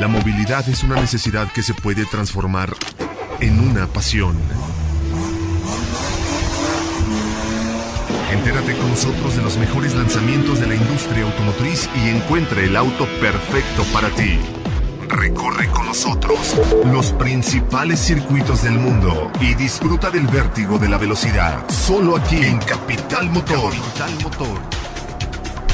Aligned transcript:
La 0.00 0.08
movilidad 0.08 0.66
es 0.66 0.82
una 0.82 0.96
necesidad 0.96 1.52
que 1.52 1.62
se 1.62 1.74
puede 1.74 2.06
transformar 2.06 2.74
en 3.38 3.60
una 3.60 3.86
pasión. 3.86 4.34
Entérate 8.32 8.78
con 8.78 8.88
nosotros 8.88 9.36
de 9.36 9.42
los 9.42 9.58
mejores 9.58 9.94
lanzamientos 9.94 10.58
de 10.58 10.68
la 10.68 10.74
industria 10.74 11.24
automotriz 11.24 11.86
y 12.02 12.08
encuentra 12.08 12.62
el 12.62 12.76
auto 12.76 13.06
perfecto 13.20 13.84
para 13.92 14.08
ti. 14.08 14.38
Recorre 15.06 15.68
con 15.68 15.84
nosotros 15.84 16.56
los 16.86 17.12
principales 17.12 18.00
circuitos 18.00 18.62
del 18.62 18.78
mundo 18.78 19.30
y 19.38 19.52
disfruta 19.52 20.10
del 20.10 20.26
vértigo 20.28 20.78
de 20.78 20.88
la 20.88 20.96
velocidad. 20.96 21.68
Solo 21.68 22.16
aquí 22.16 22.42
en 22.42 22.58
Capital 22.60 23.28
Motor. 23.28 23.74
Capital 23.74 24.12
Motor. 24.22 24.89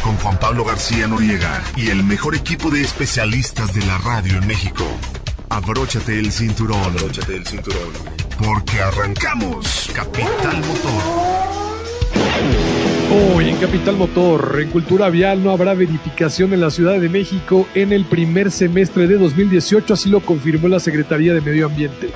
Con 0.07 0.17
Juan 0.19 0.39
Pablo 0.39 0.65
García 0.65 1.09
Noriega 1.09 1.65
y 1.75 1.89
el 1.89 2.05
mejor 2.05 2.37
equipo 2.37 2.71
de 2.71 2.81
especialistas 2.81 3.75
de 3.75 3.85
la 3.87 3.99
radio 3.99 4.39
en 4.39 4.47
México. 4.47 4.85
Abróchate 5.49 6.21
el 6.21 6.31
cinturón. 6.31 6.81
Abróchate 6.81 7.35
el 7.35 7.45
cinturón. 7.45 7.89
Porque 8.39 8.81
arrancamos 8.81 9.91
Capital 9.93 10.59
Motor. 10.59 11.57
Hoy 13.35 13.49
en 13.49 13.57
Capital 13.57 13.97
Motor, 13.97 14.59
en 14.61 14.71
Cultura 14.71 15.11
Vial 15.11 15.43
no 15.43 15.51
habrá 15.51 15.75
verificación 15.75 16.53
en 16.53 16.61
la 16.61 16.71
Ciudad 16.71 17.01
de 17.01 17.09
México 17.09 17.67
en 17.75 17.93
el 17.93 18.05
primer 18.05 18.53
semestre 18.53 19.09
de 19.09 19.19
2018, 19.19 19.93
así 19.93 20.09
lo 20.09 20.21
confirmó 20.21 20.69
la 20.69 20.79
Secretaría 20.79 21.35
de 21.35 21.41
Medio 21.41 21.67
Ambiente. 21.67 22.11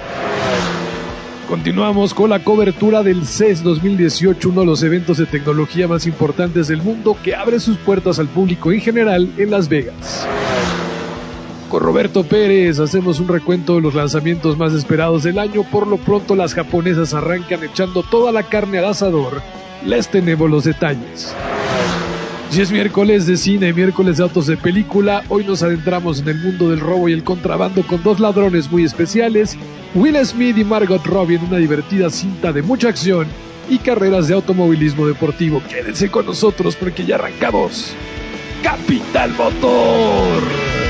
Continuamos 1.51 2.15
con 2.15 2.31
la 2.31 2.45
cobertura 2.45 3.03
del 3.03 3.27
CES 3.27 3.65
2018, 3.65 4.51
uno 4.51 4.61
de 4.61 4.67
los 4.67 4.85
eventos 4.85 5.19
de 5.19 5.27
tecnología 5.27 5.89
más 5.89 6.07
importantes 6.07 6.69
del 6.69 6.81
mundo 6.81 7.17
que 7.25 7.35
abre 7.35 7.59
sus 7.59 7.77
puertas 7.79 8.21
al 8.21 8.29
público 8.29 8.71
en 8.71 8.81
general 8.81 9.29
en 9.37 9.51
Las 9.51 9.69
Vegas. 9.69 10.29
Con 11.69 11.83
Roberto 11.83 12.23
Pérez 12.23 12.79
hacemos 12.79 13.19
un 13.19 13.27
recuento 13.27 13.75
de 13.75 13.81
los 13.81 13.95
lanzamientos 13.95 14.57
más 14.57 14.73
esperados 14.73 15.25
del 15.25 15.41
año. 15.41 15.65
Por 15.65 15.89
lo 15.89 15.97
pronto 15.97 16.37
las 16.37 16.55
japonesas 16.55 17.15
arrancan 17.15 17.65
echando 17.65 18.05
toda 18.05 18.31
la 18.31 18.45
carne 18.45 18.79
al 18.79 18.85
asador 18.85 19.43
les 19.85 20.09
tenemos 20.09 20.51
los 20.51 20.65
detalles. 20.65 21.35
Si 22.51 22.61
es 22.61 22.73
miércoles 22.73 23.27
de 23.27 23.37
cine, 23.37 23.73
miércoles 23.73 24.17
de 24.17 24.25
autos 24.25 24.49
de 24.49 24.57
película, 24.57 25.23
hoy 25.29 25.45
nos 25.45 25.63
adentramos 25.63 26.19
en 26.19 26.31
el 26.31 26.39
mundo 26.39 26.69
del 26.71 26.81
robo 26.81 27.09
y 27.09 27.13
el 27.13 27.23
contrabando 27.23 27.87
con 27.87 28.03
dos 28.03 28.19
ladrones 28.19 28.69
muy 28.69 28.83
especiales, 28.83 29.57
Will 29.95 30.17
Smith 30.27 30.59
y 30.59 30.65
Margot 30.65 31.07
Robbie 31.07 31.37
en 31.37 31.45
una 31.45 31.59
divertida 31.59 32.11
cinta 32.11 32.53
de 32.53 32.63
mucha 32.63 32.89
acción 32.89 33.29
y 33.69 33.79
carreras 33.79 34.27
de 34.27 34.35
automovilismo 34.35 35.07
deportivo. 35.07 35.63
Quédense 35.69 36.11
con 36.11 36.27
nosotros 36.27 36.75
porque 36.75 37.07
ya 37.07 37.15
arrancamos. 37.15 37.95
Capital 38.65 39.31
Motor. 39.35 40.90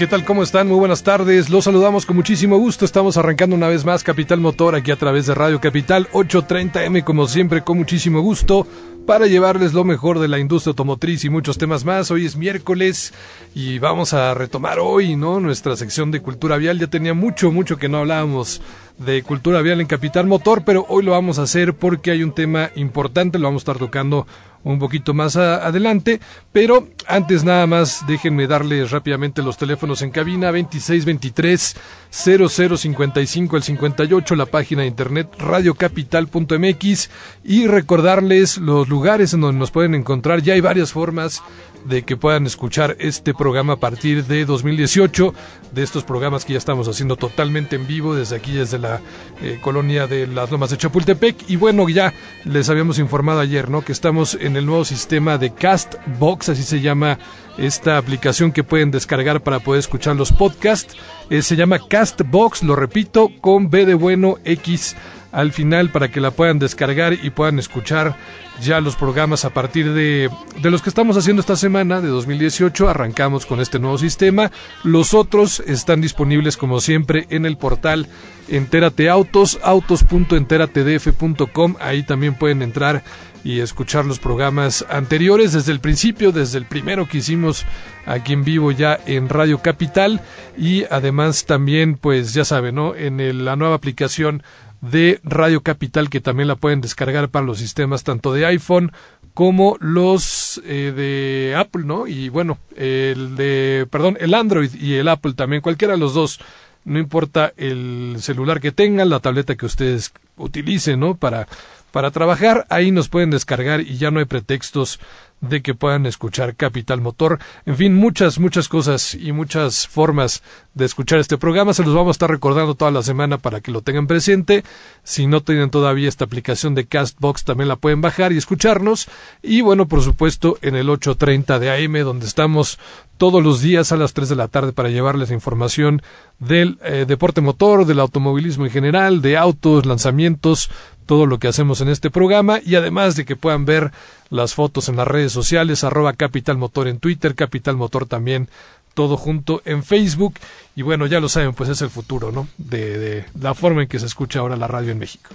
¿Qué 0.00 0.06
tal? 0.06 0.24
¿Cómo 0.24 0.42
están? 0.42 0.66
Muy 0.66 0.78
buenas 0.78 1.02
tardes. 1.02 1.50
Los 1.50 1.64
saludamos 1.64 2.06
con 2.06 2.16
muchísimo 2.16 2.56
gusto. 2.56 2.86
Estamos 2.86 3.18
arrancando 3.18 3.54
una 3.54 3.68
vez 3.68 3.84
más 3.84 4.02
Capital 4.02 4.40
Motor 4.40 4.74
aquí 4.74 4.90
a 4.92 4.96
través 4.96 5.26
de 5.26 5.34
Radio 5.34 5.60
Capital 5.60 6.08
830M, 6.12 7.04
como 7.04 7.28
siempre, 7.28 7.60
con 7.60 7.76
muchísimo 7.76 8.22
gusto 8.22 8.66
para 9.06 9.26
llevarles 9.26 9.74
lo 9.74 9.84
mejor 9.84 10.18
de 10.18 10.28
la 10.28 10.38
industria 10.38 10.70
automotriz 10.70 11.26
y 11.26 11.28
muchos 11.28 11.58
temas 11.58 11.84
más. 11.84 12.10
Hoy 12.10 12.24
es 12.24 12.36
miércoles 12.36 13.12
y 13.54 13.78
vamos 13.78 14.14
a 14.14 14.32
retomar 14.32 14.78
hoy, 14.78 15.16
¿no? 15.16 15.38
Nuestra 15.38 15.76
sección 15.76 16.10
de 16.10 16.22
cultura 16.22 16.56
vial. 16.56 16.78
Ya 16.78 16.86
tenía 16.86 17.12
mucho, 17.12 17.52
mucho 17.52 17.76
que 17.76 17.90
no 17.90 17.98
hablábamos 17.98 18.62
de 18.96 19.22
cultura 19.22 19.60
vial 19.60 19.82
en 19.82 19.86
Capital 19.86 20.26
Motor, 20.26 20.62
pero 20.64 20.86
hoy 20.88 21.04
lo 21.04 21.12
vamos 21.12 21.38
a 21.38 21.42
hacer 21.42 21.74
porque 21.74 22.10
hay 22.10 22.22
un 22.22 22.32
tema 22.32 22.70
importante, 22.74 23.38
lo 23.38 23.48
vamos 23.48 23.60
a 23.60 23.64
estar 23.64 23.78
tocando 23.78 24.26
un 24.64 24.78
poquito 24.78 25.14
más 25.14 25.36
adelante, 25.36 26.20
pero 26.52 26.88
antes 27.06 27.44
nada 27.44 27.66
más 27.66 28.06
déjenme 28.06 28.46
darles 28.46 28.90
rápidamente 28.90 29.42
los 29.42 29.56
teléfonos 29.56 30.02
en 30.02 30.10
cabina 30.10 30.46
2623 30.48 31.76
0055 32.10 33.56
el 33.56 33.62
58, 33.62 34.34
la 34.36 34.46
página 34.46 34.82
de 34.82 34.88
internet 34.88 35.28
radiocapital.mx 35.38 37.10
y 37.44 37.66
recordarles 37.66 38.58
los 38.58 38.88
lugares 38.88 39.32
en 39.32 39.40
donde 39.40 39.58
nos 39.58 39.70
pueden 39.70 39.94
encontrar, 39.94 40.42
ya 40.42 40.54
hay 40.54 40.60
varias 40.60 40.92
formas 40.92 41.42
de 41.84 42.02
que 42.02 42.16
puedan 42.16 42.46
escuchar 42.46 42.96
este 43.00 43.34
programa 43.34 43.74
a 43.74 43.76
partir 43.76 44.24
de 44.26 44.44
2018, 44.44 45.34
de 45.72 45.82
estos 45.82 46.04
programas 46.04 46.44
que 46.44 46.52
ya 46.52 46.58
estamos 46.58 46.88
haciendo 46.88 47.16
totalmente 47.16 47.76
en 47.76 47.86
vivo 47.86 48.14
desde 48.14 48.36
aquí, 48.36 48.52
desde 48.52 48.78
la 48.78 49.00
eh, 49.42 49.58
colonia 49.62 50.06
de 50.06 50.26
las 50.26 50.50
Lomas 50.50 50.70
de 50.70 50.76
Chapultepec. 50.76 51.48
Y 51.48 51.56
bueno, 51.56 51.88
ya 51.88 52.12
les 52.44 52.68
habíamos 52.68 52.98
informado 52.98 53.40
ayer, 53.40 53.70
¿no? 53.70 53.82
Que 53.82 53.92
estamos 53.92 54.36
en 54.40 54.49
el 54.56 54.66
nuevo 54.66 54.84
sistema 54.84 55.38
de 55.38 55.52
Castbox, 55.52 56.50
así 56.50 56.62
se 56.62 56.80
llama 56.80 57.18
esta 57.58 57.98
aplicación 57.98 58.52
que 58.52 58.64
pueden 58.64 58.90
descargar 58.90 59.42
para 59.42 59.60
poder 59.60 59.80
escuchar 59.80 60.16
los 60.16 60.32
podcasts. 60.32 60.96
Eh, 61.28 61.42
se 61.42 61.56
llama 61.56 61.78
Castbox, 61.78 62.62
lo 62.62 62.76
repito, 62.76 63.30
con 63.40 63.70
B 63.70 63.86
de 63.86 63.94
bueno 63.94 64.38
X 64.44 64.96
al 65.32 65.52
final 65.52 65.90
para 65.90 66.10
que 66.10 66.20
la 66.20 66.32
puedan 66.32 66.58
descargar 66.58 67.12
y 67.12 67.30
puedan 67.30 67.60
escuchar 67.60 68.16
ya 68.60 68.80
los 68.80 68.96
programas 68.96 69.44
a 69.44 69.50
partir 69.50 69.92
de, 69.92 70.28
de 70.60 70.70
los 70.70 70.82
que 70.82 70.88
estamos 70.90 71.16
haciendo 71.16 71.40
esta 71.40 71.54
semana 71.56 72.00
de 72.00 72.08
2018. 72.08 72.88
Arrancamos 72.88 73.46
con 73.46 73.60
este 73.60 73.78
nuevo 73.78 73.96
sistema. 73.96 74.50
Los 74.82 75.14
otros 75.14 75.60
están 75.60 76.00
disponibles 76.00 76.56
como 76.56 76.80
siempre 76.80 77.26
en 77.30 77.46
el 77.46 77.56
portal 77.56 78.08
Entérate 78.48 79.08
Autos, 79.08 79.60
autos.enteratedf.com. 79.62 81.76
Ahí 81.80 82.02
también 82.02 82.34
pueden 82.34 82.62
entrar 82.62 83.04
y 83.44 83.60
escuchar 83.60 84.04
los 84.04 84.18
programas 84.18 84.84
anteriores 84.88 85.52
desde 85.52 85.72
el 85.72 85.80
principio, 85.80 86.32
desde 86.32 86.58
el 86.58 86.66
primero 86.66 87.08
que 87.08 87.18
hicimos 87.18 87.64
aquí 88.06 88.32
en 88.32 88.44
vivo 88.44 88.72
ya 88.72 88.98
en 89.06 89.28
Radio 89.28 89.58
Capital 89.58 90.20
y 90.56 90.84
además 90.90 91.46
también 91.46 91.96
pues 91.96 92.34
ya 92.34 92.44
saben, 92.44 92.74
¿no? 92.74 92.94
En 92.94 93.44
la 93.44 93.56
nueva 93.56 93.74
aplicación 93.74 94.42
de 94.80 95.20
Radio 95.22 95.62
Capital 95.62 96.08
que 96.08 96.20
también 96.20 96.48
la 96.48 96.56
pueden 96.56 96.80
descargar 96.80 97.28
para 97.28 97.46
los 97.46 97.58
sistemas 97.58 98.04
tanto 98.04 98.32
de 98.32 98.46
iPhone 98.46 98.92
como 99.34 99.76
los 99.80 100.60
eh, 100.64 100.92
de 100.94 101.54
Apple, 101.56 101.84
¿no? 101.84 102.06
Y 102.06 102.28
bueno, 102.28 102.58
el 102.76 103.36
de, 103.36 103.86
perdón, 103.90 104.16
el 104.20 104.34
Android 104.34 104.74
y 104.74 104.94
el 104.94 105.08
Apple 105.08 105.34
también, 105.34 105.62
cualquiera 105.62 105.94
de 105.94 106.00
los 106.00 106.14
dos, 106.14 106.40
no 106.84 106.98
importa 106.98 107.52
el 107.56 108.16
celular 108.18 108.60
que 108.60 108.72
tengan, 108.72 109.08
la 109.08 109.20
tableta 109.20 109.54
que 109.54 109.66
ustedes 109.66 110.12
utilicen, 110.36 111.00
¿no? 111.00 111.14
Para, 111.14 111.46
para 111.90 112.10
trabajar, 112.10 112.66
ahí 112.70 112.90
nos 112.90 113.08
pueden 113.08 113.30
descargar 113.30 113.80
y 113.80 113.98
ya 113.98 114.10
no 114.10 114.18
hay 114.18 114.24
pretextos 114.24 115.00
de 115.40 115.62
que 115.62 115.74
puedan 115.74 116.06
escuchar 116.06 116.54
Capital 116.54 117.00
Motor. 117.00 117.38
En 117.64 117.76
fin, 117.76 117.94
muchas, 117.94 118.38
muchas 118.38 118.68
cosas 118.68 119.14
y 119.14 119.32
muchas 119.32 119.88
formas 119.88 120.42
de 120.74 120.84
escuchar 120.84 121.18
este 121.18 121.38
programa. 121.38 121.72
Se 121.72 121.84
los 121.84 121.94
vamos 121.94 122.10
a 122.10 122.12
estar 122.12 122.30
recordando 122.30 122.74
toda 122.74 122.90
la 122.90 123.02
semana 123.02 123.38
para 123.38 123.60
que 123.60 123.72
lo 123.72 123.80
tengan 123.80 124.06
presente. 124.06 124.64
Si 125.02 125.26
no 125.26 125.40
tienen 125.42 125.70
todavía 125.70 126.08
esta 126.08 126.26
aplicación 126.26 126.74
de 126.74 126.86
Castbox, 126.86 127.44
también 127.44 127.68
la 127.68 127.76
pueden 127.76 128.00
bajar 128.00 128.32
y 128.32 128.36
escucharnos. 128.36 129.08
Y 129.42 129.62
bueno, 129.62 129.88
por 129.88 130.02
supuesto, 130.02 130.58
en 130.62 130.76
el 130.76 130.88
8.30 130.88 131.58
de 131.58 131.84
AM, 131.84 132.04
donde 132.04 132.26
estamos 132.26 132.78
todos 133.16 133.42
los 133.42 133.60
días 133.60 133.92
a 133.92 133.98
las 133.98 134.14
3 134.14 134.30
de 134.30 134.36
la 134.36 134.48
tarde 134.48 134.72
para 134.72 134.88
llevarles 134.88 135.30
información 135.30 136.02
del 136.38 136.78
eh, 136.82 137.04
deporte 137.06 137.42
motor, 137.42 137.84
del 137.84 138.00
automovilismo 138.00 138.64
en 138.64 138.70
general, 138.70 139.20
de 139.20 139.36
autos, 139.36 139.84
lanzamientos, 139.84 140.70
todo 141.10 141.26
lo 141.26 141.40
que 141.40 141.48
hacemos 141.48 141.80
en 141.80 141.88
este 141.88 142.08
programa 142.08 142.60
y 142.64 142.76
además 142.76 143.16
de 143.16 143.24
que 143.24 143.34
puedan 143.34 143.64
ver 143.64 143.90
las 144.28 144.54
fotos 144.54 144.88
en 144.88 144.94
las 144.94 145.08
redes 145.08 145.32
sociales, 145.32 145.82
arroba 145.82 146.12
Capital 146.12 146.56
Motor 146.56 146.86
en 146.86 147.00
Twitter, 147.00 147.34
Capital 147.34 147.76
Motor 147.76 148.06
también 148.06 148.48
todo 148.94 149.16
junto 149.16 149.60
en 149.64 149.82
Facebook 149.82 150.34
y 150.76 150.82
bueno, 150.82 151.06
ya 151.06 151.18
lo 151.18 151.28
saben, 151.28 151.52
pues 151.52 151.68
es 151.68 151.82
el 151.82 151.90
futuro, 151.90 152.30
¿no? 152.30 152.46
De, 152.58 152.96
de 152.96 153.24
la 153.40 153.54
forma 153.54 153.82
en 153.82 153.88
que 153.88 153.98
se 153.98 154.06
escucha 154.06 154.38
ahora 154.38 154.54
la 154.56 154.68
radio 154.68 154.92
en 154.92 155.00
México. 155.00 155.30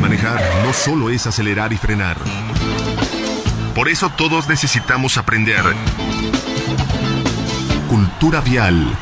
Manejar 0.00 0.40
no 0.64 0.72
solo 0.72 1.10
es 1.10 1.26
acelerar 1.26 1.72
y 1.72 1.76
frenar 1.76 2.18
por 3.78 3.88
eso 3.88 4.10
todos 4.10 4.48
necesitamos 4.48 5.18
aprender. 5.18 5.62
Cultura 7.88 8.40
vial. 8.40 8.98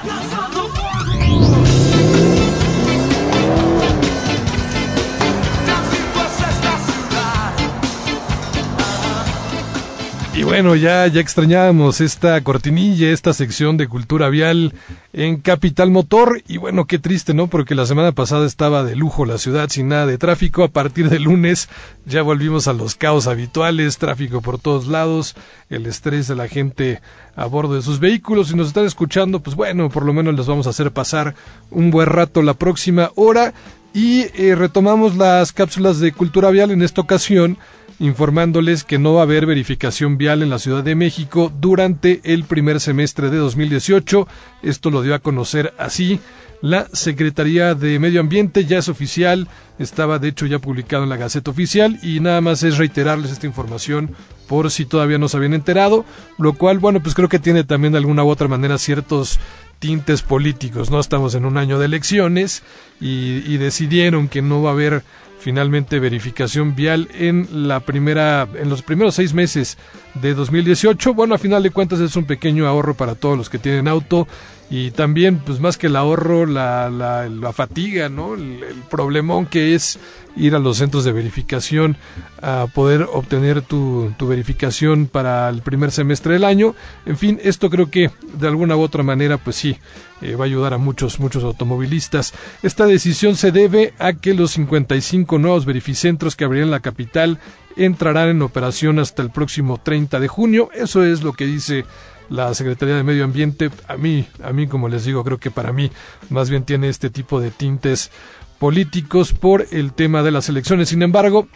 Y 10.37 10.43
bueno, 10.43 10.77
ya, 10.77 11.07
ya 11.07 11.23
extrañábamos 11.23 12.03
esta 12.03 12.39
cortinilla, 12.43 13.11
esta 13.11 13.33
sección 13.33 13.79
de 13.79 13.89
cultura 13.89 14.29
vial 14.29 14.75
en 15.15 15.39
Capital 15.39 15.91
Motor. 15.91 16.43
Y 16.47 16.59
bueno, 16.59 16.85
qué 16.85 16.99
triste, 16.99 17.33
¿no? 17.33 17.47
Porque 17.47 17.75
la 17.75 17.87
semana 17.87 18.13
pasada 18.13 18.45
estaba 18.45 18.85
de 18.85 18.97
lujo 18.97 19.25
la 19.25 19.39
ciudad 19.39 19.71
sin 19.71 19.89
nada 19.89 20.05
de 20.05 20.19
tráfico. 20.19 20.63
A 20.63 20.69
partir 20.69 21.09
del 21.09 21.23
lunes 21.23 21.71
ya 22.05 22.21
volvimos 22.21 22.69
a 22.69 22.75
los 22.75 22.97
caos 22.97 23.29
habituales, 23.29 23.97
tráfico 23.97 24.43
por 24.43 24.59
todos 24.59 24.89
lados, 24.89 25.37
el 25.71 25.87
estrés 25.87 26.29
de 26.29 26.35
la 26.35 26.49
gente 26.49 27.01
a 27.35 27.47
bordo 27.47 27.75
de 27.75 27.81
sus 27.81 27.99
vehículos. 27.99 28.49
Si 28.49 28.57
nos 28.57 28.69
están 28.69 28.85
escuchando, 28.85 29.41
pues 29.41 29.57
bueno, 29.57 29.89
por 29.89 30.05
lo 30.05 30.13
menos 30.13 30.35
les 30.35 30.47
vamos 30.47 30.67
a 30.67 30.71
hacer 30.71 30.93
pasar 30.93 31.35
un 31.71 31.91
buen 31.91 32.09
rato 32.09 32.43
la 32.43 32.53
próxima 32.53 33.11
hora. 33.15 33.55
Y 33.95 34.27
eh, 34.35 34.55
retomamos 34.55 35.17
las 35.17 35.53
cápsulas 35.53 35.99
de 35.99 36.13
cultura 36.13 36.51
vial 36.51 36.73
en 36.73 36.83
esta 36.83 37.01
ocasión 37.01 37.57
informándoles 37.99 38.85
que 38.85 38.99
no 38.99 39.15
va 39.15 39.21
a 39.21 39.25
haber 39.25 39.47
verificación 39.47 40.19
vial 40.19 40.43
en 40.43 40.51
la 40.51 40.59
Ciudad 40.59 40.85
de 40.85 40.95
México 40.95 41.53
durante 41.61 42.21
el 42.25 42.45
primer 42.45 42.81
semestre 42.81 43.31
de 43.31 43.39
2018. 43.39 44.29
Esto 44.63 44.91
lo 44.91 45.03
dio 45.03 45.15
a 45.15 45.21
conocer 45.21 45.73
así 45.79 46.21
la 46.63 46.89
Secretaría 46.93 47.75
de 47.75 47.99
Medio 47.99 48.21
Ambiente, 48.21 48.65
ya 48.65 48.79
es 48.79 48.89
oficial, 48.89 49.49
estaba 49.79 50.19
de 50.19 50.29
hecho 50.29 50.47
ya 50.47 50.59
publicado 50.59 51.05
en 51.05 51.11
la 51.11 51.17
Gaceta 51.17 51.51
Oficial 51.51 51.99
y 52.03 52.21
nada 52.21 52.41
más 52.41 52.63
es 52.63 52.79
reiterarles 52.79 53.31
esta 53.31 53.47
información 53.47 54.15
por 54.49 54.71
si 54.71 54.87
todavía 54.87 55.19
no 55.19 55.29
se 55.29 55.37
habían 55.37 55.55
enterado, 55.55 56.05
lo 56.39 56.55
cual, 56.55 56.79
bueno, 56.79 57.03
pues 57.03 57.15
creo 57.15 57.29
que 57.29 57.39
tiene 57.39 57.65
también 57.65 57.93
de 57.93 57.99
alguna 57.99 58.25
u 58.25 58.29
otra 58.29 58.49
manera 58.49 58.79
ciertos 58.79 59.39
tintes 59.79 60.23
políticos, 60.23 60.91
¿no? 60.91 60.99
Estamos 60.99 61.35
en 61.35 61.45
un 61.45 61.59
año 61.59 61.79
de 61.79 61.87
elecciones 61.87 62.63
y, 63.01 63.43
y 63.47 63.59
decidieron 63.59 64.29
que 64.29 64.41
no 64.41 64.63
va 64.63 64.71
a 64.71 64.73
haber 64.73 65.03
finalmente 65.47 66.01
verificación 66.01 66.75
vial 66.75 67.09
en 67.15 67.69
la 67.69 67.79
primera 67.79 68.49
en 68.57 68.69
los 68.69 68.83
primeros 68.83 69.15
seis 69.15 69.33
meses 69.33 69.79
de 70.15 70.35
2018 70.35 71.15
bueno 71.15 71.37
a 71.37 71.39
final 71.39 71.63
de 71.63 71.71
cuentas 71.71 72.01
es 72.01 72.17
un 72.17 72.25
pequeño 72.25 72.67
ahorro 72.67 72.95
para 72.95 73.15
todos 73.15 73.39
los 73.39 73.49
que 73.49 73.61
tienen 73.61 73.87
auto 73.87 74.27
y 74.69 74.91
también 74.91 75.39
pues 75.39 75.61
más 75.61 75.77
que 75.79 75.87
el 75.87 75.95
ahorro 75.95 76.47
la, 76.47 76.91
la, 76.91 77.29
la 77.29 77.53
fatiga 77.53 78.09
no 78.09 78.35
el, 78.35 78.59
problemón 78.91 79.47
que 79.47 79.77
es 79.77 80.01
ir 80.37 80.55
a 80.55 80.59
los 80.59 80.77
centros 80.79 81.05
de 81.05 81.13
verificación 81.13 81.97
a 82.43 82.67
poder 82.73 83.07
obtener 83.13 83.63
tu, 83.63 84.13
tu 84.19 84.27
verificación 84.29 85.07
para 85.07 85.49
el 85.49 85.63
primer 85.63 85.91
semestre 85.91 86.35
del 86.35 86.45
año. 86.45 86.75
En 87.07 87.17
fin 87.17 87.41
esto 87.43 87.71
creo 87.71 87.91
que 87.91 88.11
de 88.35 88.47
alguna 88.47 88.77
u 88.77 88.81
otra 88.83 89.03
manera 89.03 89.39
pues 89.39 89.57
sí 89.57 89.79
eh, 90.21 90.35
va 90.37 90.45
a 90.45 90.47
ayudar 90.47 90.75
a 90.75 90.79
muchos 90.79 91.19
muchos 91.21 91.43
automovilistas. 91.43 92.35
Esta 92.63 92.87
decisión 92.87 93.37
se 93.37 93.51
debe 93.51 93.95
a 93.99 94.13
que 94.13 94.35
los 94.35 94.53
55 94.53 95.36
nuevos 95.39 95.65
verificentros 95.65 96.37
que 96.37 96.45
abrirían 96.45 96.71
la 96.71 96.81
capital 96.81 97.39
entrarán 97.77 98.29
en 98.29 98.43
operación 98.43 98.99
hasta 98.99 99.23
el 99.23 99.31
próximo 99.31 99.79
30 99.83 100.21
de 100.21 100.29
junio 100.29 100.71
eso 100.75 101.05
es 101.05 101.23
lo 101.23 101.33
que 101.33 101.47
dice 101.47 101.85
la 102.29 102.55
Secretaría 102.55 102.97
de 102.97 103.03
Medio 103.03 103.25
Ambiente, 103.25 103.71
a 103.89 103.97
mí, 103.97 104.27
a 104.43 104.53
mí 104.53 104.67
como 104.67 104.89
les 104.89 105.05
digo, 105.05 105.23
creo 105.25 105.39
que 105.39 105.51
para 105.51 105.73
mí 105.73 105.91
más 106.31 106.51
bien 106.51 106.65
tiene 106.65 106.89
este 106.89 107.11
tipo 107.11 107.41
de 107.41 107.51
tintes 107.51 108.11
políticos 108.59 109.33
por 109.33 109.67
el 109.71 109.93
tema 109.93 110.23
de 110.23 110.31
las 110.31 110.49
elecciones. 110.49 110.89
Sin 110.89 111.03
embargo, 111.03 111.47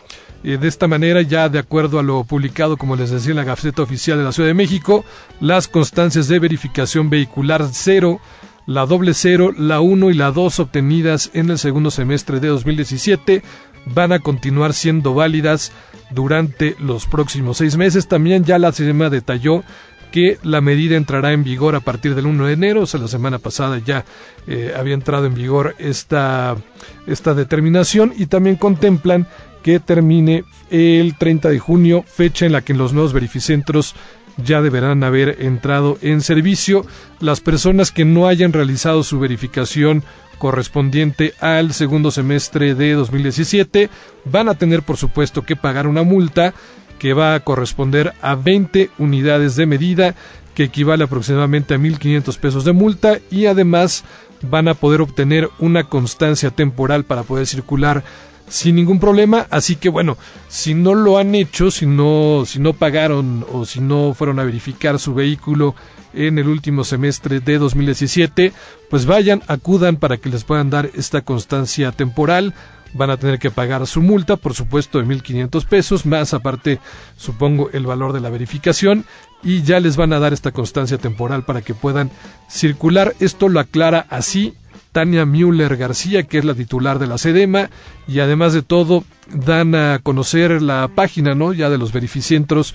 eh, 0.44 0.58
de 0.58 0.68
esta 0.68 0.86
manera, 0.86 1.22
ya 1.22 1.48
de 1.48 1.58
acuerdo 1.58 1.98
a 1.98 2.02
lo 2.02 2.24
publicado, 2.24 2.76
como 2.76 2.96
les 2.96 3.10
decía, 3.10 3.30
en 3.30 3.38
la 3.38 3.44
Gaceta 3.44 3.82
Oficial 3.82 4.18
de 4.18 4.24
la 4.24 4.32
Ciudad 4.32 4.48
de 4.48 4.54
México, 4.54 5.04
las 5.40 5.68
constancias 5.68 6.28
de 6.28 6.38
verificación 6.38 7.10
vehicular 7.10 7.66
cero, 7.72 8.20
la 8.66 8.86
doble 8.86 9.14
cero, 9.14 9.52
la 9.56 9.80
1 9.80 10.10
y 10.10 10.14
la 10.14 10.30
2 10.30 10.60
obtenidas 10.60 11.30
en 11.32 11.50
el 11.50 11.58
segundo 11.58 11.90
semestre 11.90 12.38
de 12.38 12.48
2017 12.48 13.42
van 13.86 14.12
a 14.12 14.18
continuar 14.18 14.72
siendo 14.74 15.14
válidas 15.14 15.72
durante 16.10 16.76
los 16.78 17.06
próximos 17.06 17.58
seis 17.58 17.76
meses. 17.76 18.08
También 18.08 18.44
ya 18.44 18.58
la 18.58 18.72
CEMA 18.72 19.10
detalló 19.10 19.62
que 20.10 20.38
la 20.42 20.60
medida 20.60 20.96
entrará 20.96 21.32
en 21.32 21.44
vigor 21.44 21.76
a 21.76 21.80
partir 21.80 22.14
del 22.14 22.26
1 22.26 22.46
de 22.46 22.52
enero, 22.52 22.82
o 22.82 22.86
sea, 22.86 23.00
la 23.00 23.08
semana 23.08 23.38
pasada 23.38 23.78
ya 23.78 24.04
eh, 24.46 24.72
había 24.76 24.94
entrado 24.94 25.26
en 25.26 25.34
vigor 25.34 25.76
esta, 25.78 26.56
esta 27.06 27.34
determinación 27.34 28.12
y 28.16 28.26
también 28.26 28.56
contemplan 28.56 29.28
que 29.62 29.78
termine 29.78 30.44
el 30.70 31.16
30 31.16 31.50
de 31.50 31.58
junio, 31.58 32.04
fecha 32.06 32.46
en 32.46 32.52
la 32.52 32.62
que 32.62 32.74
los 32.74 32.92
nuevos 32.92 33.12
verificentros 33.12 33.94
ya 34.44 34.62
deberán 34.62 35.02
haber 35.04 35.37
entrado 35.42 35.98
en 36.02 36.20
servicio. 36.20 36.84
Las 37.20 37.40
personas 37.40 37.92
que 37.92 38.04
no 38.04 38.26
hayan 38.26 38.52
realizado 38.52 39.02
su 39.02 39.19
verificación 39.19 40.04
correspondiente 40.38 41.34
al 41.40 41.72
segundo 41.75 42.10
semestre 42.10 42.75
de 42.75 42.94
2017 42.94 43.90
van 44.25 44.48
a 44.48 44.54
tener 44.54 44.82
por 44.82 44.96
supuesto 44.96 45.42
que 45.42 45.54
pagar 45.54 45.87
una 45.87 46.02
multa 46.02 46.54
que 46.98 47.12
va 47.14 47.34
a 47.34 47.40
corresponder 47.40 48.14
a 48.20 48.34
20 48.34 48.90
unidades 48.98 49.56
de 49.56 49.66
medida, 49.66 50.14
que 50.54 50.64
equivale 50.64 51.04
aproximadamente 51.04 51.75
a 51.75 51.78
1.500 51.78 52.38
pesos 52.38 52.64
de 52.64 52.72
multa 52.72 53.19
y 53.31 53.46
además 53.46 54.04
van 54.42 54.69
a 54.69 54.75
poder 54.75 55.00
obtener 55.00 55.48
una 55.58 55.84
constancia 55.84 56.50
temporal 56.50 57.04
para 57.04 57.23
poder 57.23 57.47
circular 57.47 58.02
sin 58.50 58.75
ningún 58.76 59.00
problema, 59.00 59.47
así 59.50 59.76
que 59.76 59.88
bueno, 59.88 60.19
si 60.49 60.75
no 60.75 60.95
lo 60.95 61.16
han 61.19 61.35
hecho, 61.35 61.71
si 61.71 61.87
no, 61.87 62.45
si 62.47 62.59
no 62.59 62.75
pagaron 62.75 63.47
o 63.52 63.64
si 63.64 63.80
no 63.80 64.12
fueron 64.12 64.38
a 64.40 64.45
verificar 64.45 64.99
su 64.99 65.14
vehículo 65.14 65.75
en 66.12 66.38
el 66.38 66.49
último 66.49 66.85
semestre 66.85 67.40
de 67.40 67.59
2017, 67.59 68.52
pues 68.90 69.07
vayan, 69.07 69.42
acudan 69.47 69.97
para 69.97 70.16
que 70.16 70.28
les 70.28 70.45
puedan 70.45 70.69
dar 70.69 70.90
esta 70.95 71.23
constancia 71.23 71.92
temporal 71.92 72.52
van 72.92 73.11
a 73.11 73.16
tener 73.16 73.38
que 73.38 73.52
pagar 73.52 73.87
su 73.87 74.02
multa, 74.02 74.37
por 74.37 74.54
supuesto, 74.54 74.99
de 74.99 75.04
1.500 75.07 75.64
pesos, 75.66 76.07
más 76.07 76.35
aparte, 76.35 76.80
supongo, 77.16 77.71
el 77.73 77.87
valor 77.87 78.12
de 78.12 78.21
la 78.21 78.30
verificación, 78.30 79.04
y 79.45 79.62
ya 79.62 79.80
les 79.80 79.97
van 79.97 80.12
a 80.12 80.19
dar 80.19 80.33
esta 80.33 80.50
constancia 80.50 80.99
temporal 80.99 81.45
para 81.45 81.62
que 81.62 81.75
puedan 81.75 82.11
circular. 82.49 83.14
Esto 83.21 83.49
lo 83.49 83.61
aclara 83.61 84.07
así 84.11 84.54
Tania 84.92 85.25
Müller 85.25 85.76
García, 85.76 86.25
que 86.25 86.38
es 86.38 86.44
la 86.44 86.54
titular 86.54 86.99
de 86.99 87.06
la 87.06 87.18
SEDEMA, 87.18 87.70
y 88.09 88.20
además 88.20 88.52
de 88.52 88.62
todo, 88.62 89.04
dan 89.32 89.75
a 89.75 90.00
conocer 90.02 90.62
la 90.62 90.88
página, 90.94 91.35
¿no? 91.35 91.52
Ya 91.52 91.70
de 91.70 91.78
los 91.78 91.92
verificentros, 91.92 92.75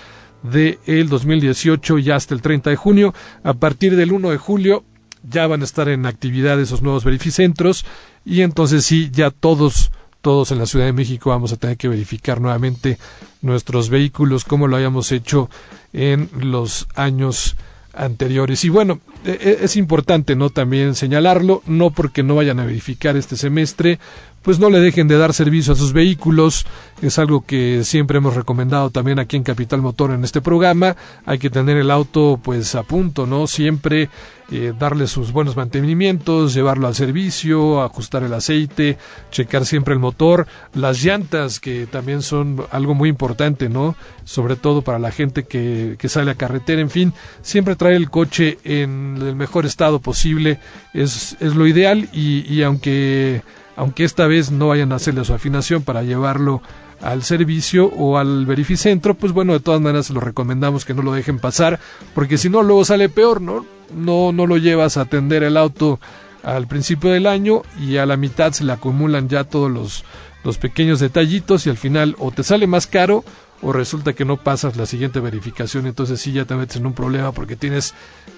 del 0.42 0.78
el 0.86 1.08
2018 1.08 1.98
y 1.98 2.10
hasta 2.10 2.34
el 2.34 2.42
30 2.42 2.70
de 2.70 2.76
junio. 2.76 3.14
A 3.42 3.54
partir 3.54 3.96
del 3.96 4.12
1 4.12 4.30
de 4.30 4.38
julio 4.38 4.84
ya 5.28 5.46
van 5.46 5.60
a 5.62 5.64
estar 5.64 5.88
en 5.88 6.06
actividad 6.06 6.60
esos 6.60 6.82
nuevos 6.82 7.04
verificentros 7.04 7.84
y 8.24 8.42
entonces 8.42 8.84
sí, 8.84 9.10
ya 9.12 9.30
todos 9.30 9.90
todos 10.22 10.52
en 10.52 10.58
la 10.58 10.66
Ciudad 10.66 10.86
de 10.86 10.92
México 10.92 11.30
vamos 11.30 11.52
a 11.52 11.56
tener 11.56 11.76
que 11.76 11.88
verificar 11.88 12.40
nuevamente 12.40 12.96
nuestros 13.42 13.90
vehículos 13.90 14.44
como 14.44 14.68
lo 14.68 14.76
habíamos 14.76 15.12
hecho 15.12 15.50
en 15.92 16.30
los 16.40 16.86
años 16.94 17.56
anteriores. 17.92 18.64
Y 18.64 18.68
bueno, 18.70 19.00
e, 19.24 19.30
e, 19.32 19.64
es 19.64 19.76
importante 19.76 20.36
no 20.36 20.50
también 20.50 20.94
señalarlo, 20.94 21.62
no 21.66 21.90
porque 21.90 22.22
no 22.22 22.36
vayan 22.36 22.60
a 22.60 22.64
verificar 22.64 23.16
este 23.16 23.36
semestre, 23.36 23.98
pues 24.42 24.58
no 24.58 24.70
le 24.70 24.80
dejen 24.80 25.08
de 25.08 25.16
dar 25.16 25.32
servicio 25.32 25.72
a 25.72 25.76
sus 25.76 25.92
vehículos, 25.92 26.66
es 27.00 27.18
algo 27.18 27.44
que 27.44 27.84
siempre 27.84 28.18
hemos 28.18 28.34
recomendado 28.34 28.90
también 28.90 29.18
aquí 29.18 29.36
en 29.36 29.42
Capital 29.42 29.82
Motor 29.82 30.12
en 30.12 30.24
este 30.24 30.40
programa, 30.40 30.96
hay 31.24 31.38
que 31.38 31.50
tener 31.50 31.76
el 31.76 31.90
auto 31.90 32.38
pues 32.42 32.74
a 32.74 32.82
punto, 32.82 33.26
¿no? 33.26 33.46
Siempre 33.46 34.08
eh, 34.50 34.74
darle 34.78 35.06
sus 35.06 35.32
buenos 35.32 35.56
mantenimientos, 35.56 36.52
llevarlo 36.52 36.86
al 36.86 36.94
servicio, 36.94 37.80
ajustar 37.80 38.22
el 38.22 38.34
aceite, 38.34 38.98
checar 39.30 39.64
siempre 39.64 39.94
el 39.94 40.00
motor, 40.00 40.46
las 40.74 41.02
llantas 41.02 41.58
que 41.58 41.86
también 41.86 42.20
son 42.20 42.62
algo 42.70 42.94
muy 42.94 43.08
importante, 43.08 43.70
¿no? 43.70 43.96
Sobre 44.24 44.56
todo 44.56 44.82
para 44.82 44.98
la 44.98 45.10
gente 45.10 45.44
que, 45.44 45.96
que 45.98 46.08
sale 46.10 46.32
a 46.32 46.34
carretera, 46.34 46.82
en 46.82 46.90
fin, 46.90 47.14
siempre 47.40 47.76
traer 47.76 47.94
el 47.96 48.10
coche 48.10 48.58
en 48.64 49.16
el 49.22 49.36
mejor 49.36 49.64
estado 49.64 50.00
posible. 50.00 50.58
Es, 50.92 51.34
es 51.40 51.54
lo 51.54 51.66
ideal 51.66 52.10
y, 52.12 52.44
y 52.52 52.62
aunque 52.62 53.42
aunque 53.76 54.04
esta 54.04 54.26
vez 54.26 54.50
no 54.50 54.68
vayan 54.68 54.92
a 54.92 54.96
hacerle 54.96 55.24
su 55.24 55.32
afinación 55.34 55.82
para 55.82 56.02
llevarlo 56.02 56.62
al 57.00 57.22
servicio 57.22 57.86
o 57.86 58.18
al 58.18 58.46
verificentro, 58.46 59.14
pues 59.14 59.32
bueno, 59.32 59.52
de 59.54 59.60
todas 59.60 59.80
maneras 59.80 60.10
lo 60.10 60.20
recomendamos 60.20 60.84
que 60.84 60.94
no 60.94 61.02
lo 61.02 61.12
dejen 61.12 61.38
pasar, 61.38 61.80
porque 62.14 62.38
si 62.38 62.48
no 62.48 62.62
luego 62.62 62.84
sale 62.84 63.08
peor, 63.08 63.40
¿no? 63.40 63.66
No 63.94 64.32
no 64.32 64.46
lo 64.46 64.56
llevas 64.56 64.96
a 64.96 65.02
atender 65.02 65.42
el 65.42 65.56
auto 65.56 65.98
al 66.42 66.66
principio 66.66 67.10
del 67.10 67.26
año 67.26 67.62
y 67.80 67.96
a 67.96 68.06
la 68.06 68.16
mitad 68.16 68.52
se 68.52 68.64
le 68.64 68.72
acumulan 68.72 69.28
ya 69.28 69.44
todos 69.44 69.70
los 69.70 70.04
los 70.44 70.58
pequeños 70.58 70.98
detallitos 71.00 71.66
y 71.66 71.70
al 71.70 71.76
final 71.76 72.16
o 72.18 72.30
te 72.32 72.42
sale 72.42 72.66
más 72.66 72.86
caro 72.86 73.24
o 73.62 73.72
resulta 73.72 74.12
que 74.12 74.24
no 74.24 74.36
pasas 74.36 74.76
la 74.76 74.86
siguiente 74.86 75.20
verificación, 75.20 75.86
entonces 75.86 76.20
sí 76.20 76.32
ya 76.32 76.44
te 76.44 76.54
metes 76.54 76.76
en 76.76 76.86
un 76.86 76.92
problema 76.92 77.32
porque 77.32 77.56
tienes 77.56 77.94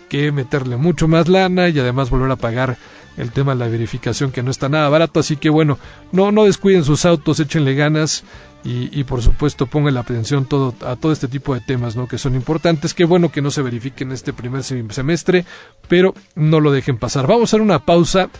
que 0.08 0.30
meterle 0.30 0.76
mucho 0.76 1.08
más 1.08 1.28
lana 1.28 1.68
y 1.68 1.78
además 1.78 2.10
volver 2.10 2.30
a 2.30 2.36
pagar 2.36 2.76
el 3.16 3.30
tema 3.30 3.52
de 3.52 3.58
la 3.58 3.68
verificación 3.68 4.32
que 4.32 4.42
no 4.42 4.50
está 4.50 4.68
nada 4.68 4.88
barato, 4.88 5.20
así 5.20 5.36
que 5.36 5.48
bueno, 5.48 5.78
no, 6.12 6.30
no 6.32 6.44
descuiden 6.44 6.84
sus 6.84 7.04
autos, 7.04 7.40
échenle 7.40 7.74
ganas 7.74 8.24
y, 8.66 9.04
por 9.04 9.20
supuesto 9.20 9.66
pongan 9.66 9.92
la 9.92 10.00
atención 10.00 10.46
todo, 10.46 10.74
a 10.86 10.96
todo 10.96 11.12
este 11.12 11.28
tipo 11.28 11.54
de 11.54 11.60
temas 11.60 11.96
¿no? 11.96 12.08
que 12.08 12.16
son 12.16 12.34
importantes, 12.34 12.94
que 12.94 13.04
bueno 13.04 13.30
que 13.30 13.42
no 13.42 13.50
se 13.50 13.60
verifiquen 13.60 14.10
este 14.10 14.32
primer 14.32 14.62
semestre, 14.62 15.44
pero 15.86 16.14
no 16.34 16.60
lo 16.60 16.72
dejen 16.72 16.96
pasar. 16.96 17.26
Vamos 17.26 17.42
a 17.42 17.44
hacer 17.44 17.60
una 17.60 17.84
pausa 17.84 18.30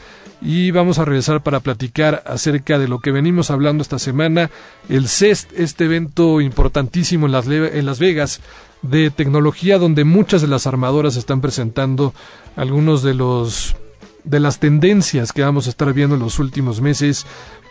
y 0.45 0.71
vamos 0.71 0.99
a 0.99 1.07
regresar 1.07 1.43
para 1.43 1.61
platicar 1.61 2.23
acerca 2.27 2.79
de 2.79 2.87
lo 2.87 3.01
que 3.01 3.11
venimos 3.11 3.51
hablando 3.51 3.83
esta 3.83 3.99
semana, 3.99 4.51
el 4.91 5.09
CEST, 5.09 5.53
este 5.59 5.85
evento 5.87 6.43
importantísimo 6.43 7.25
en 7.27 7.33
Las, 7.33 7.47
en 7.49 7.87
Las 7.87 7.99
Vegas 7.99 8.41
de 8.83 9.11
tecnología 9.11 9.79
donde 9.79 10.05
muchas 10.05 10.43
de 10.43 10.49
las 10.49 10.67
armadoras 10.67 11.17
están 11.17 11.41
presentando 11.41 12.13
algunos 12.57 13.03
de 13.03 13.15
los 13.15 13.75
de 14.25 14.41
las 14.41 14.59
tendencias 14.59 15.33
que 15.33 15.43
vamos 15.43 15.67
a 15.67 15.71
estar 15.71 15.93
viendo 15.93 16.17
en 16.17 16.23
los 16.23 16.39
últimos 16.39 16.81
meses 16.81 17.27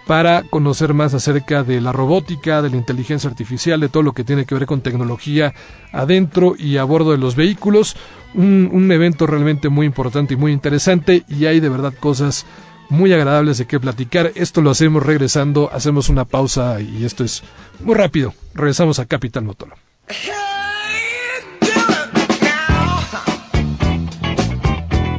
para 0.05 0.43
conocer 0.43 0.93
más 0.93 1.13
acerca 1.13 1.63
de 1.63 1.79
la 1.79 1.91
robótica, 1.91 2.61
de 2.61 2.69
la 2.69 2.77
inteligencia 2.77 3.29
artificial, 3.29 3.79
de 3.79 3.89
todo 3.89 4.03
lo 4.03 4.13
que 4.13 4.23
tiene 4.23 4.45
que 4.45 4.55
ver 4.55 4.65
con 4.65 4.81
tecnología 4.81 5.53
adentro 5.91 6.55
y 6.57 6.77
a 6.77 6.83
bordo 6.83 7.11
de 7.11 7.17
los 7.17 7.35
vehículos. 7.35 7.95
Un, 8.33 8.91
evento 8.91 9.27
realmente 9.27 9.69
muy 9.69 9.85
importante 9.85 10.33
y 10.33 10.37
muy 10.37 10.51
interesante 10.51 11.23
y 11.27 11.45
hay 11.45 11.59
de 11.59 11.69
verdad 11.69 11.93
cosas 11.99 12.45
muy 12.89 13.13
agradables 13.13 13.57
de 13.57 13.65
qué 13.65 13.79
platicar. 13.79 14.31
Esto 14.35 14.61
lo 14.61 14.71
hacemos 14.71 15.03
regresando, 15.03 15.69
hacemos 15.71 16.09
una 16.09 16.25
pausa 16.25 16.81
y 16.81 17.05
esto 17.05 17.23
es 17.23 17.43
muy 17.79 17.95
rápido. 17.95 18.33
Regresamos 18.53 18.99
a 18.99 19.05
Capital 19.05 19.43
Motor. 19.43 19.73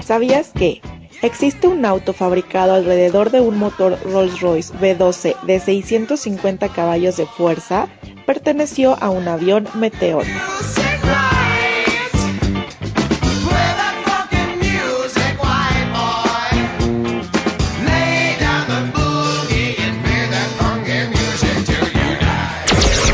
¿Sabías 0.03 0.50
que 0.55 0.83
Existe 1.25 1.69
un 1.69 1.87
auto 1.87 2.12
fabricado 2.12 2.75
alrededor 2.75 3.31
de 3.31 3.40
un 3.40 3.57
motor 3.59 3.99
Rolls-Royce 4.04 4.75
V12 4.75 5.40
de 5.40 5.59
650 5.59 6.69
caballos 6.69 7.16
de 7.16 7.25
fuerza, 7.25 7.88
perteneció 8.26 9.02
a 9.02 9.09
un 9.09 9.26
avión 9.26 9.66
Meteor. 9.73 10.26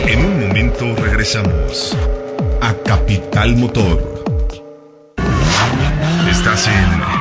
En 0.09 0.25
un 0.25 0.41
momento 0.49 0.97
regresamos 0.97 1.97
a 2.61 2.75
Capital 2.83 3.55
Motor. 3.55 4.25
Estás 6.29 6.67
en 6.67 7.20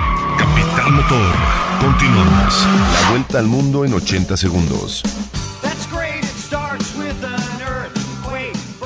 motor. 0.91 1.35
Continuamos. 1.81 2.67
La 2.93 3.09
vuelta 3.11 3.39
al 3.39 3.47
mundo 3.47 3.85
en 3.85 3.93
80 3.93 4.37
segundos. 4.37 5.03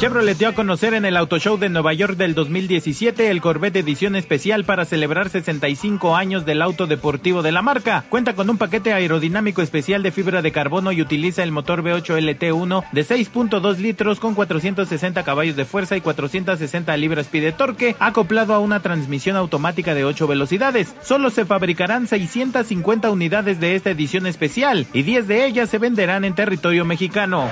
Chevrolet 0.04 0.38
dio 0.38 0.50
a 0.50 0.54
conocer 0.54 0.94
en 0.96 1.06
el 1.06 1.16
Auto 1.16 1.40
Show 1.40 1.58
de 1.58 1.70
Nueva 1.70 1.94
York 1.94 2.18
del 2.18 2.36
2017 2.36 3.32
el 3.32 3.40
Corvette 3.40 3.78
edición 3.78 4.18
especial 4.18 4.66
para 4.66 4.84
celebrar 4.84 5.30
65 5.30 6.18
años 6.18 6.46
del 6.46 6.62
auto 6.62 6.88
deportivo 6.88 7.42
de 7.42 7.54
la 7.54 7.62
marca. 7.62 8.04
Cuenta 8.10 8.36
con 8.36 8.50
un 8.50 8.58
paquete 8.58 8.92
aerodinámico 8.92 9.62
especial 9.62 10.04
de 10.04 10.12
fibra 10.12 10.42
de 10.42 10.52
carbono 10.52 10.92
y 10.92 11.02
utiliza 11.02 11.42
el 11.42 11.54
motor 11.54 11.84
V8 11.84 12.20
LT1 12.20 12.84
de 12.92 13.06
6.2 13.06 13.78
litros 13.78 14.20
con 14.20 14.36
460 14.36 15.24
caballos 15.24 15.56
de 15.56 15.64
fuerza 15.64 15.96
y 15.96 16.02
460 16.02 16.98
libras-pie 16.98 17.40
de 17.40 17.54
torque, 17.54 17.96
acoplado 17.98 18.54
a 18.54 18.60
una 18.60 18.82
transmisión 18.82 19.38
automática 19.38 19.96
de 19.96 20.04
8 20.04 20.28
velocidades. 20.28 20.94
Solo 21.02 21.30
se 21.30 21.46
fabricarán 21.46 22.08
650 22.08 23.10
unidades 23.10 23.62
de 23.62 23.76
esta 23.76 23.92
edición 23.92 24.28
especial 24.28 24.86
y 24.92 25.04
10 25.04 25.30
de 25.30 25.46
ellas 25.46 25.70
se 25.70 25.78
venderán 25.78 26.26
en 26.26 26.36
territorio 26.36 26.84
mexicano. 26.84 27.48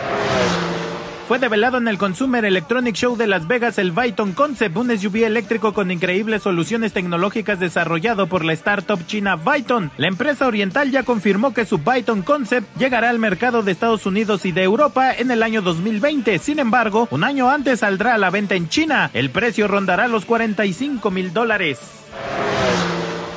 Fue 1.27 1.39
develado 1.39 1.77
en 1.77 1.87
el 1.87 1.97
Consumer 1.97 2.43
Electronic 2.43 2.95
Show 2.95 3.15
de 3.15 3.27
Las 3.27 3.47
Vegas 3.47 3.77
el 3.77 3.91
Byton 3.91 4.33
Concept, 4.33 4.75
un 4.75 4.97
SUV 4.97 5.23
eléctrico 5.23 5.73
con 5.73 5.89
increíbles 5.89 6.43
soluciones 6.43 6.91
tecnológicas 6.93 7.59
desarrollado 7.59 8.27
por 8.27 8.43
la 8.43 8.53
startup 8.53 9.05
china 9.05 9.37
Byton. 9.37 9.91
La 9.97 10.07
empresa 10.07 10.47
oriental 10.47 10.91
ya 10.91 11.03
confirmó 11.03 11.53
que 11.53 11.65
su 11.65 11.77
Byton 11.77 12.23
Concept 12.23 12.77
llegará 12.77 13.09
al 13.09 13.19
mercado 13.19 13.63
de 13.63 13.71
Estados 13.71 14.05
Unidos 14.05 14.45
y 14.45 14.51
de 14.51 14.63
Europa 14.63 15.13
en 15.13 15.31
el 15.31 15.41
año 15.41 15.61
2020. 15.61 16.37
Sin 16.39 16.59
embargo, 16.59 17.07
un 17.11 17.23
año 17.23 17.49
antes 17.49 17.79
saldrá 17.79 18.15
a 18.15 18.17
la 18.17 18.29
venta 18.29 18.55
en 18.55 18.67
China. 18.67 19.09
El 19.13 19.29
precio 19.29 19.67
rondará 19.67 20.07
los 20.07 20.25
45 20.25 21.11
mil 21.11 21.31
dólares. 21.31 21.79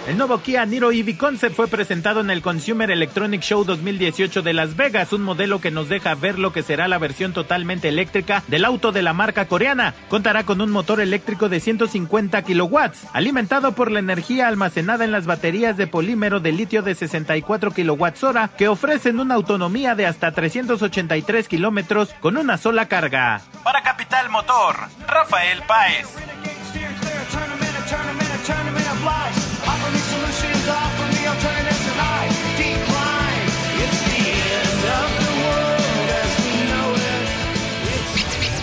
El 0.06 0.18
nuevo 0.18 0.42
Kia 0.42 0.66
Niro 0.66 0.92
EV 0.92 1.16
Concept 1.16 1.56
fue 1.56 1.66
presentado 1.66 2.20
en 2.20 2.28
el 2.28 2.42
Consumer 2.42 2.90
Electronic 2.90 3.40
Show 3.40 3.64
2018 3.64 4.42
de 4.42 4.52
Las 4.52 4.76
Vegas, 4.76 5.14
un 5.14 5.22
modelo 5.22 5.62
que 5.62 5.70
nos 5.70 5.88
deja 5.88 6.14
ver 6.14 6.38
lo 6.38 6.52
que 6.52 6.62
será 6.62 6.88
la 6.88 6.98
versión 6.98 7.32
totalmente 7.32 7.88
eléctrica 7.88 8.42
del 8.48 8.66
auto 8.66 8.92
de 8.92 9.00
la 9.00 9.14
marca 9.14 9.48
coreana. 9.48 9.94
Contará 10.10 10.44
con 10.44 10.60
un 10.60 10.70
motor 10.70 11.00
eléctrico 11.00 11.48
de 11.48 11.58
150 11.58 12.42
kilowatts, 12.42 13.06
alimentado 13.14 13.72
por 13.72 13.90
la 13.90 14.00
energía 14.00 14.46
almacenada 14.46 15.06
en 15.06 15.12
las 15.12 15.24
baterías 15.24 15.78
de 15.78 15.86
polímero 15.86 16.38
de 16.38 16.52
litio 16.52 16.82
de 16.82 16.94
64 16.94 17.70
kilowatts 17.70 18.24
hora, 18.24 18.50
que 18.58 18.68
ofrecen 18.68 19.20
una 19.20 19.36
autonomía 19.36 19.94
de 19.94 20.04
hasta 20.04 20.32
383 20.32 21.48
kilómetros 21.48 22.10
con 22.20 22.36
una 22.36 22.58
sola 22.58 22.88
carga. 22.88 23.40
Para 23.62 23.82
Capital 23.82 24.28
Motor, 24.28 24.76
Rafael 25.08 25.62
Páez. 25.66 26.08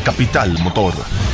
Capital 0.03 0.57
Motor. 0.59 1.30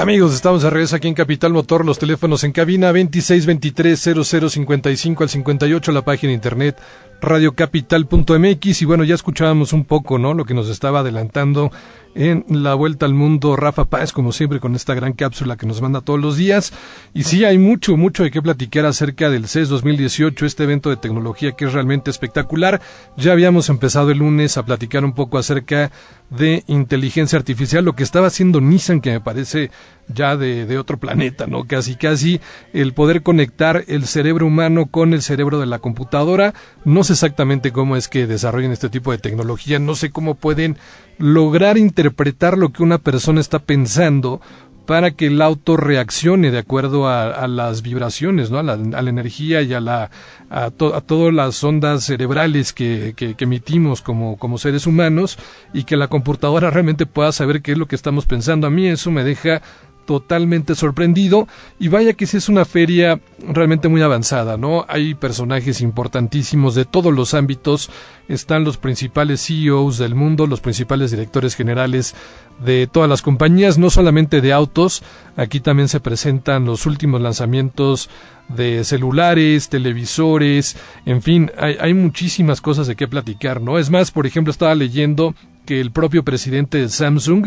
Amigos, 0.00 0.32
estamos 0.32 0.62
de 0.62 0.70
regreso 0.70 0.96
aquí 0.96 1.08
en 1.08 1.14
Capital 1.14 1.52
Motor, 1.52 1.84
los 1.84 1.98
teléfonos 1.98 2.42
en 2.44 2.52
cabina 2.52 2.90
2623-0055 2.90 5.20
al 5.20 5.28
58, 5.28 5.92
la 5.92 6.00
página 6.00 6.30
de 6.30 6.36
internet 6.36 6.78
radiocapital.mx 7.20 8.80
y 8.80 8.84
bueno, 8.86 9.04
ya 9.04 9.14
escuchábamos 9.14 9.74
un 9.74 9.84
poco, 9.84 10.18
¿no? 10.18 10.32
Lo 10.32 10.46
que 10.46 10.54
nos 10.54 10.70
estaba 10.70 11.00
adelantando 11.00 11.70
en 12.14 12.44
la 12.48 12.74
vuelta 12.74 13.06
al 13.06 13.14
mundo 13.14 13.56
Rafa 13.56 13.84
Páez, 13.84 14.12
como 14.12 14.32
siempre, 14.32 14.60
con 14.60 14.74
esta 14.74 14.94
gran 14.94 15.12
cápsula 15.12 15.56
que 15.56 15.66
nos 15.66 15.80
manda 15.80 16.00
todos 16.00 16.20
los 16.20 16.36
días. 16.36 16.72
Y 17.14 17.24
sí, 17.24 17.44
hay 17.44 17.58
mucho, 17.58 17.96
mucho 17.96 18.22
de 18.22 18.30
qué 18.30 18.42
platicar 18.42 18.86
acerca 18.86 19.30
del 19.30 19.46
CES 19.46 19.68
2018, 19.68 20.46
este 20.46 20.64
evento 20.64 20.90
de 20.90 20.96
tecnología 20.96 21.52
que 21.52 21.66
es 21.66 21.72
realmente 21.72 22.10
espectacular. 22.10 22.80
Ya 23.16 23.32
habíamos 23.32 23.68
empezado 23.68 24.10
el 24.10 24.18
lunes 24.18 24.56
a 24.56 24.64
platicar 24.64 25.04
un 25.04 25.12
poco 25.12 25.38
acerca 25.38 25.90
de 26.30 26.62
inteligencia 26.68 27.38
artificial, 27.38 27.84
lo 27.84 27.94
que 27.94 28.04
estaba 28.04 28.28
haciendo 28.28 28.60
Nissan, 28.60 29.00
que 29.00 29.10
me 29.10 29.20
parece 29.20 29.70
ya 30.08 30.36
de, 30.36 30.78
otro 30.78 30.98
planeta, 30.98 31.46
¿no? 31.46 31.64
Casi, 31.64 31.96
casi 31.96 32.40
el 32.72 32.94
poder 32.94 33.22
conectar 33.22 33.84
el 33.88 34.06
cerebro 34.06 34.46
humano 34.46 34.86
con 34.86 35.12
el 35.12 35.22
cerebro 35.22 35.58
de 35.60 35.66
la 35.66 35.78
computadora. 35.78 36.54
No 36.84 37.04
sé 37.04 37.14
exactamente 37.14 37.72
cómo 37.72 37.96
es 37.96 38.08
que 38.08 38.26
desarrollan 38.26 38.72
este 38.72 38.88
tipo 38.88 39.12
de 39.12 39.18
tecnología, 39.18 39.78
no 39.78 39.94
sé 39.94 40.10
cómo 40.10 40.34
pueden 40.34 40.76
lograr 41.18 41.76
interpretar 42.00 42.56
lo 42.56 42.70
que 42.70 42.82
una 42.82 42.98
persona 42.98 43.40
está 43.40 43.58
pensando 43.58 44.40
para 44.86 45.12
que 45.12 45.26
el 45.26 45.40
auto 45.42 45.76
reaccione 45.76 46.50
de 46.50 46.58
acuerdo 46.58 47.08
a, 47.08 47.46
las 47.46 47.82
vibraciones, 47.82 48.50
¿no? 48.50 48.58
a, 48.58 48.62
la, 48.62 49.10
energía 49.10 49.62
y 49.62 49.72
a, 49.74 49.80
la, 49.80 50.10
a, 50.48 50.70
todas 50.70 51.32
las 51.32 51.62
ondas 51.62 52.04
cerebrales 52.04 52.72
que, 52.72 53.12
que, 53.14 53.36
emitimos 53.38 54.00
como, 54.00 54.36
como, 54.38 54.58
seres 54.58 54.86
humanos 54.86 55.38
y 55.72 55.84
que 55.84 55.96
la 55.96 56.08
computadora 56.08 56.70
realmente 56.72 57.06
pueda 57.06 57.30
saber 57.30 57.62
qué 57.62 57.72
es 57.72 57.78
lo 57.78 57.86
que 57.86 57.94
estamos 57.94 58.26
pensando. 58.26 58.66
A 58.66 58.70
mí 58.70 58.88
eso 58.88 59.10
me 59.10 59.22
deja 59.22 59.62
totalmente 60.10 60.74
sorprendido 60.74 61.46
y 61.78 61.86
vaya 61.86 62.14
que 62.14 62.26
sí 62.26 62.38
es 62.38 62.48
una 62.48 62.64
feria 62.64 63.20
realmente 63.38 63.86
muy 63.86 64.02
avanzada, 64.02 64.56
¿no? 64.56 64.84
Hay 64.88 65.14
personajes 65.14 65.80
importantísimos 65.82 66.74
de 66.74 66.84
todos 66.84 67.14
los 67.14 67.32
ámbitos, 67.32 67.90
están 68.26 68.64
los 68.64 68.76
principales 68.76 69.46
CEOs 69.46 69.98
del 69.98 70.16
mundo, 70.16 70.48
los 70.48 70.60
principales 70.60 71.12
directores 71.12 71.54
generales 71.54 72.16
de 72.58 72.88
todas 72.88 73.08
las 73.08 73.22
compañías, 73.22 73.78
no 73.78 73.88
solamente 73.88 74.40
de 74.40 74.52
autos, 74.52 75.04
aquí 75.36 75.60
también 75.60 75.86
se 75.86 76.00
presentan 76.00 76.64
los 76.64 76.86
últimos 76.86 77.20
lanzamientos 77.20 78.10
de 78.48 78.82
celulares, 78.82 79.68
televisores, 79.68 80.76
en 81.06 81.22
fin, 81.22 81.52
hay, 81.56 81.76
hay 81.80 81.94
muchísimas 81.94 82.60
cosas 82.60 82.88
de 82.88 82.96
qué 82.96 83.06
platicar, 83.06 83.60
¿no? 83.60 83.78
Es 83.78 83.90
más, 83.90 84.10
por 84.10 84.26
ejemplo, 84.26 84.50
estaba 84.50 84.74
leyendo 84.74 85.36
que 85.66 85.80
el 85.80 85.92
propio 85.92 86.24
presidente 86.24 86.78
de 86.78 86.88
Samsung 86.88 87.46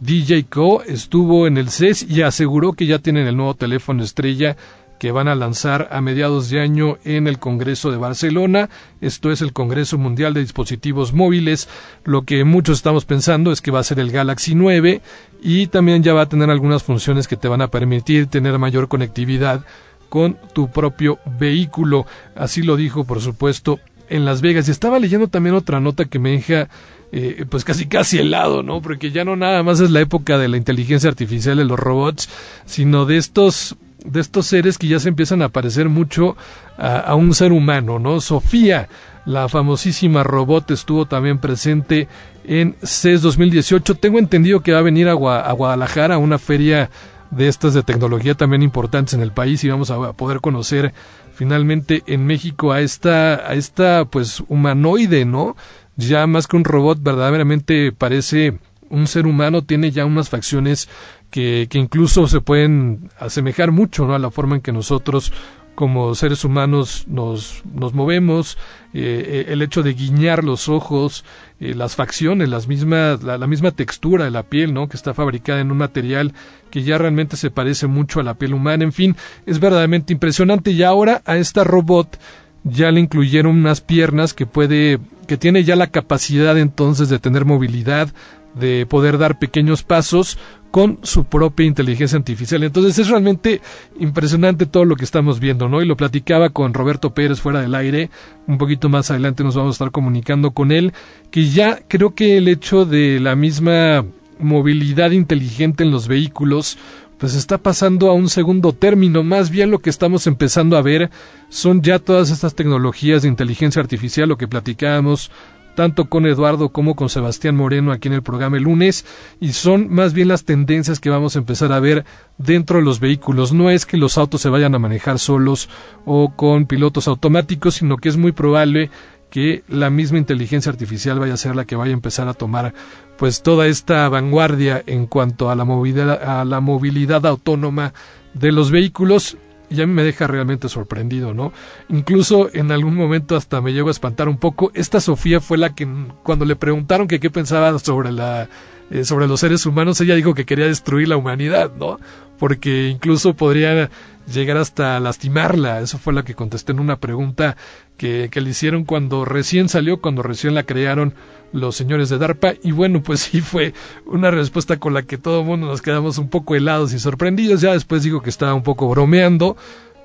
DJ 0.00 0.44
Co 0.44 0.82
estuvo 0.82 1.46
en 1.46 1.56
el 1.56 1.70
CES 1.70 2.06
y 2.08 2.22
aseguró 2.22 2.72
que 2.72 2.86
ya 2.86 2.98
tienen 2.98 3.26
el 3.26 3.36
nuevo 3.36 3.54
teléfono 3.54 4.02
estrella 4.02 4.56
que 4.98 5.12
van 5.12 5.28
a 5.28 5.34
lanzar 5.34 5.88
a 5.90 6.00
mediados 6.00 6.50
de 6.50 6.60
año 6.60 6.98
en 7.04 7.26
el 7.26 7.38
Congreso 7.38 7.90
de 7.90 7.96
Barcelona. 7.98 8.70
Esto 9.00 9.30
es 9.30 9.42
el 9.42 9.52
Congreso 9.52 9.98
Mundial 9.98 10.34
de 10.34 10.40
Dispositivos 10.40 11.12
Móviles. 11.12 11.68
Lo 12.04 12.22
que 12.22 12.44
muchos 12.44 12.78
estamos 12.78 13.04
pensando 13.04 13.52
es 13.52 13.60
que 13.60 13.70
va 13.70 13.80
a 13.80 13.84
ser 13.84 13.98
el 13.98 14.10
Galaxy 14.10 14.54
9 14.54 15.02
y 15.42 15.66
también 15.66 16.02
ya 16.02 16.14
va 16.14 16.22
a 16.22 16.28
tener 16.28 16.50
algunas 16.50 16.82
funciones 16.82 17.28
que 17.28 17.36
te 17.36 17.48
van 17.48 17.60
a 17.60 17.68
permitir 17.68 18.28
tener 18.28 18.58
mayor 18.58 18.88
conectividad 18.88 19.64
con 20.08 20.38
tu 20.54 20.70
propio 20.70 21.18
vehículo. 21.38 22.06
Así 22.34 22.62
lo 22.62 22.76
dijo, 22.76 23.04
por 23.04 23.20
supuesto, 23.20 23.80
en 24.08 24.24
Las 24.24 24.40
Vegas. 24.40 24.68
Y 24.68 24.70
estaba 24.70 24.98
leyendo 24.98 25.28
también 25.28 25.54
otra 25.54 25.80
nota 25.80 26.04
que 26.04 26.18
me 26.18 26.30
deja 26.30 26.68
eh, 27.16 27.46
pues 27.48 27.62
casi 27.62 27.86
casi 27.86 28.18
helado, 28.18 28.64
¿no? 28.64 28.82
Porque 28.82 29.12
ya 29.12 29.24
no 29.24 29.36
nada 29.36 29.62
más 29.62 29.78
es 29.78 29.92
la 29.92 30.00
época 30.00 30.36
de 30.36 30.48
la 30.48 30.56
inteligencia 30.56 31.08
artificial 31.08 31.56
de 31.56 31.64
los 31.64 31.78
robots, 31.78 32.28
sino 32.66 33.06
de 33.06 33.18
estos 33.18 33.76
de 34.04 34.18
estos 34.18 34.46
seres 34.46 34.78
que 34.78 34.88
ya 34.88 34.98
se 34.98 35.10
empiezan 35.10 35.40
a 35.40 35.48
parecer 35.48 35.88
mucho 35.88 36.36
a, 36.76 37.14
un 37.14 37.32
ser 37.32 37.52
humano, 37.52 38.00
¿no? 38.00 38.20
Sofía, 38.20 38.88
la 39.26 39.48
famosísima 39.48 40.24
robot, 40.24 40.72
estuvo 40.72 41.06
también 41.06 41.38
presente 41.38 42.08
en 42.44 42.74
CES 42.82 43.22
2018. 43.22 43.94
Tengo 43.94 44.18
entendido 44.18 44.60
que 44.60 44.72
va 44.72 44.80
a 44.80 44.82
venir 44.82 45.08
a, 45.08 45.12
a 45.12 45.52
Guadalajara 45.52 46.16
a 46.16 46.18
una 46.18 46.38
feria 46.38 46.90
de 47.30 47.46
estas 47.46 47.74
de 47.74 47.84
tecnología 47.84 48.34
también 48.34 48.62
importantes 48.62 49.14
en 49.14 49.22
el 49.22 49.30
país 49.30 49.62
y 49.62 49.68
vamos 49.68 49.90
a 49.90 50.12
poder 50.14 50.40
conocer 50.40 50.92
finalmente 51.32 52.02
en 52.06 52.26
México 52.26 52.72
a 52.72 52.80
esta 52.80 53.34
a 53.48 53.54
esta 53.54 54.04
pues 54.04 54.42
humanoide, 54.48 55.24
¿no? 55.24 55.56
Ya 55.96 56.26
más 56.26 56.46
que 56.46 56.56
un 56.56 56.64
robot 56.64 57.02
verdaderamente 57.02 57.92
parece 57.92 58.58
un 58.90 59.06
ser 59.06 59.26
humano, 59.26 59.62
tiene 59.62 59.90
ya 59.90 60.04
unas 60.04 60.28
facciones 60.28 60.88
que, 61.30 61.66
que 61.68 61.78
incluso 61.78 62.28
se 62.28 62.40
pueden 62.40 63.10
asemejar 63.18 63.72
mucho 63.72 64.06
¿no? 64.06 64.14
a 64.14 64.18
la 64.18 64.30
forma 64.30 64.56
en 64.56 64.62
que 64.62 64.72
nosotros 64.72 65.32
como 65.74 66.14
seres 66.14 66.44
humanos 66.44 67.04
nos, 67.08 67.62
nos 67.72 67.94
movemos, 67.94 68.56
eh, 68.92 69.44
eh, 69.48 69.52
el 69.52 69.62
hecho 69.62 69.82
de 69.82 69.94
guiñar 69.94 70.44
los 70.44 70.68
ojos, 70.68 71.24
eh, 71.58 71.74
las 71.74 71.96
facciones, 71.96 72.48
las 72.48 72.68
mismas, 72.68 73.22
la, 73.22 73.38
la, 73.38 73.46
misma 73.46 73.72
textura 73.72 74.24
de 74.24 74.30
la 74.30 74.44
piel, 74.44 74.72
¿no? 74.72 74.88
que 74.88 74.96
está 74.96 75.14
fabricada 75.14 75.60
en 75.60 75.72
un 75.72 75.78
material 75.78 76.32
que 76.70 76.82
ya 76.82 76.98
realmente 76.98 77.36
se 77.36 77.50
parece 77.50 77.86
mucho 77.86 78.20
a 78.20 78.22
la 78.22 78.34
piel 78.34 78.54
humana, 78.54 78.84
en 78.84 78.92
fin, 78.92 79.16
es 79.46 79.58
verdaderamente 79.58 80.12
impresionante. 80.12 80.70
Y 80.70 80.82
ahora 80.82 81.22
a 81.24 81.36
esta 81.36 81.64
robot 81.64 82.18
ya 82.64 82.90
le 82.90 83.00
incluyeron 83.00 83.56
unas 83.56 83.80
piernas 83.80 84.34
que 84.34 84.46
puede, 84.46 84.98
que 85.26 85.36
tiene 85.36 85.64
ya 85.64 85.76
la 85.76 85.88
capacidad 85.88 86.58
entonces 86.58 87.08
de 87.08 87.18
tener 87.18 87.44
movilidad, 87.44 88.08
de 88.54 88.86
poder 88.86 89.18
dar 89.18 89.38
pequeños 89.38 89.82
pasos 89.82 90.38
con 90.70 90.98
su 91.02 91.24
propia 91.24 91.66
inteligencia 91.66 92.18
artificial. 92.18 92.64
Entonces 92.64 92.98
es 92.98 93.08
realmente 93.08 93.60
impresionante 94.00 94.66
todo 94.66 94.84
lo 94.84 94.96
que 94.96 95.04
estamos 95.04 95.38
viendo, 95.38 95.68
¿no? 95.68 95.82
Y 95.82 95.86
lo 95.86 95.96
platicaba 95.96 96.50
con 96.50 96.74
Roberto 96.74 97.14
Pérez 97.14 97.40
fuera 97.40 97.60
del 97.60 97.74
aire, 97.74 98.10
un 98.48 98.58
poquito 98.58 98.88
más 98.88 99.10
adelante 99.10 99.44
nos 99.44 99.54
vamos 99.54 99.74
a 99.74 99.76
estar 99.76 99.90
comunicando 99.92 100.50
con 100.50 100.72
él, 100.72 100.92
que 101.30 101.48
ya 101.48 101.80
creo 101.86 102.14
que 102.14 102.38
el 102.38 102.48
hecho 102.48 102.86
de 102.86 103.20
la 103.20 103.36
misma 103.36 104.04
movilidad 104.40 105.12
inteligente 105.12 105.84
en 105.84 105.90
los 105.92 106.08
vehículos 106.08 106.76
pues 107.18 107.34
está 107.34 107.58
pasando 107.58 108.10
a 108.10 108.14
un 108.14 108.28
segundo 108.28 108.72
término. 108.72 109.22
Más 109.22 109.50
bien 109.50 109.70
lo 109.70 109.78
que 109.78 109.90
estamos 109.90 110.26
empezando 110.26 110.76
a 110.76 110.82
ver 110.82 111.10
son 111.48 111.82
ya 111.82 111.98
todas 111.98 112.30
estas 112.30 112.54
tecnologías 112.54 113.22
de 113.22 113.28
inteligencia 113.28 113.80
artificial, 113.80 114.28
lo 114.28 114.38
que 114.38 114.48
platicábamos 114.48 115.30
tanto 115.74 116.04
con 116.06 116.26
Eduardo 116.26 116.70
como 116.70 116.94
con 116.94 117.08
Sebastián 117.08 117.56
Moreno 117.56 117.92
aquí 117.92 118.08
en 118.08 118.14
el 118.14 118.22
programa 118.22 118.56
el 118.56 118.64
lunes, 118.64 119.04
y 119.40 119.52
son 119.52 119.92
más 119.92 120.12
bien 120.12 120.28
las 120.28 120.44
tendencias 120.44 121.00
que 121.00 121.10
vamos 121.10 121.36
a 121.36 121.40
empezar 121.40 121.72
a 121.72 121.80
ver 121.80 122.04
dentro 122.38 122.78
de 122.78 122.84
los 122.84 123.00
vehículos. 123.00 123.52
No 123.52 123.70
es 123.70 123.86
que 123.86 123.96
los 123.96 124.16
autos 124.16 124.40
se 124.40 124.48
vayan 124.48 124.74
a 124.74 124.78
manejar 124.78 125.18
solos 125.18 125.68
o 126.04 126.34
con 126.34 126.66
pilotos 126.66 127.08
automáticos, 127.08 127.76
sino 127.76 127.96
que 127.96 128.08
es 128.08 128.16
muy 128.16 128.32
probable 128.32 128.90
que 129.34 129.64
la 129.66 129.90
misma 129.90 130.18
inteligencia 130.18 130.70
artificial 130.70 131.18
vaya 131.18 131.34
a 131.34 131.36
ser 131.36 131.56
la 131.56 131.64
que 131.64 131.74
vaya 131.74 131.90
a 131.90 131.94
empezar 131.94 132.28
a 132.28 132.34
tomar 132.34 132.72
pues 133.18 133.42
toda 133.42 133.66
esta 133.66 134.08
vanguardia 134.08 134.80
en 134.86 135.08
cuanto 135.08 135.50
a 135.50 135.56
la 135.56 135.64
movilidad, 135.64 136.22
a 136.22 136.44
la 136.44 136.60
movilidad 136.60 137.26
autónoma 137.26 137.94
de 138.32 138.52
los 138.52 138.70
vehículos 138.70 139.36
y 139.70 139.82
a 139.82 139.88
me 139.88 140.04
deja 140.04 140.28
realmente 140.28 140.68
sorprendido, 140.68 141.34
¿no? 141.34 141.52
Incluso 141.88 142.48
en 142.52 142.70
algún 142.70 142.94
momento 142.94 143.34
hasta 143.34 143.60
me 143.60 143.72
llego 143.72 143.88
a 143.88 143.90
espantar 143.90 144.28
un 144.28 144.38
poco. 144.38 144.70
Esta 144.72 145.00
Sofía 145.00 145.40
fue 145.40 145.58
la 145.58 145.74
que 145.74 145.88
cuando 146.22 146.44
le 146.44 146.54
preguntaron 146.54 147.08
que 147.08 147.18
qué 147.18 147.28
pensaba 147.28 147.76
sobre 147.80 148.12
la 148.12 148.48
eh, 148.90 149.04
sobre 149.04 149.26
los 149.26 149.40
seres 149.40 149.66
humanos, 149.66 150.00
ella 150.00 150.14
dijo 150.14 150.34
que 150.34 150.44
quería 150.44 150.66
destruir 150.66 151.08
la 151.08 151.16
humanidad, 151.16 151.72
¿no? 151.78 151.98
Porque 152.38 152.88
incluso 152.88 153.34
podría 153.34 153.90
llegar 154.32 154.56
hasta 154.56 154.98
lastimarla. 155.00 155.80
Eso 155.80 155.98
fue 155.98 156.12
lo 156.12 156.24
que 156.24 156.34
contesté 156.34 156.72
en 156.72 156.80
una 156.80 156.98
pregunta 156.98 157.56
que, 157.96 158.28
que 158.30 158.40
le 158.40 158.50
hicieron 158.50 158.84
cuando 158.84 159.24
recién 159.24 159.68
salió, 159.68 160.00
cuando 160.00 160.22
recién 160.22 160.54
la 160.54 160.64
crearon 160.64 161.14
los 161.52 161.76
señores 161.76 162.08
de 162.08 162.18
DARPA. 162.18 162.54
Y 162.62 162.72
bueno, 162.72 163.02
pues 163.02 163.20
sí 163.30 163.40
fue 163.40 163.72
una 164.06 164.30
respuesta 164.30 164.78
con 164.78 164.94
la 164.94 165.02
que 165.02 165.18
todo 165.18 165.40
el 165.40 165.46
mundo 165.46 165.66
nos 165.66 165.82
quedamos 165.82 166.18
un 166.18 166.28
poco 166.28 166.54
helados 166.54 166.92
y 166.92 166.98
sorprendidos. 166.98 167.60
Ya 167.60 167.72
después 167.72 168.02
digo 168.02 168.22
que 168.22 168.30
estaba 168.30 168.54
un 168.54 168.62
poco 168.62 168.88
bromeando, 168.88 169.56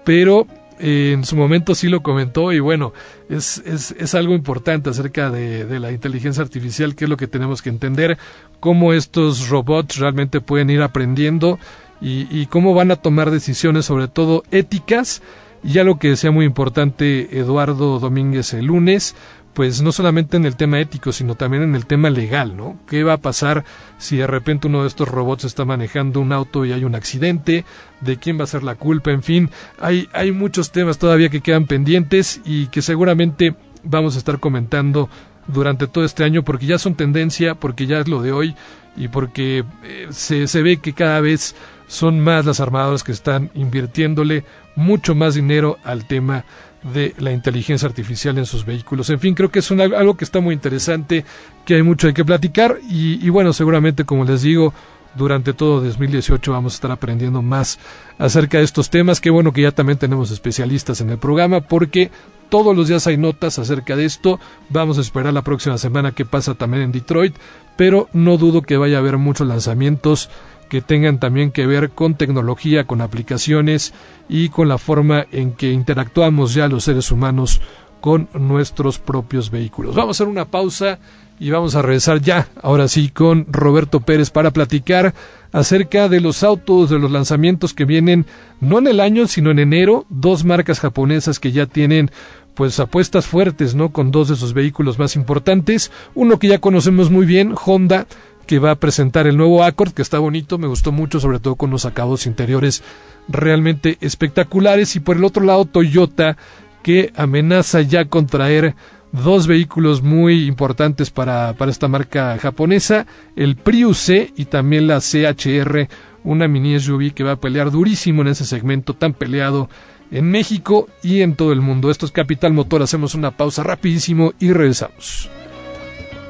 pero 0.05 0.47
en 0.79 1.25
su 1.25 1.35
momento 1.35 1.75
sí 1.75 1.89
lo 1.89 2.01
comentó 2.01 2.51
y 2.53 2.59
bueno, 2.59 2.93
es, 3.29 3.61
es, 3.65 3.91
es 3.91 4.15
algo 4.15 4.33
importante 4.33 4.89
acerca 4.89 5.29
de, 5.29 5.65
de, 5.65 5.79
la 5.79 5.91
inteligencia 5.91 6.41
artificial, 6.41 6.95
que 6.95 7.05
es 7.05 7.09
lo 7.09 7.17
que 7.17 7.27
tenemos 7.27 7.61
que 7.61 7.69
entender, 7.69 8.17
cómo 8.59 8.93
estos 8.93 9.49
robots 9.49 9.97
realmente 9.97 10.41
pueden 10.41 10.69
ir 10.69 10.81
aprendiendo 10.81 11.59
y, 12.01 12.27
y 12.31 12.45
cómo 12.45 12.73
van 12.73 12.91
a 12.91 12.95
tomar 12.95 13.29
decisiones, 13.29 13.85
sobre 13.85 14.07
todo 14.07 14.43
éticas. 14.51 15.21
Y 15.61 15.77
algo 15.79 15.99
que 15.99 16.07
decía 16.07 16.31
muy 16.31 16.45
importante 16.45 17.37
Eduardo 17.37 17.99
Domínguez 17.99 18.53
el 18.53 18.67
lunes, 18.67 19.13
pues 19.53 19.81
no 19.81 19.91
solamente 19.91 20.37
en 20.37 20.45
el 20.45 20.55
tema 20.55 20.79
ético, 20.79 21.11
sino 21.11 21.35
también 21.35 21.63
en 21.63 21.75
el 21.75 21.85
tema 21.85 22.09
legal, 22.09 22.55
¿no? 22.55 22.79
¿Qué 22.87 23.03
va 23.03 23.13
a 23.13 23.17
pasar 23.17 23.65
si 23.97 24.17
de 24.17 24.27
repente 24.27 24.67
uno 24.67 24.83
de 24.83 24.87
estos 24.87 25.07
robots 25.07 25.43
está 25.43 25.65
manejando 25.65 26.19
un 26.19 26.31
auto 26.31 26.65
y 26.65 26.71
hay 26.71 26.83
un 26.83 26.95
accidente? 26.95 27.65
¿De 28.01 28.17
quién 28.17 28.39
va 28.39 28.43
a 28.43 28.47
ser 28.47 28.63
la 28.63 28.75
culpa? 28.75 29.11
En 29.11 29.23
fin, 29.23 29.49
hay, 29.79 30.07
hay 30.13 30.31
muchos 30.31 30.71
temas 30.71 30.97
todavía 30.97 31.29
que 31.29 31.41
quedan 31.41 31.65
pendientes 31.65 32.41
y 32.45 32.67
que 32.67 32.81
seguramente 32.81 33.55
vamos 33.83 34.15
a 34.15 34.19
estar 34.19 34.39
comentando 34.39 35.09
durante 35.47 35.87
todo 35.87 36.05
este 36.05 36.23
año 36.23 36.43
porque 36.43 36.67
ya 36.67 36.77
son 36.77 36.95
tendencia, 36.95 37.55
porque 37.55 37.87
ya 37.87 37.99
es 37.99 38.07
lo 38.07 38.21
de 38.21 38.31
hoy 38.31 38.55
y 38.95 39.07
porque 39.07 39.63
eh, 39.83 40.07
se, 40.11 40.47
se 40.47 40.61
ve 40.61 40.77
que 40.77 40.93
cada 40.93 41.21
vez 41.21 41.55
son 41.87 42.19
más 42.19 42.45
las 42.45 42.59
armadoras 42.59 43.03
que 43.03 43.11
están 43.11 43.49
invirtiéndole 43.55 44.45
mucho 44.75 45.15
más 45.15 45.33
dinero 45.33 45.77
al 45.83 46.05
tema 46.05 46.45
de 46.83 47.13
la 47.17 47.31
inteligencia 47.31 47.87
artificial 47.87 48.37
en 48.37 48.45
sus 48.45 48.65
vehículos. 48.65 49.09
En 49.09 49.19
fin, 49.19 49.35
creo 49.35 49.51
que 49.51 49.59
es 49.59 49.71
algo 49.71 50.15
que 50.15 50.25
está 50.25 50.39
muy 50.39 50.53
interesante, 50.53 51.25
que 51.65 51.75
hay 51.75 51.83
mucho 51.83 52.11
que 52.13 52.25
platicar 52.25 52.79
y, 52.89 53.25
y 53.25 53.29
bueno, 53.29 53.53
seguramente 53.53 54.05
como 54.05 54.25
les 54.25 54.41
digo, 54.41 54.73
durante 55.15 55.53
todo 55.53 55.81
2018 55.81 56.51
vamos 56.51 56.73
a 56.73 56.75
estar 56.75 56.91
aprendiendo 56.91 57.41
más 57.41 57.79
acerca 58.17 58.59
de 58.59 58.63
estos 58.63 58.89
temas. 58.89 59.21
Qué 59.21 59.29
bueno 59.29 59.51
que 59.53 59.61
ya 59.61 59.71
también 59.71 59.97
tenemos 59.97 60.31
especialistas 60.31 61.01
en 61.01 61.09
el 61.09 61.17
programa 61.17 61.61
porque 61.61 62.11
todos 62.49 62.75
los 62.75 62.87
días 62.87 63.05
hay 63.07 63.17
notas 63.17 63.59
acerca 63.59 63.95
de 63.95 64.05
esto. 64.05 64.39
Vamos 64.69 64.97
a 64.97 65.01
esperar 65.01 65.33
la 65.33 65.43
próxima 65.43 65.77
semana 65.77 66.13
qué 66.13 66.25
pasa 66.25 66.55
también 66.55 66.83
en 66.83 66.91
Detroit, 66.91 67.35
pero 67.75 68.09
no 68.13 68.37
dudo 68.37 68.61
que 68.61 68.77
vaya 68.77 68.97
a 68.97 68.99
haber 68.99 69.17
muchos 69.17 69.47
lanzamientos 69.47 70.29
que 70.69 70.81
tengan 70.81 71.19
también 71.19 71.51
que 71.51 71.67
ver 71.67 71.89
con 71.89 72.15
tecnología, 72.15 72.85
con 72.85 73.01
aplicaciones 73.01 73.93
y 74.29 74.49
con 74.49 74.69
la 74.69 74.77
forma 74.77 75.25
en 75.31 75.51
que 75.51 75.71
interactuamos 75.71 76.53
ya 76.53 76.67
los 76.67 76.85
seres 76.85 77.11
humanos 77.11 77.59
con 77.99 78.29
nuestros 78.33 78.99
propios 78.99 79.49
vehículos. 79.51 79.95
Vamos 79.95 80.15
a 80.15 80.23
hacer 80.23 80.27
una 80.31 80.45
pausa 80.45 80.99
y 81.39 81.49
vamos 81.49 81.75
a 81.75 81.81
regresar 81.81 82.21
ya, 82.21 82.47
ahora 82.61 82.87
sí, 82.87 83.09
con 83.09 83.45
Roberto 83.49 84.01
Pérez 84.01 84.29
para 84.29 84.51
platicar 84.51 85.13
acerca 85.51 86.09
de 86.09 86.19
los 86.19 86.43
autos, 86.43 86.89
de 86.89 86.99
los 86.99 87.11
lanzamientos 87.11 87.73
que 87.73 87.85
vienen 87.85 88.25
no 88.59 88.79
en 88.79 88.87
el 88.87 88.99
año, 88.99 89.27
sino 89.27 89.51
en 89.51 89.59
enero, 89.59 90.05
dos 90.09 90.43
marcas 90.43 90.79
japonesas 90.79 91.39
que 91.39 91.51
ya 91.51 91.65
tienen 91.65 92.11
pues 92.55 92.77
apuestas 92.81 93.25
fuertes, 93.25 93.73
¿no? 93.73 93.93
Con 93.93 94.11
dos 94.11 94.27
de 94.27 94.35
sus 94.35 94.53
vehículos 94.53 94.99
más 94.99 95.15
importantes, 95.15 95.91
uno 96.13 96.39
que 96.39 96.49
ya 96.49 96.59
conocemos 96.59 97.09
muy 97.09 97.25
bien, 97.25 97.55
Honda, 97.65 98.05
que 98.49 98.57
va 98.57 98.71
a 98.71 98.79
presentar 98.79 99.27
el 99.27 99.37
nuevo 99.37 99.63
Accord, 99.63 99.93
que 99.93 100.01
está 100.01 100.17
bonito, 100.17 100.57
me 100.57 100.65
gustó 100.65 100.91
mucho, 100.91 101.19
sobre 101.19 101.39
todo 101.39 101.53
con 101.53 101.69
los 101.69 101.85
acabados 101.85 102.25
interiores 102.25 102.81
realmente 103.27 103.99
espectaculares. 104.01 104.95
Y 104.95 105.01
por 105.01 105.17
el 105.17 105.23
otro 105.23 105.43
lado, 105.45 105.65
Toyota, 105.65 106.35
que 106.81 107.13
amenaza 107.15 107.81
ya 107.81 108.05
con 108.05 108.25
traer 108.25 108.73
dos 109.11 109.45
vehículos 109.45 110.01
muy 110.01 110.47
importantes 110.47 111.11
para, 111.11 111.53
para 111.53 111.69
esta 111.69 111.87
marca 111.87 112.39
japonesa, 112.39 113.05
el 113.35 113.55
Prius 113.55 113.99
C 113.99 114.33
y 114.35 114.45
también 114.45 114.87
la 114.87 114.99
CHR, 114.99 115.87
una 116.23 116.47
mini 116.47 116.79
SUV 116.79 117.13
que 117.13 117.23
va 117.23 117.33
a 117.33 117.39
pelear 117.39 117.69
durísimo 117.69 118.23
en 118.23 118.29
ese 118.29 118.45
segmento 118.45 118.95
tan 118.95 119.13
peleado 119.13 119.69
en 120.09 120.25
México 120.31 120.89
y 121.03 121.21
en 121.21 121.35
todo 121.35 121.53
el 121.53 121.61
mundo. 121.61 121.91
Esto 121.91 122.07
es 122.07 122.11
Capital 122.11 122.53
Motor, 122.53 122.81
hacemos 122.81 123.13
una 123.13 123.29
pausa 123.29 123.61
rapidísimo 123.61 124.33
y 124.39 124.51
regresamos. 124.53 125.29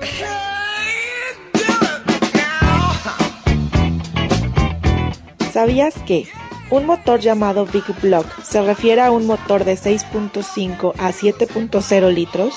¿Sabías 5.60 5.93
que 6.08 6.26
un 6.69 6.86
motor 6.86 7.19
llamado 7.19 7.65
Big 7.65 7.84
Block 8.02 8.26
se 8.43 8.62
refiere 8.62 9.02
a 9.02 9.12
un 9.12 9.28
motor 9.28 9.65
de 9.65 9.74
6.5 9.74 10.93
a 10.98 11.12
7.0 11.12 12.13
litros? 12.13 12.56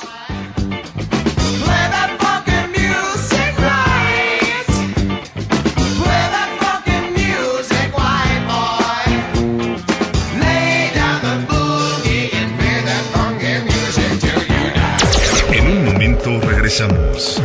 En 15.50 15.66
un 15.66 15.84
momento 15.86 16.40
regresamos 16.42 17.42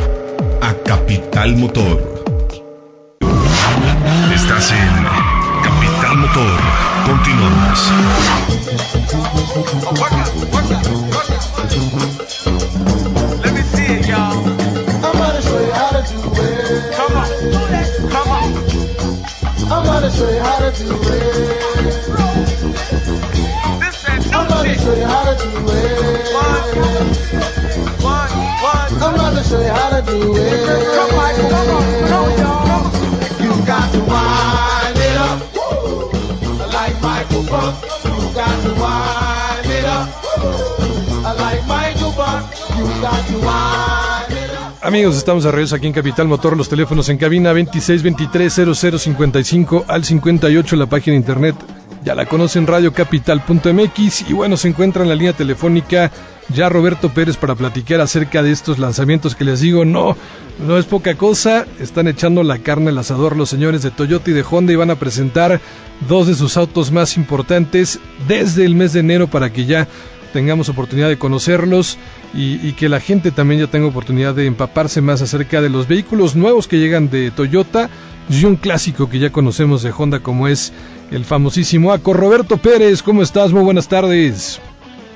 a 0.62 0.76
Capital 0.86 1.56
Motor. 1.56 2.18
Estás 4.36 4.72
en 4.72 4.97
Motor. 6.38 6.62
Continuamos. 7.08 7.82
Let 13.42 13.54
me 13.54 13.62
see 13.62 13.88
it, 13.98 14.08
y'all. 14.08 14.38
I'm 14.38 15.18
gonna 15.18 15.42
show 15.42 15.60
you 15.60 15.74
how 15.74 15.90
to 15.90 16.02
do 16.06 16.20
it. 16.38 16.94
Come 16.94 17.18
on. 17.18 17.30
Come 18.12 18.30
on. 18.30 18.50
I'm 19.72 19.84
gonna 19.84 20.12
show 20.12 20.30
you 20.30 20.40
how 20.42 20.60
to 20.60 20.70
do 20.78 20.94
it. 20.94 21.34
This 23.82 24.04
that 24.04 24.22
I'm 24.36 24.48
gonna 24.48 24.70
shit. 24.70 24.80
show 24.80 24.94
you 24.94 25.06
how 25.06 25.24
to 25.24 25.36
do 25.42 25.50
it. 25.74 26.77
Amigos, 44.82 45.18
estamos 45.18 45.44
de 45.44 45.52
regreso 45.52 45.76
aquí 45.76 45.88
en 45.88 45.94
Capital 45.94 46.28
Motor, 46.30 46.56
los 46.56 46.70
teléfonos 46.70 47.10
en 47.10 47.18
cabina 47.18 47.52
2623-0055 47.54 49.84
al 49.88 50.06
58, 50.06 50.76
la 50.78 50.86
página 50.86 51.18
internet 51.18 51.56
ya 52.06 52.16
la 52.16 52.26
conocen 52.26 52.66
radiocapital.mx 52.68 54.30
y 54.30 54.34
bueno, 54.34 54.56
se 54.56 54.70
encuentra 54.70 55.04
en 55.04 55.10
la 55.10 55.16
línea 55.16 55.34
telefónica 55.34 56.10
ya 56.54 56.70
Roberto 56.70 57.10
Pérez 57.10 57.36
para 57.36 57.56
platicar 57.56 58.00
acerca 58.00 58.42
de 58.42 58.54
estos 58.54 58.80
lanzamientos 58.80 59.36
que 59.36 59.44
les 59.44 59.60
digo, 59.60 59.84
no, 59.84 60.16
no 60.66 60.78
es 60.78 60.86
poca 60.86 61.16
cosa, 61.16 61.66
están 61.82 62.08
echando 62.08 62.42
la 62.44 62.60
carne 62.60 62.92
al 62.92 62.98
asador 62.98 63.36
los 63.36 63.50
señores 63.50 63.84
de 63.84 63.92
Toyota 63.92 64.30
y 64.30 64.34
de 64.34 64.46
Honda 64.50 64.72
y 64.72 64.78
van 64.78 64.92
a 64.92 64.96
presentar 64.96 65.60
dos 66.08 66.28
de 66.28 66.36
sus 66.36 66.56
autos 66.56 66.94
más 66.94 67.18
importantes 67.18 68.00
desde 68.28 68.64
el 68.64 68.76
mes 68.76 68.94
de 68.94 69.02
enero 69.02 69.28
para 69.28 69.52
que 69.52 69.66
ya 69.66 69.86
tengamos 70.32 70.70
oportunidad 70.70 71.10
de 71.10 71.18
conocerlos 71.18 71.98
y, 72.34 72.68
y, 72.68 72.74
que 72.74 72.90
la 72.90 73.00
gente 73.00 73.32
también 73.32 73.62
ya 73.62 73.68
tenga 73.68 73.88
oportunidad 73.88 74.36
de 74.36 74.46
empaparse 74.46 75.02
más 75.02 75.22
acerca 75.22 75.62
de 75.62 75.70
los 75.70 75.88
vehículos 75.88 76.36
nuevos 76.36 76.68
que 76.68 76.78
llegan 76.78 77.10
de 77.10 77.32
Toyota 77.32 77.90
y 78.30 78.46
un 78.46 78.56
clásico 78.56 79.10
que 79.10 79.20
ya 79.20 79.32
conocemos 79.32 79.84
de 79.84 79.94
Honda 79.98 80.20
como 80.20 80.48
es 80.48 80.74
el 81.12 81.26
famosísimo 81.26 81.94
ACO. 81.94 82.14
Roberto 82.14 82.58
Pérez, 82.58 83.02
¿cómo 83.02 83.22
estás? 83.22 83.54
Muy 83.54 83.64
buenas 83.64 83.88
tardes. 83.88 84.60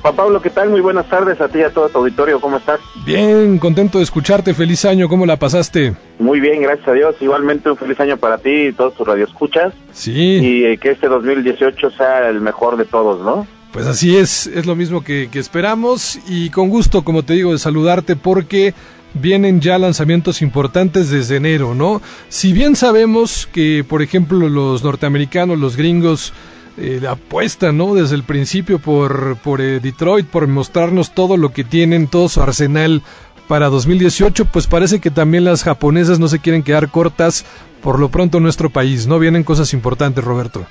Juan 0.02 0.16
Pablo, 0.16 0.42
¿qué 0.42 0.50
tal? 0.50 0.70
Muy 0.70 0.82
buenas 0.82 1.08
tardes 1.08 1.40
a 1.42 1.48
ti 1.48 1.60
y 1.60 1.62
a 1.62 1.70
todo 1.70 1.88
tu 1.90 2.00
auditorio, 2.00 2.42
¿cómo 2.42 2.58
estás? 2.58 2.80
Bien, 3.06 3.60
contento 3.60 4.00
de 4.00 4.04
escucharte, 4.04 4.56
feliz 4.56 4.84
año, 4.86 5.08
¿cómo 5.08 5.28
la 5.28 5.38
pasaste? 5.38 5.94
Muy 6.18 6.40
bien, 6.40 6.64
gracias 6.64 6.88
a 6.88 6.94
Dios. 6.94 7.16
Igualmente 7.20 7.70
un 7.70 7.78
feliz 7.78 8.00
año 8.00 8.18
para 8.18 8.40
ti 8.40 8.50
y 8.50 8.74
todos 8.74 8.96
tus 8.96 9.08
radioescuchas. 9.08 9.74
Sí. 9.92 10.40
Y 10.42 10.66
eh, 10.66 10.78
que 10.80 10.92
este 10.92 11.08
2018 11.08 11.92
sea 11.92 12.30
el 12.30 12.42
mejor 12.42 12.78
de 12.78 12.86
todos, 12.86 13.24
¿no? 13.24 13.46
Pues 13.72 13.88
así 13.88 14.18
es, 14.18 14.48
es 14.48 14.66
lo 14.66 14.76
mismo 14.76 15.02
que, 15.02 15.30
que 15.32 15.40
esperamos 15.40 16.20
y 16.28 16.50
con 16.50 16.70
gusto, 16.70 17.04
como 17.04 17.24
te 17.24 17.34
digo, 17.34 17.54
de 17.54 17.58
saludarte 17.58 18.16
porque 18.16 18.74
vienen 19.14 19.62
ya 19.62 19.78
lanzamientos 19.78 20.42
importantes 20.42 21.10
desde 21.10 21.38
enero, 21.38 21.74
¿no? 21.74 22.02
Si 22.30 22.54
bien 22.54 22.76
sabemos 22.76 23.48
que, 23.52 23.86
por 23.88 24.02
ejemplo, 24.02 24.50
los 24.50 24.84
norteamericanos, 24.84 25.58
los 25.58 25.78
gringos, 25.78 26.34
eh, 26.78 27.02
apuestan, 27.08 27.78
¿no? 27.78 27.94
Desde 27.94 28.16
el 28.16 28.24
principio 28.24 28.80
por, 28.80 29.38
por 29.38 29.62
eh, 29.62 29.80
Detroit, 29.80 30.26
por 30.26 30.48
mostrarnos 30.48 31.14
todo 31.14 31.36
lo 31.38 31.52
que 31.52 31.64
tienen, 31.64 32.08
todo 32.08 32.30
su 32.30 32.42
arsenal 32.42 33.02
para 33.48 33.68
2018, 33.68 34.46
pues 34.46 34.68
parece 34.68 35.00
que 35.00 35.12
también 35.12 35.44
las 35.44 35.64
japonesas 35.64 36.20
no 36.20 36.30
se 36.30 36.40
quieren 36.40 36.64
quedar 36.64 36.90
cortas 36.90 37.46
por 37.82 38.00
lo 38.00 38.10
pronto 38.10 38.38
en 38.38 38.44
nuestro 38.44 38.70
país, 38.70 39.08
¿no? 39.08 39.20
Vienen 39.20 39.44
cosas 39.44 39.74
importantes, 39.74 40.24
Roberto. 40.24 40.66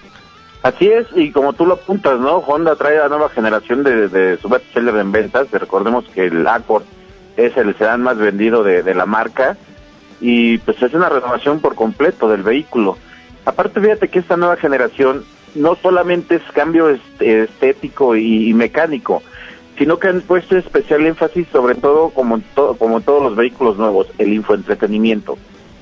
Así 0.63 0.89
es, 0.89 1.07
y 1.15 1.31
como 1.31 1.55
tú 1.55 1.65
lo 1.65 1.75
apuntas, 1.75 2.21
¿no? 2.21 2.37
Honda 2.39 2.77
trae 2.77 2.99
la 2.99 3.09
nueva 3.09 3.31
generación 3.31 3.83
de, 3.83 4.09
de 4.09 4.37
su 4.37 4.49
bestseller 4.49 4.97
en 4.97 5.11
ventas. 5.11 5.51
Recordemos 5.51 6.05
que 6.15 6.27
el 6.27 6.47
Accord 6.47 6.83
es 7.37 7.57
el 7.57 7.75
sedán 7.77 8.03
más 8.03 8.19
vendido 8.19 8.63
de, 8.63 8.83
de 8.83 8.95
la 8.95 9.07
marca 9.07 9.57
y 10.21 10.59
pues 10.59 10.83
es 10.83 10.93
una 10.93 11.09
renovación 11.09 11.61
por 11.61 11.75
completo 11.75 12.29
del 12.29 12.43
vehículo. 12.43 12.99
Aparte, 13.47 13.81
fíjate 13.81 14.09
que 14.09 14.19
esta 14.19 14.37
nueva 14.37 14.57
generación 14.57 15.25
no 15.55 15.77
solamente 15.77 16.37
es 16.37 16.43
cambio 16.53 16.91
estético 17.19 18.15
y, 18.15 18.51
y 18.51 18.55
mecánico, 18.55 19.23
sino 19.79 19.99
que 19.99 20.09
han 20.09 20.21
puesto 20.21 20.59
especial 20.59 21.07
énfasis 21.07 21.49
sobre 21.51 21.75
todo 21.75 22.11
como, 22.11 22.39
to 22.55 22.77
como 22.77 23.01
todos 23.01 23.23
los 23.23 23.35
vehículos 23.35 23.79
nuevos, 23.79 24.09
el 24.19 24.35
infoentretenimiento. 24.35 25.39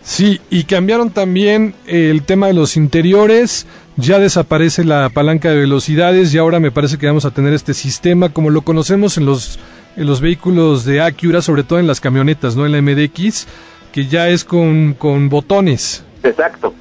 Sí, 0.08 0.40
y 0.48 0.64
cambiaron 0.64 1.10
también 1.10 1.74
el 1.86 2.22
tema 2.22 2.46
de 2.46 2.54
los 2.54 2.78
interiores, 2.78 3.66
ya 3.96 4.18
desaparece 4.18 4.82
la 4.82 5.10
palanca 5.10 5.50
de 5.50 5.58
velocidades 5.58 6.32
y 6.32 6.38
ahora 6.38 6.60
me 6.60 6.70
parece 6.70 6.96
que 6.96 7.06
vamos 7.06 7.26
a 7.26 7.30
tener 7.30 7.52
este 7.52 7.74
sistema 7.74 8.30
como 8.30 8.48
lo 8.48 8.62
conocemos 8.62 9.18
en 9.18 9.26
los 9.26 9.58
en 9.98 10.06
los 10.06 10.22
vehículos 10.22 10.86
de 10.86 11.02
Acura, 11.02 11.42
sobre 11.42 11.62
todo 11.62 11.78
en 11.78 11.86
las 11.86 12.00
camionetas, 12.00 12.56
¿no? 12.56 12.64
En 12.64 12.72
la 12.72 12.80
MDX, 12.80 13.48
que 13.92 14.06
ya 14.06 14.28
es 14.30 14.46
con, 14.46 14.94
con 14.94 15.28
botones. 15.28 16.02
Exacto, 16.22 16.72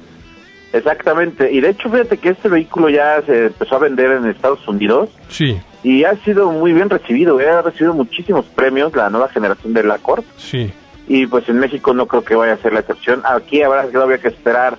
exactamente. 0.72 1.52
Y 1.52 1.60
de 1.60 1.68
hecho, 1.68 1.90
fíjate 1.90 2.16
que 2.16 2.30
este 2.30 2.48
vehículo 2.48 2.88
ya 2.88 3.20
se 3.26 3.48
empezó 3.48 3.76
a 3.76 3.80
vender 3.80 4.10
en 4.10 4.24
Estados 4.24 4.66
Unidos 4.66 5.10
Sí, 5.28 5.60
y 5.82 6.04
ha 6.04 6.16
sido 6.24 6.50
muy 6.50 6.72
bien 6.72 6.88
recibido. 6.88 7.38
¿eh? 7.42 7.50
Ha 7.50 7.60
recibido 7.60 7.92
muchísimos 7.92 8.46
premios 8.46 8.96
la 8.96 9.10
nueva 9.10 9.28
generación 9.28 9.74
del 9.74 9.90
Accord 9.90 10.24
sí. 10.38 10.72
Y 11.08 11.26
pues 11.26 11.48
en 11.48 11.58
México 11.58 11.92
no 11.94 12.06
creo 12.06 12.22
que 12.22 12.34
vaya 12.36 12.52
a 12.52 12.58
ser 12.58 12.72
la 12.74 12.80
excepción. 12.80 13.22
Aquí 13.24 13.62
habrá 13.62 13.86
todavía 13.88 14.18
que 14.18 14.28
esperar 14.28 14.76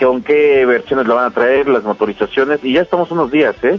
con 0.00 0.22
qué 0.22 0.64
versiones 0.66 1.06
lo 1.06 1.16
van 1.16 1.26
a 1.26 1.30
traer, 1.30 1.68
las 1.68 1.82
motorizaciones 1.82 2.60
y 2.62 2.72
ya 2.74 2.82
estamos 2.82 3.10
unos 3.10 3.30
días, 3.30 3.56
¿eh? 3.62 3.78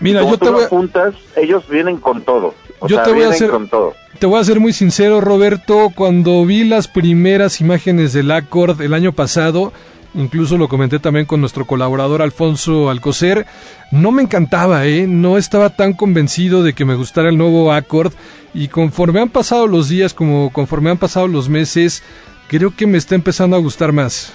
Mira, 0.00 0.20
Como 0.20 0.32
yo 0.34 0.38
tú 0.38 0.44
te 0.46 0.50
voy, 0.52 0.62
a- 0.62 0.66
apuntas, 0.66 1.14
ellos 1.36 1.68
vienen 1.68 1.96
con 1.98 2.22
todo. 2.22 2.54
O 2.80 2.86
Yo 2.88 2.96
sea, 2.96 3.04
te 3.04 3.12
voy 3.12 3.22
a 3.24 3.30
hacer- 3.30 3.50
con 3.50 3.68
todo. 3.68 3.94
te 4.18 4.26
voy 4.26 4.40
a 4.40 4.44
ser 4.44 4.60
muy 4.60 4.72
sincero, 4.72 5.20
Roberto. 5.20 5.90
Cuando 5.94 6.44
vi 6.46 6.64
las 6.64 6.86
primeras 6.88 7.60
imágenes 7.60 8.12
del 8.12 8.30
Accord 8.30 8.80
el 8.80 8.94
año 8.94 9.12
pasado, 9.12 9.72
incluso 10.14 10.58
lo 10.58 10.68
comenté 10.68 10.98
también 10.98 11.26
con 11.26 11.40
nuestro 11.40 11.66
colaborador 11.66 12.22
Alfonso 12.22 12.90
Alcocer, 12.90 13.46
no 13.90 14.12
me 14.12 14.22
encantaba, 14.22 14.86
¿eh? 14.86 15.06
No 15.06 15.38
estaba 15.38 15.70
tan 15.70 15.92
convencido 15.92 16.62
de 16.62 16.72
que 16.72 16.84
me 16.84 16.94
gustara 16.94 17.28
el 17.28 17.38
nuevo 17.38 17.72
Accord. 17.72 18.12
Y 18.54 18.68
conforme 18.68 19.20
han 19.20 19.28
pasado 19.28 19.66
los 19.66 19.88
días, 19.88 20.14
como 20.14 20.50
conforme 20.52 20.90
han 20.90 20.98
pasado 20.98 21.28
los 21.28 21.48
meses, 21.48 22.02
creo 22.48 22.74
que 22.74 22.86
me 22.86 22.98
está 22.98 23.14
empezando 23.14 23.56
a 23.56 23.60
gustar 23.60 23.92
más. 23.92 24.32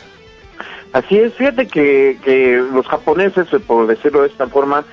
Así 0.93 1.17
es, 1.17 1.33
fíjate 1.33 1.67
que, 1.67 2.19
que 2.23 2.63
los 2.71 2.88
japoneses, 2.88 3.51
eh, 3.51 3.59
por 3.59 3.88
decirlo 3.88 4.21
de 4.21 4.27
esta 4.27 4.47
forma, 4.47 4.86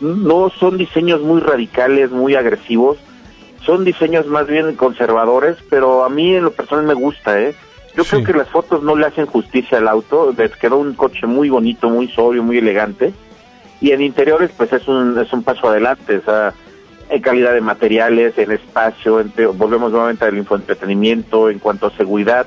no 0.00 0.50
son 0.58 0.78
diseños 0.78 1.20
muy 1.20 1.40
radicales, 1.40 2.10
muy 2.10 2.34
agresivos, 2.34 2.98
son 3.64 3.84
diseños 3.84 4.26
más 4.26 4.46
bien 4.46 4.74
conservadores, 4.74 5.58
pero 5.68 6.04
a 6.04 6.08
mí 6.08 6.34
en 6.34 6.44
lo 6.44 6.52
personal 6.52 6.86
me 6.86 6.94
gusta, 6.94 7.40
¿eh? 7.40 7.54
Yo 7.96 8.04
Sí. 8.04 8.10
creo 8.10 8.24
que 8.24 8.32
las 8.32 8.48
fotos 8.48 8.82
no 8.82 8.96
le 8.96 9.06
hacen 9.06 9.26
justicia 9.26 9.78
al 9.78 9.88
auto, 9.88 10.34
les 10.36 10.56
quedó 10.56 10.78
un 10.78 10.94
coche 10.94 11.26
muy 11.26 11.50
bonito, 11.50 11.90
muy 11.90 12.08
sobrio, 12.08 12.42
muy 12.42 12.58
elegante, 12.58 13.12
y 13.80 13.90
en 13.90 14.00
interiores 14.00 14.50
pues 14.56 14.72
es 14.72 14.88
un, 14.88 15.18
es 15.18 15.32
un 15.32 15.42
paso 15.42 15.68
adelante, 15.68 16.18
o 16.18 16.22
sea, 16.24 16.54
en 17.10 17.20
calidad 17.20 17.52
de 17.52 17.60
materiales, 17.60 18.38
en 18.38 18.52
espacio, 18.52 19.20
en 19.20 19.30
te- 19.30 19.44
volvemos 19.46 19.90
nuevamente 19.92 20.24
al 20.24 20.38
infoentretenimiento, 20.38 21.50
en 21.50 21.58
cuanto 21.58 21.86
a 21.88 21.90
seguridad, 21.96 22.46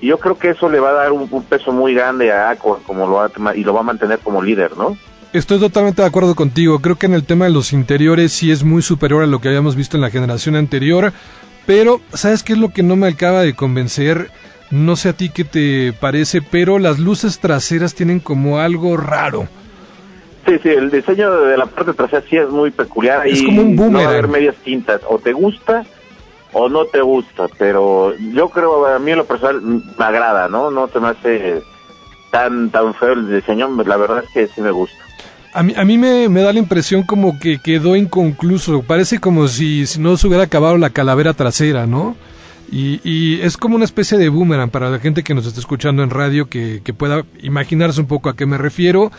y 0.00 0.08
yo 0.08 0.18
creo 0.18 0.36
que 0.38 0.50
eso 0.50 0.68
le 0.68 0.80
va 0.80 0.88
a 0.90 0.94
dar 0.94 1.12
un, 1.12 1.28
un 1.30 1.42
peso 1.44 1.70
muy 1.72 1.94
grande 1.94 2.32
a 2.32 2.50
Accord 2.50 2.82
como 2.82 3.06
lo 3.06 3.12
va 3.14 3.30
y 3.54 3.62
lo 3.62 3.72
va 3.74 3.80
a 3.80 3.84
mantener 3.84 4.18
como 4.18 4.42
líder, 4.42 4.76
¿no? 4.76 4.96
Estoy 5.32 5.60
totalmente 5.60 6.02
de 6.02 6.08
acuerdo 6.08 6.34
contigo. 6.34 6.80
Creo 6.80 6.96
que 6.96 7.06
en 7.06 7.14
el 7.14 7.22
tema 7.24 7.44
de 7.44 7.52
los 7.52 7.72
interiores 7.72 8.32
sí 8.32 8.50
es 8.50 8.64
muy 8.64 8.82
superior 8.82 9.22
a 9.22 9.26
lo 9.28 9.40
que 9.40 9.46
habíamos 9.46 9.76
visto 9.76 9.96
en 9.96 10.00
la 10.00 10.10
generación 10.10 10.56
anterior. 10.56 11.12
Pero, 11.66 12.00
¿sabes 12.14 12.42
qué 12.42 12.54
es 12.54 12.58
lo 12.58 12.70
que 12.70 12.82
no 12.82 12.96
me 12.96 13.06
acaba 13.06 13.42
de 13.42 13.54
convencer? 13.54 14.30
No 14.70 14.94
sé 14.96 15.08
a 15.10 15.12
ti 15.12 15.30
qué 15.30 15.44
te 15.44 15.92
parece, 15.92 16.42
pero 16.42 16.78
las 16.78 16.98
luces 16.98 17.38
traseras 17.40 17.94
tienen 17.94 18.20
como 18.20 18.58
algo 18.60 18.96
raro. 18.96 19.48
Sí, 20.46 20.54
sí, 20.62 20.68
el 20.68 20.90
diseño 20.90 21.30
de 21.42 21.56
la 21.58 21.66
parte 21.66 21.92
trasera 21.92 22.22
sí 22.28 22.36
es 22.36 22.48
muy 22.48 22.70
peculiar 22.70 23.26
Es 23.26 23.40
y 23.42 23.44
como 23.46 23.62
un 23.62 23.74
no 23.76 23.82
va 23.82 23.86
a 23.86 23.90
boomerang. 23.90 24.08
haber 24.12 24.28
medias 24.28 24.56
tintas, 24.64 25.00
o 25.08 25.18
te 25.18 25.32
gusta 25.32 25.84
o 26.52 26.68
no 26.68 26.84
te 26.86 27.00
gusta, 27.00 27.46
pero 27.58 28.14
yo 28.16 28.48
creo, 28.48 28.86
a 28.86 28.98
mí 28.98 29.10
en 29.12 29.18
lo 29.18 29.24
personal 29.24 29.60
me 29.62 30.04
agrada, 30.04 30.48
¿no? 30.48 30.70
No 30.70 30.88
te 30.88 30.98
me 30.98 31.08
hace 31.08 31.62
tan 32.32 32.70
tan 32.70 32.94
feo 32.94 33.12
el 33.12 33.30
diseño, 33.30 33.68
la 33.84 33.96
verdad 33.96 34.24
es 34.24 34.30
que 34.32 34.46
sí 34.54 34.60
me 34.60 34.70
gusta. 34.70 34.96
A 35.52 35.62
mí, 35.64 35.74
a 35.76 35.84
mí 35.84 35.98
me, 35.98 36.28
me 36.28 36.42
da 36.42 36.52
la 36.52 36.58
impresión 36.60 37.02
como 37.02 37.38
que 37.40 37.58
quedó 37.58 37.96
inconcluso. 37.96 38.82
Parece 38.82 39.18
como 39.18 39.48
si, 39.48 39.84
si 39.86 40.00
no 40.00 40.16
se 40.16 40.28
hubiera 40.28 40.44
acabado 40.44 40.76
la 40.78 40.90
calavera 40.90 41.34
trasera, 41.34 41.86
¿no? 41.86 42.16
Y, 42.70 43.00
y 43.02 43.40
es 43.40 43.56
como 43.56 43.74
una 43.74 43.84
especie 43.84 44.16
de 44.16 44.28
boomerang 44.28 44.70
para 44.70 44.90
la 44.90 45.00
gente 45.00 45.24
que 45.24 45.34
nos 45.34 45.46
está 45.46 45.58
escuchando 45.58 46.02
en 46.02 46.10
radio 46.10 46.48
que, 46.48 46.80
pueda 46.96 47.24
imaginarse 47.42 48.00
un 48.00 48.06
poco 48.06 48.28
a 48.28 48.36
qué 48.36 48.46
me 48.46 48.58
refiero. 48.58 49.10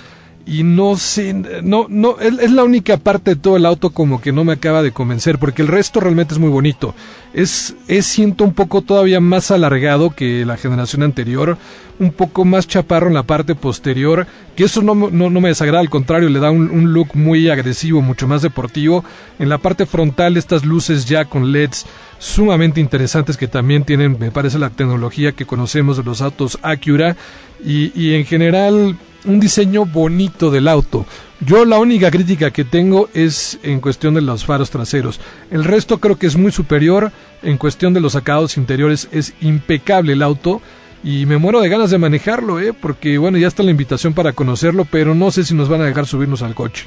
Y 0.44 0.64
no 0.64 0.98
sé, 0.98 1.34
no, 1.62 1.86
no, 1.88 2.20
es, 2.20 2.52
la 2.52 2.64
única 2.64 2.98
parte 2.98 3.36
de 3.36 3.42
todo 3.42 3.58
el 3.58 3.66
auto 3.66 3.92
como 3.92 4.22
que 4.22 4.32
no 4.32 4.44
me 4.44 4.54
acaba 4.54 4.82
de 4.82 4.92
convencer, 4.92 5.38
porque 5.38 5.62
el 5.62 5.68
resto 5.68 6.00
realmente 6.00 6.34
es 6.34 6.40
muy 6.40 6.50
bonito. 6.50 6.96
Es, 7.32 7.76
es 7.88 8.08
siento 8.08 8.44
un 8.44 8.54
poco 8.54 8.82
todavía 8.82 9.20
más 9.20 9.52
alargado 9.52 10.10
que 10.10 10.44
la 10.44 10.58
generación 10.58 11.04
anterior, 11.04 11.60
un 12.00 12.12
poco 12.12 12.44
más 12.44 12.68
chaparro 12.68 13.08
en 13.08 13.14
la 13.14 13.22
parte 13.22 13.54
posterior, 13.54 14.26
que 14.56 14.64
eso 14.64 14.82
no, 14.82 14.96
no, 14.96 15.30
no 15.30 15.42
me 15.42 15.50
desagrada, 15.50 15.82
al 15.82 15.92
contrario, 15.92 16.28
le 16.28 16.40
da 16.40 16.50
un 16.50 16.92
look 16.92 17.10
muy 17.14 17.48
agresivo, 17.50 18.02
mucho 18.02 18.28
más 18.28 18.42
deportivo. 18.42 19.06
En 19.38 19.48
la 19.48 19.60
parte 19.60 19.86
frontal, 19.86 20.38
estas 20.38 20.66
luces 20.66 21.06
ya 21.06 21.26
con 21.26 21.52
LEDs 21.52 21.86
sumamente 22.22 22.80
interesantes 22.80 23.36
que 23.36 23.48
también 23.48 23.84
tienen, 23.84 24.18
me 24.20 24.30
parece, 24.30 24.60
la 24.60 24.70
tecnología 24.70 25.32
que 25.32 25.48
conocemos 25.48 25.98
de 25.98 26.04
los 26.04 26.22
autos 26.22 26.60
Acura 26.62 27.18
y, 27.66 27.92
y 28.00 28.14
en 28.14 28.26
general 28.26 28.96
un 29.26 29.40
diseño 29.40 29.86
bonito 29.86 30.52
del 30.52 30.68
auto. 30.68 31.06
Yo 31.44 31.66
la 31.66 31.80
única 31.80 32.12
crítica 32.12 32.52
que 32.52 32.64
tengo 32.64 33.10
es 33.16 33.58
en 33.64 33.80
cuestión 33.82 34.14
de 34.14 34.22
los 34.22 34.46
faros 34.46 34.70
traseros. 34.70 35.20
El 35.50 35.64
resto 35.64 35.98
creo 36.00 36.18
que 36.18 36.28
es 36.28 36.38
muy 36.38 36.52
superior. 36.52 37.12
En 37.42 37.58
cuestión 37.58 37.94
de 37.96 38.02
los 38.02 38.16
acabados 38.16 38.58
interiores 38.58 39.08
es 39.12 39.34
impecable 39.42 40.14
el 40.14 40.22
auto. 40.22 40.62
Y 41.04 41.26
me 41.26 41.38
muero 41.38 41.60
de 41.60 41.70
ganas 41.70 41.90
de 41.90 41.98
manejarlo, 41.98 42.60
¿eh? 42.60 42.74
Porque 42.80 43.18
bueno, 43.18 43.40
ya 43.40 43.48
está 43.48 43.64
la 43.64 43.72
invitación 43.72 44.14
para 44.14 44.34
conocerlo, 44.34 44.86
pero 44.86 45.16
no 45.16 45.32
sé 45.32 45.44
si 45.44 45.56
nos 45.56 45.68
van 45.68 45.82
a 45.82 45.86
dejar 45.86 46.06
subirnos 46.06 46.44
al 46.44 46.54
coche. 46.54 46.86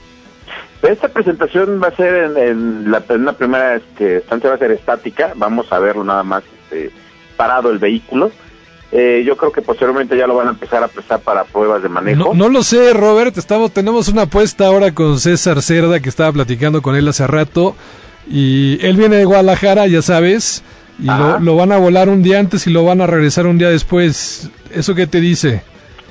Esta 0.88 1.08
presentación 1.08 1.80
va 1.82 1.88
a 1.88 1.96
ser 1.96 2.14
en, 2.14 2.36
en 2.36 2.90
la, 2.90 3.02
en 3.08 3.22
una 3.22 3.32
primera 3.32 3.76
este, 3.76 4.18
estancia, 4.18 4.50
va 4.50 4.56
a 4.56 4.58
ser 4.58 4.70
estática, 4.72 5.32
vamos 5.34 5.72
a 5.72 5.78
verlo 5.78 6.04
nada 6.04 6.22
más 6.22 6.42
este, 6.44 6.90
parado 7.36 7.70
el 7.70 7.78
vehículo. 7.78 8.30
Eh, 8.92 9.24
yo 9.26 9.36
creo 9.36 9.50
que 9.50 9.62
posteriormente 9.62 10.16
ya 10.16 10.26
lo 10.26 10.36
van 10.36 10.46
a 10.46 10.50
empezar 10.50 10.84
a 10.84 10.88
prestar 10.88 11.20
para 11.20 11.44
pruebas 11.44 11.82
de 11.82 11.88
manejo. 11.88 12.32
No, 12.32 12.34
no 12.34 12.48
lo 12.48 12.62
sé, 12.62 12.92
Robert. 12.92 13.36
Estamos, 13.36 13.72
tenemos 13.72 14.08
una 14.08 14.22
apuesta 14.22 14.66
ahora 14.66 14.92
con 14.92 15.18
César 15.18 15.62
Cerda, 15.62 15.98
que 15.98 16.08
estaba 16.08 16.30
platicando 16.30 16.80
con 16.80 16.94
él 16.94 17.08
hace 17.08 17.26
rato. 17.26 17.74
Y 18.30 18.78
él 18.86 18.96
viene 18.96 19.16
de 19.16 19.24
Guadalajara, 19.24 19.86
ya 19.88 20.00
sabes. 20.00 20.62
Y 21.00 21.06
lo, 21.06 21.40
lo 21.40 21.56
van 21.56 21.72
a 21.72 21.78
volar 21.78 22.08
un 22.08 22.22
día 22.22 22.38
antes 22.38 22.68
y 22.68 22.70
lo 22.70 22.84
van 22.84 23.00
a 23.00 23.08
regresar 23.08 23.46
un 23.46 23.58
día 23.58 23.68
después. 23.68 24.48
¿Eso 24.72 24.94
qué 24.94 25.08
te 25.08 25.20
dice? 25.20 25.62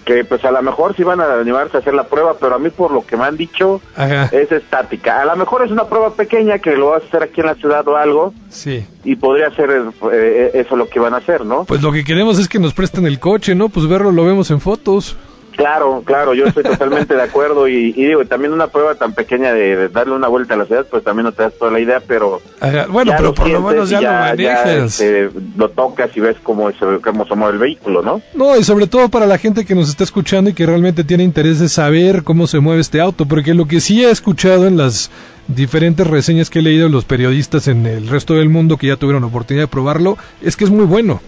Que 0.04 0.24
pues 0.26 0.44
a 0.46 0.52
lo 0.52 0.62
mejor 0.62 0.96
sí 0.96 1.04
van 1.04 1.22
a 1.22 1.34
animarse 1.40 1.78
a 1.78 1.80
hacer 1.80 1.94
la 1.94 2.04
prueba, 2.06 2.36
pero 2.40 2.56
a 2.56 2.60
mí 2.60 2.70
por 2.70 2.92
lo 2.92 3.06
que 3.06 3.18
me 3.18 3.24
han 3.26 3.38
dicho 3.38 3.82
Ajá. 3.96 4.30
es 4.32 4.52
estática. 4.52 5.22
A 5.22 5.26
lo 5.26 5.36
mejor 5.36 5.64
es 5.66 5.72
una 5.72 5.86
prueba 5.86 6.12
pequeña 6.14 6.60
que 6.60 6.76
lo 6.76 6.90
vas 6.92 7.04
a 7.04 7.06
hacer 7.08 7.24
aquí 7.24 7.42
en 7.42 7.48
la 7.48 7.56
ciudad 7.56 7.88
o 7.88 7.96
algo 7.96 8.34
Sí. 8.50 8.86
y 9.04 9.16
podría 9.16 9.50
ser 9.56 9.70
eh, 10.12 10.52
eso 10.54 10.76
lo 10.76 10.88
que 10.90 11.00
van 11.00 11.14
a 11.14 11.18
hacer, 11.18 11.46
¿no? 11.46 11.66
Pues 11.66 11.82
lo 11.82 11.92
que 11.92 12.04
queremos 12.04 12.40
es 12.40 12.48
que 12.48 12.60
nos 12.60 12.74
presten 12.74 13.06
el 13.06 13.20
coche, 13.20 13.56
¿no? 13.56 13.70
Pues 13.70 13.88
verlo 13.88 14.12
lo 14.12 14.26
vemos 14.26 14.52
en 14.52 14.60
fotos. 14.60 15.16
Claro, 15.56 16.02
claro, 16.06 16.34
yo 16.34 16.46
estoy 16.46 16.64
totalmente 16.64 17.14
de 17.16 17.22
acuerdo 17.22 17.68
y, 17.68 17.94
y 17.96 18.06
digo, 18.06 18.26
también 18.26 18.54
una 18.54 18.68
prueba 18.68 18.96
tan 18.96 19.14
pequeña 19.14 19.54
de, 19.54 19.90
darle 19.90 20.16
una 20.16 20.28
vuelta 20.28 20.56
a 20.56 20.58
la 20.58 20.66
ciudad, 20.66 20.86
pues 20.90 21.04
también 21.04 21.26
no 21.26 21.32
te 21.32 21.44
das 21.44 21.54
toda 21.58 21.72
la 21.72 21.80
idea, 21.80 22.02
pero 22.06 22.42
Ajá. 22.60 22.88
Bueno, 22.90 23.14
pero 23.18 23.34
por 23.34 23.50
lo 23.50 23.62
menos 23.62 23.90
ya, 23.90 24.02
lo 24.02 24.10
manejas. 24.12 25.00
este, 25.00 25.30
lo 25.58 25.70
tocas 25.70 26.16
y 26.16 26.20
ves 26.20 26.38
cómo 26.44 26.72
cómo 27.04 27.26
se 27.26 27.36
mueve 27.36 27.54
el 27.54 27.60
vehículo, 27.60 28.02
¿no? 28.02 28.22
No, 28.34 28.58
y 28.58 28.64
sobre 28.64 28.88
todo 28.88 29.10
para 29.10 29.26
la 29.26 29.38
gente 29.38 29.66
que 29.66 29.76
nos 29.76 29.90
está 29.90 30.04
escuchando 30.04 30.50
y 30.50 30.54
que 30.54 30.66
realmente 30.66 31.04
tiene 31.04 31.24
interés 31.24 31.60
de 31.60 31.70
saber 31.70 32.24
cómo 32.24 32.48
se 32.48 32.60
mueve 32.60 32.82
este 32.82 33.00
auto, 33.00 33.26
porque 33.26 33.54
lo 33.54 33.68
que 33.68 33.80
sí 33.80 34.04
he 34.04 34.10
escuchado 34.10 34.68
en 34.68 34.78
las 34.78 35.12
diferentes 35.48 36.08
reseñas 36.08 36.50
que 36.50 36.60
he 36.60 36.62
leído 36.62 36.86
de 36.86 36.92
los 36.92 37.06
periodistas 37.06 37.68
en 37.68 37.86
el 37.86 38.08
resto 38.08 38.36
del 38.36 38.50
mundo 38.50 38.78
que 38.78 38.88
ya 38.88 38.96
tuvieron 38.96 39.24
oportunidad 39.24 39.64
de 39.64 39.68
probarlo, 39.68 40.18
es 40.42 40.56
que 40.56 40.64
es 40.64 40.70
muy 40.70 40.86
bueno. 40.86 41.22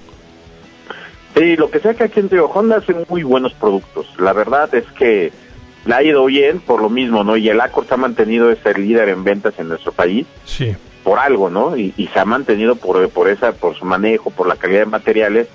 Sí, 1.36 1.56
lo 1.58 1.70
que 1.70 1.80
sea 1.80 1.94
que 1.94 2.06
aquí 2.06 2.20
en 2.20 2.30
Río 2.30 2.46
Honda 2.48 2.78
hacen 2.78 3.06
muy 3.10 3.24
buenos 3.24 3.54
productos. 3.54 4.08
La 4.18 4.32
verdad 4.34 4.74
es 4.74 4.86
que 4.98 5.32
le 5.86 5.94
ha 5.94 6.02
ido 6.02 6.26
bien 6.26 6.60
por 6.60 6.82
lo 6.82 6.90
mismo, 6.90 7.24
¿no? 7.24 7.36
Y 7.38 7.50
el 7.50 7.60
Accord 7.62 7.88
se 7.88 7.94
ha 7.94 7.98
mantenido 7.98 8.52
ese 8.52 8.74
líder 8.78 9.10
en 9.10 9.24
ventas 9.24 9.54
en 9.58 9.68
nuestro 9.68 9.92
país 9.92 10.26
Sí. 10.46 10.74
por 11.04 11.20
algo, 11.20 11.50
¿no? 11.50 11.76
Y, 11.78 11.94
y 11.98 12.08
se 12.08 12.20
ha 12.20 12.26
mantenido 12.26 12.76
por, 12.78 13.10
por 13.10 13.30
esa, 13.30 13.52
por 13.52 13.76
su 13.76 13.86
manejo, 13.86 14.30
por 14.32 14.48
la 14.48 14.56
calidad 14.56 14.80
de 14.82 14.86
materiales. 14.86 15.48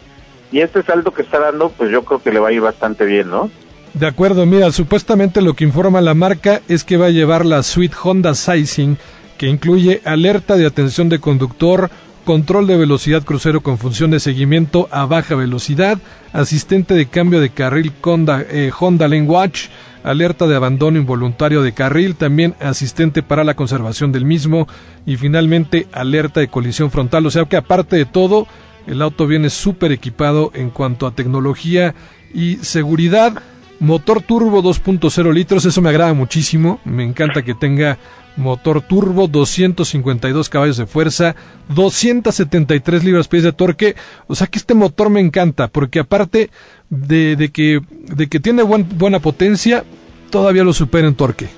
Y 0.53 0.61
este 0.61 0.83
salto 0.83 1.13
que 1.13 1.23
está 1.23 1.39
dando, 1.39 1.71
pues 1.71 1.91
yo 1.91 2.05
creo 2.05 2.23
que 2.23 2.31
le 2.33 2.41
va 2.41 2.49
a 2.49 2.53
ir 2.53 2.61
bastante 2.61 3.05
bien, 3.07 3.31
¿no? 3.31 3.51
De 3.95 4.07
acuerdo, 4.07 4.47
mira, 4.47 4.71
supuestamente 4.73 5.41
lo 5.43 5.55
que 5.55 5.65
informa 5.65 6.01
la 6.01 6.15
marca 6.15 6.61
es 6.69 6.85
que 6.85 6.97
va 6.97 7.07
a 7.07 7.11
llevar 7.11 7.45
la 7.47 7.63
suite 7.63 7.97
Honda 8.03 8.35
Sizing, 8.35 8.99
que 9.39 9.47
incluye 9.49 10.01
alerta 10.05 10.57
de 10.57 10.67
atención 10.67 11.09
de 11.09 11.19
conductor, 11.19 11.91
control 12.31 12.69
de 12.69 12.77
velocidad 12.77 13.25
crucero 13.25 13.61
con 13.61 13.77
función 13.77 14.13
de 14.13 14.21
seguimiento 14.21 14.87
a 14.93 15.05
baja 15.05 15.35
velocidad, 15.35 15.99
asistente 16.33 16.95
de 16.95 17.07
cambio 17.07 17.41
de 17.41 17.51
carril 17.51 17.93
Honda, 18.03 18.45
eh, 18.49 18.71
Honda 18.79 19.09
Lane 19.09 19.27
Watch, 19.27 19.67
alerta 20.05 20.47
de 20.47 20.55
abandono 20.55 20.97
involuntario 20.97 21.61
de 21.61 21.73
carril, 21.73 22.15
también 22.15 22.55
asistente 22.61 23.25
para 23.25 23.43
la 23.43 23.57
conservación 23.57 24.13
del 24.13 24.27
mismo 24.27 24.69
y 25.07 25.17
finalmente 25.17 25.89
alerta 25.91 26.39
de 26.39 26.47
colisión 26.47 26.93
frontal. 26.93 27.27
O 27.27 27.33
sea 27.33 27.47
que 27.47 27.57
aparte 27.57 27.97
de 27.97 28.05
todo, 28.05 28.47
el 28.87 29.03
auto 29.03 29.27
viene 29.27 29.51
súper 29.51 29.91
equipado 29.91 30.53
en 30.55 30.71
cuanto 30.71 31.09
a 31.09 31.11
tecnología 31.17 31.97
y 32.33 32.59
seguridad. 32.59 33.43
Motor 33.81 34.23
turbo 34.23 34.63
2.0 34.63 35.33
litros, 35.33 35.65
eso 35.65 35.83
me 35.83 35.89
agrada 35.91 36.13
muchísimo, 36.15 36.81
me 36.85 37.03
encanta 37.05 37.43
que 37.43 37.55
tenga 37.55 37.99
motor 38.37 38.81
turbo, 38.83 39.27
252 39.27 40.49
caballos 40.49 40.77
de 40.77 40.87
fuerza, 40.87 41.35
273 41.69 43.05
libras-pies 43.05 43.43
de 43.43 43.53
torque, 43.53 43.97
o 44.29 44.35
sea 44.35 44.47
que 44.47 44.59
este 44.59 44.75
motor 44.75 45.11
me 45.11 45.21
encanta, 45.21 45.69
porque 45.69 45.99
aparte 46.01 46.51
de, 46.91 47.37
de 47.37 47.49
que, 47.51 47.81
de 47.91 48.29
que 48.29 48.41
tiene 48.41 48.63
buen- 48.63 48.87
buena 48.99 49.19
potencia, 49.19 49.85
todavía 50.31 50.65
lo 50.65 50.73
supera 50.73 51.09
en 51.09 51.15
torque. 51.15 51.49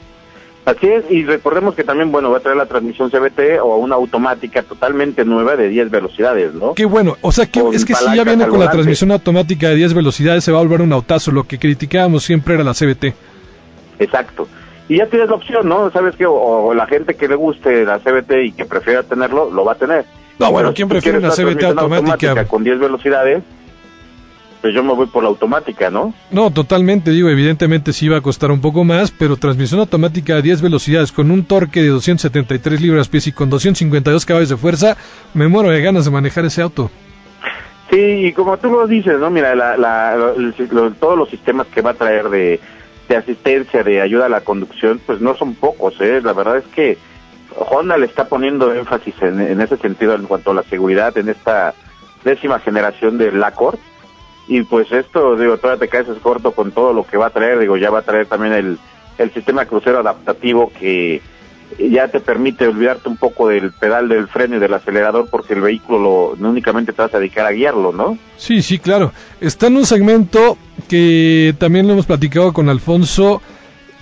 Así 0.65 0.87
es, 0.87 1.05
y 1.11 1.25
recordemos 1.25 1.75
que 1.75 1.83
también, 1.83 2.13
bueno, 2.13 2.31
va 2.31 2.39
a 2.39 2.41
traer 2.41 2.57
la 2.57 2.67
transmisión 2.67 3.11
CBT 3.11 3.61
o 3.61 3.77
una 3.79 3.97
automática 3.97 4.63
totalmente 4.63 5.25
nueva 5.25 5.57
de 5.57 5.69
10 5.69 5.91
velocidades, 5.91 6.55
¿no? 6.55 6.75
Qué 6.75 6.85
bueno, 6.85 7.17
o 7.21 7.33
sea 7.33 7.47
que 7.47 7.61
Con 7.61 7.75
es 7.75 7.85
que 7.85 7.95
si 7.95 8.15
ya 8.15 8.23
viene 8.23 8.47
con 8.47 8.61
la 8.61 8.71
transmisión 8.71 9.11
automática 9.11 9.69
de 9.71 9.75
10 9.75 9.95
velocidades, 9.95 10.45
se 10.45 10.53
va 10.53 10.59
a 10.59 10.63
volver 10.63 10.83
un 10.83 10.93
autazo, 10.93 11.33
lo 11.33 11.45
que 11.45 11.59
criticábamos 11.59 12.23
siempre 12.23 12.55
era 12.55 12.63
la 12.63 12.75
CBT. 12.75 13.13
Exacto. 13.99 14.47
Y 14.89 14.99
ya 14.99 15.07
tienes 15.07 15.29
la 15.31 15.35
opción, 15.35 15.69
¿no? 15.69 15.91
¿Sabes 15.91 16.15
qué? 16.17 16.27
O, 16.27 16.35
o 16.35 16.75
la 16.75 16.87
gente 16.87 17.15
que 17.15 17.27
le 17.27 17.35
guste 17.35 17.85
la 17.85 17.99
CBT 17.99 18.33
y 18.45 18.53
que 18.53 18.65
prefiera 18.65 19.03
tenerlo, 19.03 19.51
lo 19.51 19.65
va 19.65 19.73
a 19.73 19.77
tener. 19.77 20.05
No, 20.39 20.53
bueno, 20.53 20.73
¿quién 20.75 20.89
si 20.89 20.93
prefiere 20.93 21.19
una 21.19 21.31
CBT 21.31 21.59
transmisión 21.59 21.79
automática? 21.79 22.45
Con 22.45 22.63
10 22.63 22.79
velocidades, 22.79 23.43
pues 24.63 24.73
yo 24.75 24.83
me 24.83 24.95
voy 24.95 25.07
por 25.09 25.23
la 25.25 25.29
automática, 25.29 25.91
¿no? 25.91 26.15
No, 26.31 26.51
totalmente, 26.51 27.11
digo, 27.11 27.29
evidentemente 27.29 27.93
sí 27.93 28.09
va 28.09 28.19
a 28.19 28.21
costar 28.23 28.51
un 28.53 28.61
poco 28.63 28.85
más, 28.85 29.11
pero 29.11 29.37
transmisión 29.37 29.81
automática 29.81 30.37
a 30.37 30.41
10 30.41 30.63
velocidades 30.63 31.13
con 31.13 31.31
un 31.31 31.45
torque 31.45 31.83
de 31.83 31.89
273 31.89 32.81
libras-pies 32.81 33.27
y 33.27 33.33
con 33.33 33.51
252 33.51 34.25
caballos 34.25 34.49
de 34.49 34.57
fuerza, 34.57 34.97
me 35.35 35.49
muero 35.49 35.69
de 35.71 35.83
ganas 35.83 36.05
de 36.07 36.11
manejar 36.13 36.45
ese 36.47 36.63
auto. 36.63 36.91
Sí, 37.91 37.99
y 37.99 38.33
como 38.33 38.57
tú 38.57 38.71
lo 38.71 38.87
dices, 38.87 39.19
¿no? 39.19 39.29
Mira, 39.31 39.55
la, 39.55 39.77
la, 39.77 40.17
lo- 40.71 40.91
todos 40.93 41.19
los 41.19 41.29
sistemas 41.29 41.67
que 41.67 41.83
va 41.83 41.91
a 41.91 41.95
traer 41.95 42.31
de, 42.31 42.59
de 43.09 43.17
asistencia, 43.17 43.83
de 43.83 44.01
ayuda 44.01 44.27
a 44.27 44.31
la 44.31 44.41
conducción, 44.41 44.99
pues 45.05 45.21
no 45.21 45.35
son 45.37 45.55
pocos, 45.57 46.01
¿eh? 46.01 46.21
La 46.23 46.33
verdad 46.33 46.57
es 46.59 46.65
que 46.75 46.97
Honda 47.55 47.99
le 47.99 48.07
está 48.07 48.29
poniendo 48.29 48.73
énfasis 48.73 49.15
en, 49.21 49.41
en 49.41 49.61
ese 49.61 49.77
sentido 49.77 50.15
en 50.15 50.23
cuanto 50.23 50.53
a 50.53 50.55
la 50.55 50.63
seguridad 50.63 51.19
en 51.19 51.29
esta 51.29 51.75
décima 52.25 52.61
generación 52.61 53.19
del 53.19 53.43
Accord. 53.45 53.77
Y 54.53 54.65
pues 54.65 54.93
esto, 54.93 55.35
digo, 55.35 55.57
todavía 55.57 55.81
te 55.81 55.89
caes 55.89 56.07
corto 56.23 56.53
con 56.53 56.73
todo 56.73 56.93
lo 56.93 57.07
que 57.07 57.17
va 57.17 57.29
a 57.29 57.31
traer, 57.31 57.59
digo, 57.59 57.79
ya 57.79 57.89
va 57.89 58.01
a 58.01 58.03
traer 58.03 58.27
también 58.27 58.53
el, 58.53 58.79
el 59.17 59.33
sistema 59.33 59.65
crucero 59.65 60.01
adaptativo 60.01 60.71
que 60.79 61.23
ya 61.79 62.09
te 62.09 62.21
permite 62.21 62.67
olvidarte 62.67 63.09
un 63.09 63.17
poco 63.17 63.49
del 63.49 63.73
pedal 63.73 64.11
del 64.11 64.29
freno 64.29 64.57
y 64.57 64.59
del 64.59 64.75
acelerador 64.75 65.27
porque 65.31 65.55
el 65.55 65.63
vehículo 65.63 65.99
lo, 65.99 66.37
no 66.37 66.51
únicamente 66.51 66.93
te 66.93 67.01
vas 67.01 67.15
a 67.15 67.19
dedicar 67.19 67.47
a 67.47 67.53
guiarlo, 67.53 67.93
¿no? 67.93 68.19
Sí, 68.37 68.61
sí, 68.61 68.79
claro. 68.79 69.15
Está 69.41 69.69
en 69.69 69.79
un 69.79 69.87
segmento 69.87 70.59
que 70.87 71.55
también 71.57 71.87
lo 71.87 71.95
hemos 71.95 72.05
platicado 72.05 72.53
con 72.53 72.69
Alfonso, 72.69 73.41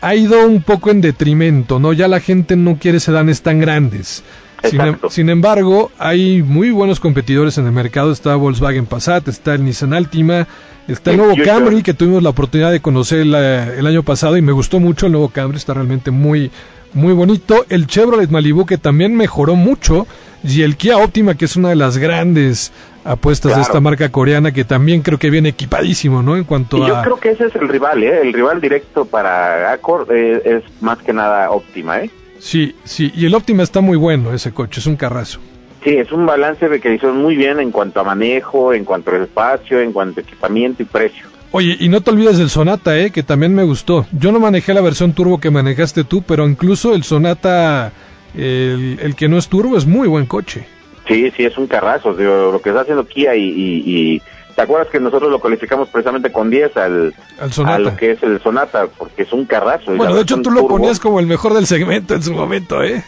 ha 0.00 0.16
ido 0.16 0.44
un 0.44 0.62
poco 0.62 0.90
en 0.90 1.00
detrimento, 1.00 1.78
¿no? 1.78 1.92
Ya 1.92 2.08
la 2.08 2.18
gente 2.18 2.56
no 2.56 2.76
quiere 2.76 2.98
sedanes 2.98 3.42
tan 3.42 3.60
grandes. 3.60 4.24
Sin, 4.64 4.80
em- 4.80 4.98
sin 5.08 5.30
embargo, 5.30 5.90
hay 5.98 6.42
muy 6.42 6.70
buenos 6.70 7.00
competidores 7.00 7.58
en 7.58 7.66
el 7.66 7.72
mercado. 7.72 8.12
Está 8.12 8.36
Volkswagen 8.36 8.86
Passat, 8.86 9.26
está 9.28 9.54
el 9.54 9.64
Nissan 9.64 9.94
Altima, 9.94 10.46
está 10.88 11.12
el 11.12 11.16
nuevo. 11.18 11.34
Camry 11.44 11.82
que 11.82 11.94
tuvimos 11.94 12.22
la 12.22 12.30
oportunidad 12.30 12.70
de 12.70 12.80
conocer 12.80 13.20
el, 13.20 13.34
el 13.34 13.86
año 13.86 14.02
pasado 14.02 14.36
y 14.36 14.42
me 14.42 14.52
gustó 14.52 14.80
mucho 14.80 15.06
el 15.06 15.12
nuevo 15.12 15.28
Camry, 15.28 15.56
está 15.56 15.74
realmente 15.74 16.10
muy, 16.10 16.50
muy 16.92 17.12
bonito. 17.14 17.64
El 17.68 17.86
Chevrolet 17.86 18.30
Malibu 18.30 18.66
que 18.66 18.76
también 18.78 19.16
mejoró 19.16 19.54
mucho 19.56 20.06
y 20.42 20.62
el 20.62 20.76
Kia 20.76 20.98
Optima 20.98 21.34
que 21.36 21.44
es 21.46 21.56
una 21.56 21.70
de 21.70 21.76
las 21.76 21.98
grandes 21.98 22.72
apuestas 23.04 23.56
de 23.56 23.62
esta 23.62 23.80
marca 23.80 24.10
coreana 24.10 24.52
que 24.52 24.64
también 24.64 25.00
creo 25.00 25.18
que 25.18 25.30
viene 25.30 25.48
equipadísimo, 25.50 26.22
¿no? 26.22 26.36
En 26.36 26.44
cuanto 26.44 26.76
Y 26.76 26.86
yo 26.86 26.96
a... 26.98 27.02
creo 27.02 27.16
que 27.18 27.30
ese 27.30 27.46
es 27.46 27.54
el 27.56 27.68
rival, 27.68 28.02
¿eh? 28.02 28.20
El 28.22 28.32
rival 28.34 28.60
directo 28.60 29.06
para 29.06 29.72
Accord 29.72 30.10
eh, 30.12 30.42
es 30.44 30.82
más 30.82 30.98
que 30.98 31.12
nada 31.14 31.50
óptima, 31.50 32.00
¿eh? 32.00 32.10
Sí, 32.40 32.74
sí, 32.84 33.12
y 33.14 33.26
el 33.26 33.34
Optima 33.34 33.62
está 33.62 33.80
muy 33.80 33.96
bueno 33.96 34.32
ese 34.32 34.50
coche, 34.52 34.80
es 34.80 34.86
un 34.86 34.96
carrazo. 34.96 35.38
Sí, 35.84 35.90
es 35.90 36.10
un 36.12 36.26
balance 36.26 36.68
de 36.68 36.80
que 36.80 36.94
hicieron 36.94 37.22
muy 37.22 37.36
bien 37.36 37.60
en 37.60 37.70
cuanto 37.70 38.00
a 38.00 38.04
manejo, 38.04 38.74
en 38.74 38.84
cuanto 38.84 39.12
a 39.12 39.18
espacio, 39.18 39.80
en 39.80 39.92
cuanto 39.92 40.20
a 40.20 40.22
equipamiento 40.22 40.82
y 40.82 40.86
precio. 40.86 41.26
Oye, 41.52 41.76
y 41.80 41.88
no 41.88 42.00
te 42.00 42.10
olvides 42.10 42.38
del 42.38 42.50
Sonata, 42.50 42.98
eh, 42.98 43.10
que 43.10 43.22
también 43.22 43.54
me 43.54 43.62
gustó. 43.64 44.06
Yo 44.12 44.30
no 44.32 44.40
manejé 44.40 44.72
la 44.74 44.80
versión 44.82 45.12
turbo 45.14 45.40
que 45.40 45.50
manejaste 45.50 46.04
tú, 46.04 46.22
pero 46.22 46.46
incluso 46.48 46.94
el 46.94 47.02
Sonata, 47.02 47.92
el, 48.34 48.98
el 49.02 49.14
que 49.16 49.28
no 49.28 49.36
es 49.38 49.48
turbo, 49.48 49.76
es 49.76 49.86
muy 49.86 50.06
buen 50.06 50.26
coche. 50.26 50.66
Sí, 51.08 51.30
sí, 51.36 51.44
es 51.44 51.56
un 51.58 51.66
carrazo. 51.66 52.14
digo, 52.14 52.52
lo 52.52 52.60
que 52.62 52.68
está 52.70 52.82
haciendo 52.82 53.06
Kia 53.06 53.34
y, 53.34 53.42
y, 53.42 53.82
y- 54.16 54.22
¿Te 54.60 54.64
acuerdas 54.64 54.88
que 54.92 55.00
nosotros 55.00 55.30
lo 55.30 55.40
calificamos 55.40 55.88
precisamente 55.88 56.30
con 56.30 56.50
10 56.50 56.76
al, 56.76 57.14
Al 57.40 57.48
a 57.48 57.50
Sonata. 57.50 57.78
lo 57.78 57.96
que 57.96 58.10
es 58.10 58.22
el 58.22 58.42
Sonata? 58.42 58.88
Porque 58.98 59.22
es 59.22 59.32
un 59.32 59.46
carrazo. 59.46 59.94
Bueno, 59.96 60.14
de 60.14 60.20
hecho 60.20 60.36
tú 60.42 60.50
lo 60.50 60.66
ponías 60.68 61.00
como 61.00 61.18
el 61.18 61.26
mejor 61.26 61.54
del 61.54 61.64
segmento 61.64 62.14
en 62.14 62.22
su 62.22 62.34
momento, 62.34 62.82
¿eh? 62.82 63.02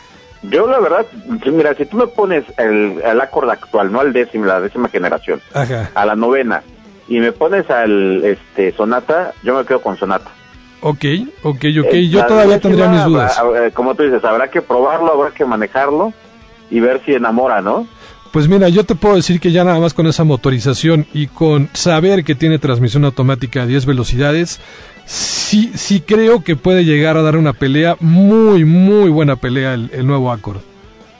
Yo 0.44 0.66
la 0.66 0.80
verdad, 0.80 1.04
mira, 1.44 1.74
si 1.74 1.84
tú 1.84 1.98
me 1.98 2.06
pones 2.06 2.42
el, 2.56 3.02
el 3.04 3.20
Accord 3.20 3.50
actual, 3.50 3.92
no 3.92 4.00
al 4.00 4.14
décimo, 4.14 4.46
la 4.46 4.62
décima 4.62 4.88
generación, 4.88 5.42
Ajá. 5.52 5.90
a 5.94 6.06
la 6.06 6.16
novena, 6.16 6.62
y 7.06 7.20
me 7.20 7.32
pones 7.32 7.68
al 7.68 8.24
este 8.24 8.72
Sonata, 8.72 9.34
yo 9.42 9.54
me 9.54 9.66
quedo 9.66 9.82
con 9.82 9.98
Sonata. 9.98 10.30
Ok, 10.80 11.04
ok, 11.42 11.54
ok. 11.80 11.92
Eh, 11.92 12.08
Yo 12.08 12.24
todavía 12.24 12.54
décima, 12.54 12.60
tendría 12.76 12.88
mis 12.88 13.04
dudas. 13.04 13.38
habrá- 13.38 13.70
como 13.72 13.94
tú 13.94 14.04
dices, 14.04 14.24
habrá 14.24 14.48
que 14.48 14.62
probarlo, 14.62 15.12
habrá 15.12 15.32
que 15.32 15.44
manejarlo 15.44 16.14
y 16.70 16.80
ver 16.80 17.02
si 17.04 17.12
enamora, 17.12 17.60
¿no? 17.60 17.86
Pues 18.32 18.48
mira, 18.48 18.68
yo 18.70 18.84
te 18.84 18.94
puedo 18.94 19.14
decir 19.16 19.40
que 19.40 19.52
ya 19.52 19.62
nada 19.62 19.78
más 19.78 19.92
con 19.92 20.06
esa 20.06 20.24
motorización 20.24 21.06
y 21.12 21.26
con 21.26 21.68
saber 21.74 22.24
que 22.24 22.34
tiene 22.34 22.58
transmisión 22.58 23.04
automática 23.04 23.62
a 23.62 23.66
10 23.66 23.84
velocidades, 23.84 24.58
sí, 25.04 25.70
sí 25.74 26.00
creo 26.00 26.42
que 26.42 26.56
puede 26.56 26.84
llegar 26.84 27.16
a 27.18 27.22
dar 27.22 27.36
una 27.36 27.52
pelea, 27.52 27.96
muy, 28.00 28.64
muy 28.64 29.10
buena 29.10 29.36
pelea 29.36 29.74
el, 29.74 29.90
el 29.92 30.06
nuevo 30.06 30.32
Accord. 30.32 30.58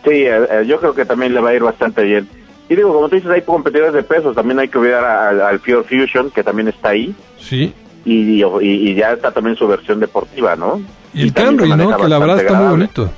Sí, 0.05 0.11
eh, 0.11 0.31
eh, 0.51 0.65
yo 0.67 0.81
creo 0.81 0.95
que 0.95 1.05
también 1.05 1.35
le 1.35 1.41
va 1.41 1.51
a 1.51 1.55
ir 1.55 1.63
bastante 1.63 2.03
bien. 2.03 2.27
Y 2.71 2.77
digo, 2.77 2.95
como 2.95 3.09
tú 3.11 3.17
dices, 3.17 3.31
hay 3.31 3.43
competidores 3.43 3.93
de 3.93 4.03
pesos, 4.03 4.35
también 4.35 4.59
hay 4.59 4.69
que 4.69 4.79
olvidar 4.79 5.05
al, 5.05 5.41
al 5.43 5.59
Pure 5.61 5.83
Fusion, 5.85 6.31
que 6.31 6.43
también 6.43 6.69
está 6.69 6.91
ahí, 6.91 7.15
Sí. 7.39 7.75
y, 8.07 8.43
y, 8.43 8.45
y 8.63 8.95
ya 8.95 9.13
está 9.13 9.31
también 9.33 9.57
su 9.57 9.69
versión 9.69 10.01
deportiva, 10.01 10.57
¿no? 10.57 10.81
Y 11.13 11.25
el 11.25 11.35
Camry, 11.35 11.69
¿no? 11.69 11.95
Que 11.95 12.09
la 12.09 12.19
verdad 12.19 12.41
está 12.41 12.55
muy 12.55 12.69
bonito. 12.71 13.11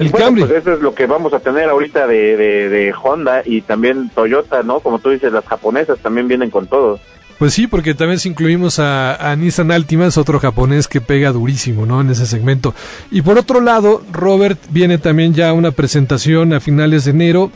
El 0.00 0.08
bueno, 0.08 0.26
Camry. 0.26 0.40
pues 0.44 0.52
eso 0.62 0.72
es 0.72 0.80
lo 0.80 0.94
que 0.94 1.06
vamos 1.06 1.32
a 1.34 1.40
tener 1.40 1.68
ahorita 1.68 2.06
de, 2.06 2.36
de, 2.36 2.68
de 2.68 2.94
Honda 3.00 3.42
y 3.44 3.60
también 3.60 4.10
Toyota, 4.14 4.62
¿no? 4.62 4.80
Como 4.80 4.98
tú 4.98 5.10
dices, 5.10 5.32
las 5.32 5.44
japonesas 5.44 5.98
también 6.00 6.26
vienen 6.26 6.50
con 6.50 6.66
todo. 6.66 6.98
Pues 7.38 7.54
sí, 7.54 7.66
porque 7.66 7.94
también 7.94 8.18
si 8.18 8.28
incluimos 8.28 8.78
a, 8.78 9.14
a 9.30 9.34
Nissan 9.36 9.70
Altima, 9.70 10.06
es 10.06 10.18
otro 10.18 10.38
japonés 10.40 10.88
que 10.88 11.00
pega 11.00 11.32
durísimo, 11.32 11.86
¿no? 11.86 12.00
En 12.00 12.10
ese 12.10 12.26
segmento. 12.26 12.74
Y 13.10 13.22
por 13.22 13.38
otro 13.38 13.60
lado, 13.60 14.02
Robert, 14.12 14.58
viene 14.70 14.98
también 14.98 15.32
ya 15.32 15.52
una 15.52 15.70
presentación 15.70 16.52
a 16.52 16.60
finales 16.60 17.04
de 17.04 17.12
enero, 17.12 17.50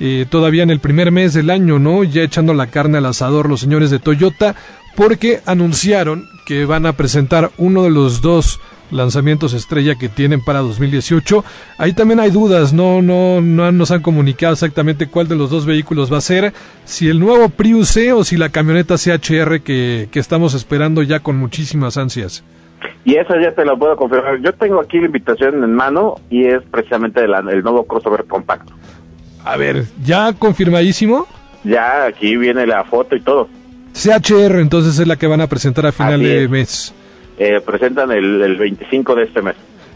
eh, 0.00 0.24
todavía 0.28 0.62
en 0.62 0.70
el 0.70 0.80
primer 0.80 1.12
mes 1.12 1.34
del 1.34 1.50
año, 1.50 1.78
¿no? 1.78 2.02
Ya 2.04 2.22
echando 2.22 2.54
la 2.54 2.68
carne 2.68 2.98
al 2.98 3.06
asador 3.06 3.48
los 3.48 3.60
señores 3.60 3.90
de 3.90 3.98
Toyota, 3.98 4.54
porque 4.94 5.40
anunciaron 5.44 6.26
que 6.46 6.64
van 6.64 6.86
a 6.86 6.94
presentar 6.94 7.50
uno 7.58 7.82
de 7.84 7.90
los 7.90 8.22
dos 8.22 8.60
lanzamientos 8.90 9.52
estrella 9.54 9.94
que 9.96 10.08
tienen 10.08 10.40
para 10.44 10.60
2018. 10.60 11.44
Ahí 11.78 11.92
también 11.92 12.20
hay 12.20 12.30
dudas, 12.30 12.72
no, 12.72 13.02
no, 13.02 13.40
no 13.40 13.72
nos 13.72 13.90
han 13.90 14.02
comunicado 14.02 14.52
exactamente 14.52 15.06
cuál 15.06 15.28
de 15.28 15.36
los 15.36 15.50
dos 15.50 15.66
vehículos 15.66 16.12
va 16.12 16.18
a 16.18 16.20
ser, 16.22 16.52
si 16.84 17.08
el 17.08 17.18
nuevo 17.20 17.48
Prius 17.48 17.88
C 17.88 18.12
o 18.12 18.24
si 18.24 18.36
la 18.36 18.48
camioneta 18.50 18.96
CHR 18.96 19.60
que, 19.62 20.08
que 20.10 20.18
estamos 20.18 20.54
esperando 20.54 21.02
ya 21.02 21.20
con 21.20 21.36
muchísimas 21.36 21.96
ansias. 21.96 22.44
Y 23.04 23.14
eso 23.16 23.34
ya 23.40 23.54
te 23.54 23.64
lo 23.64 23.78
puedo 23.78 23.96
confirmar. 23.96 24.40
Yo 24.42 24.52
tengo 24.52 24.80
aquí 24.80 24.98
la 24.98 25.06
invitación 25.06 25.62
en 25.62 25.72
mano 25.72 26.16
y 26.28 26.44
es 26.46 26.62
precisamente 26.70 27.20
de 27.20 27.28
la- 27.28 27.38
el 27.38 27.62
nuevo 27.62 27.86
crossover 27.86 28.24
compacto. 28.24 28.72
A 29.44 29.56
ver, 29.56 29.84
ya 30.04 30.32
confirmadísimo. 30.32 31.26
Ya 31.64 32.04
aquí 32.06 32.36
viene 32.36 32.66
la 32.66 32.84
foto 32.84 33.14
y 33.16 33.20
todo. 33.20 33.48
CHR 33.94 34.60
entonces 34.60 34.98
es 34.98 35.06
la 35.06 35.16
que 35.16 35.26
van 35.26 35.40
a 35.40 35.46
presentar 35.46 35.86
a 35.86 35.92
final 35.92 36.20
de 36.20 36.44
es. 36.44 36.50
mes. 36.50 36.94
Eh, 37.38 37.60
presentan 37.64 38.10
el, 38.12 38.40
el 38.42 38.56
25 38.56 39.14
de 39.14 39.24
este 39.24 39.42
mes. 39.42 39.54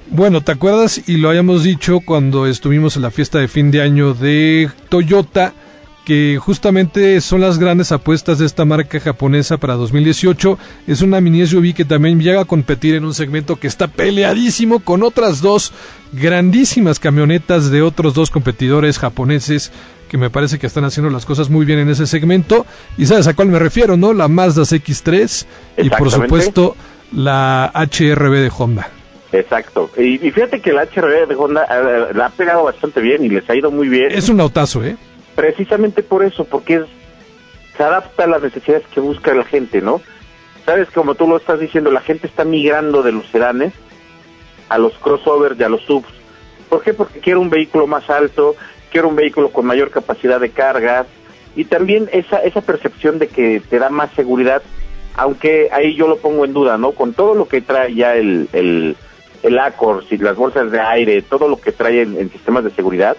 Bueno, 0.09 0.41
¿te 0.41 0.53
acuerdas? 0.53 1.09
Y 1.09 1.19
lo 1.19 1.29
habíamos 1.29 1.63
dicho 1.63 2.01
cuando 2.05 2.47
estuvimos 2.47 2.97
en 2.97 3.03
la 3.03 3.11
fiesta 3.11 3.39
de 3.39 3.47
fin 3.47 3.71
de 3.71 3.81
año 3.81 4.13
de 4.13 4.69
Toyota, 4.89 5.55
que 6.05 6.39
justamente 6.41 7.21
son 7.21 7.43
las 7.43 7.59
grandes 7.59 7.93
apuestas 7.93 8.41
de 8.41 8.47
esta 8.47 8.65
marca 8.65 8.99
japonesa 8.99 9.59
para 9.59 9.75
2018. 9.75 10.59
Es 10.89 11.03
una 11.03 11.21
mini 11.21 11.47
SUV 11.47 11.75
que 11.75 11.85
también 11.85 12.21
llega 12.21 12.41
a 12.41 12.45
competir 12.45 12.97
en 12.97 13.05
un 13.05 13.15
segmento 13.15 13.55
que 13.55 13.69
está 13.69 13.87
peleadísimo 13.87 14.81
con 14.81 15.05
otras 15.05 15.41
dos 15.41 15.73
grandísimas 16.13 16.99
camionetas 16.99 17.71
de 17.71 17.81
otros 17.81 18.13
dos 18.13 18.33
competidores 18.33 18.99
japoneses 18.99 19.71
que 20.09 20.19
me 20.19 20.29
parece 20.29 20.59
que 20.59 20.67
están 20.67 20.85
haciendo 20.85 21.09
las 21.11 21.25
cosas 21.25 21.51
muy 21.51 21.65
bien 21.65 21.79
en 21.79 21.89
ese 21.89 22.09
segmento. 22.09 22.67
Y 22.99 23.07
sabes 23.07 23.29
a 23.29 23.35
cuál 23.35 23.47
me 23.47 23.61
refiero, 23.61 23.97
¿no? 23.97 24.13
La 24.13 24.27
Mazda 24.27 24.63
CX-3 24.63 25.47
y 25.79 25.91
por 25.91 26.11
supuesto 26.11 26.75
la 27.13 27.73
HRB 27.75 28.33
de 28.33 28.53
Honda. 28.57 28.89
Exacto. 29.33 29.91
Y, 29.97 30.27
y 30.27 30.31
fíjate 30.31 30.61
que 30.61 30.73
la 30.73 30.83
HRB 30.83 31.29
de 31.29 31.35
Honda 31.37 31.67
eh, 31.71 32.15
la 32.15 32.27
ha 32.27 32.31
pegado 32.31 32.65
bastante 32.65 33.01
bien 33.01 33.25
y 33.25 33.29
les 33.29 33.49
ha 33.49 33.55
ido 33.55 33.71
muy 33.71 33.89
bien. 33.89 34.11
Es 34.11 34.29
un 34.29 34.41
autazo, 34.41 34.85
¿eh? 34.85 34.97
Precisamente 35.35 36.03
por 36.03 36.25
eso, 36.25 36.45
porque 36.45 36.77
es, 36.77 36.85
se 37.77 37.83
adapta 37.83 38.25
a 38.25 38.27
las 38.27 38.43
necesidades 38.43 38.85
que 38.93 39.01
busca 39.01 39.33
la 39.35 39.45
gente, 39.45 39.81
¿no? 39.81 40.01
sabes, 40.65 40.91
como 40.91 41.17
tú 41.17 41.27
lo 41.27 41.37
estás 41.37 41.59
diciendo, 41.59 41.91
la 41.91 42.01
gente 42.01 42.29
está 42.29 42.45
migrando 42.45 43.03
de 43.03 43.11
los 43.11 43.27
sedanes 43.27 43.73
a 44.69 44.79
los 44.79 44.93
crossovers 44.99 45.59
y 45.59 45.65
a 45.65 45.69
los 45.69 45.83
subs. 45.83 46.09
¿Por 46.69 46.83
qué? 46.83 46.95
Porque 46.95 47.19
quiere 47.19 47.41
un 47.41 47.51
vehículo 47.51 47.89
más 47.89 48.09
alto, 48.09 48.55
quiere 48.93 49.09
un 49.09 49.17
vehículo 49.17 49.51
con 49.51 49.67
mayor 49.67 49.91
capacidad 49.91 50.39
de 50.39 50.51
carga 50.51 51.07
y 51.57 51.65
también 51.65 52.09
esa, 52.13 52.39
esa 52.39 52.61
percepción 52.61 53.19
de 53.19 53.27
que 53.27 53.61
te 53.69 53.81
da 53.81 53.91
más 53.91 54.13
seguridad, 54.13 54.63
aunque 55.21 55.69
ahí 55.71 55.95
yo 55.95 56.09
lo 56.09 56.17
pongo 56.17 56.47
en 56.47 56.55
duda, 56.55 56.79
¿no? 56.79 56.93
Con 56.93 57.13
todo 57.13 57.35
lo 57.35 57.47
que 57.47 57.61
trae 57.61 57.95
ya 57.95 58.15
el, 58.17 58.49
el, 58.55 58.97
el 59.43 59.59
Accord, 59.59 60.05
y 60.11 60.17
las 60.17 60.35
bolsas 60.35 60.71
de 60.71 60.81
aire, 60.81 61.21
todo 61.21 61.47
lo 61.47 61.61
que 61.61 61.73
trae 61.73 62.01
en, 62.01 62.17
en 62.17 62.31
sistemas 62.31 62.65
de 62.65 62.71
seguridad, 62.71 63.19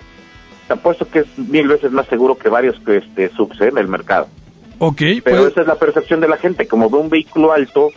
te 0.67 0.73
apuesto 0.73 1.07
que 1.07 1.19
es 1.19 1.37
mil 1.37 1.67
veces 1.67 1.91
más 1.91 2.07
seguro 2.07 2.39
que 2.39 2.49
varios 2.49 2.79
que 2.79 2.97
este, 2.97 3.29
subs 3.29 3.61
¿eh? 3.61 3.67
en 3.67 3.77
el 3.77 3.87
mercado. 3.87 4.27
Ok, 4.79 4.99
Pero 5.23 5.41
pues, 5.41 5.51
esa 5.51 5.61
es 5.61 5.67
la 5.67 5.75
percepción 5.75 6.21
de 6.21 6.27
la 6.27 6.37
gente, 6.37 6.67
como 6.67 6.89
ve 6.89 6.97
un 6.97 7.09
vehículo 7.09 7.53
alto, 7.53 7.91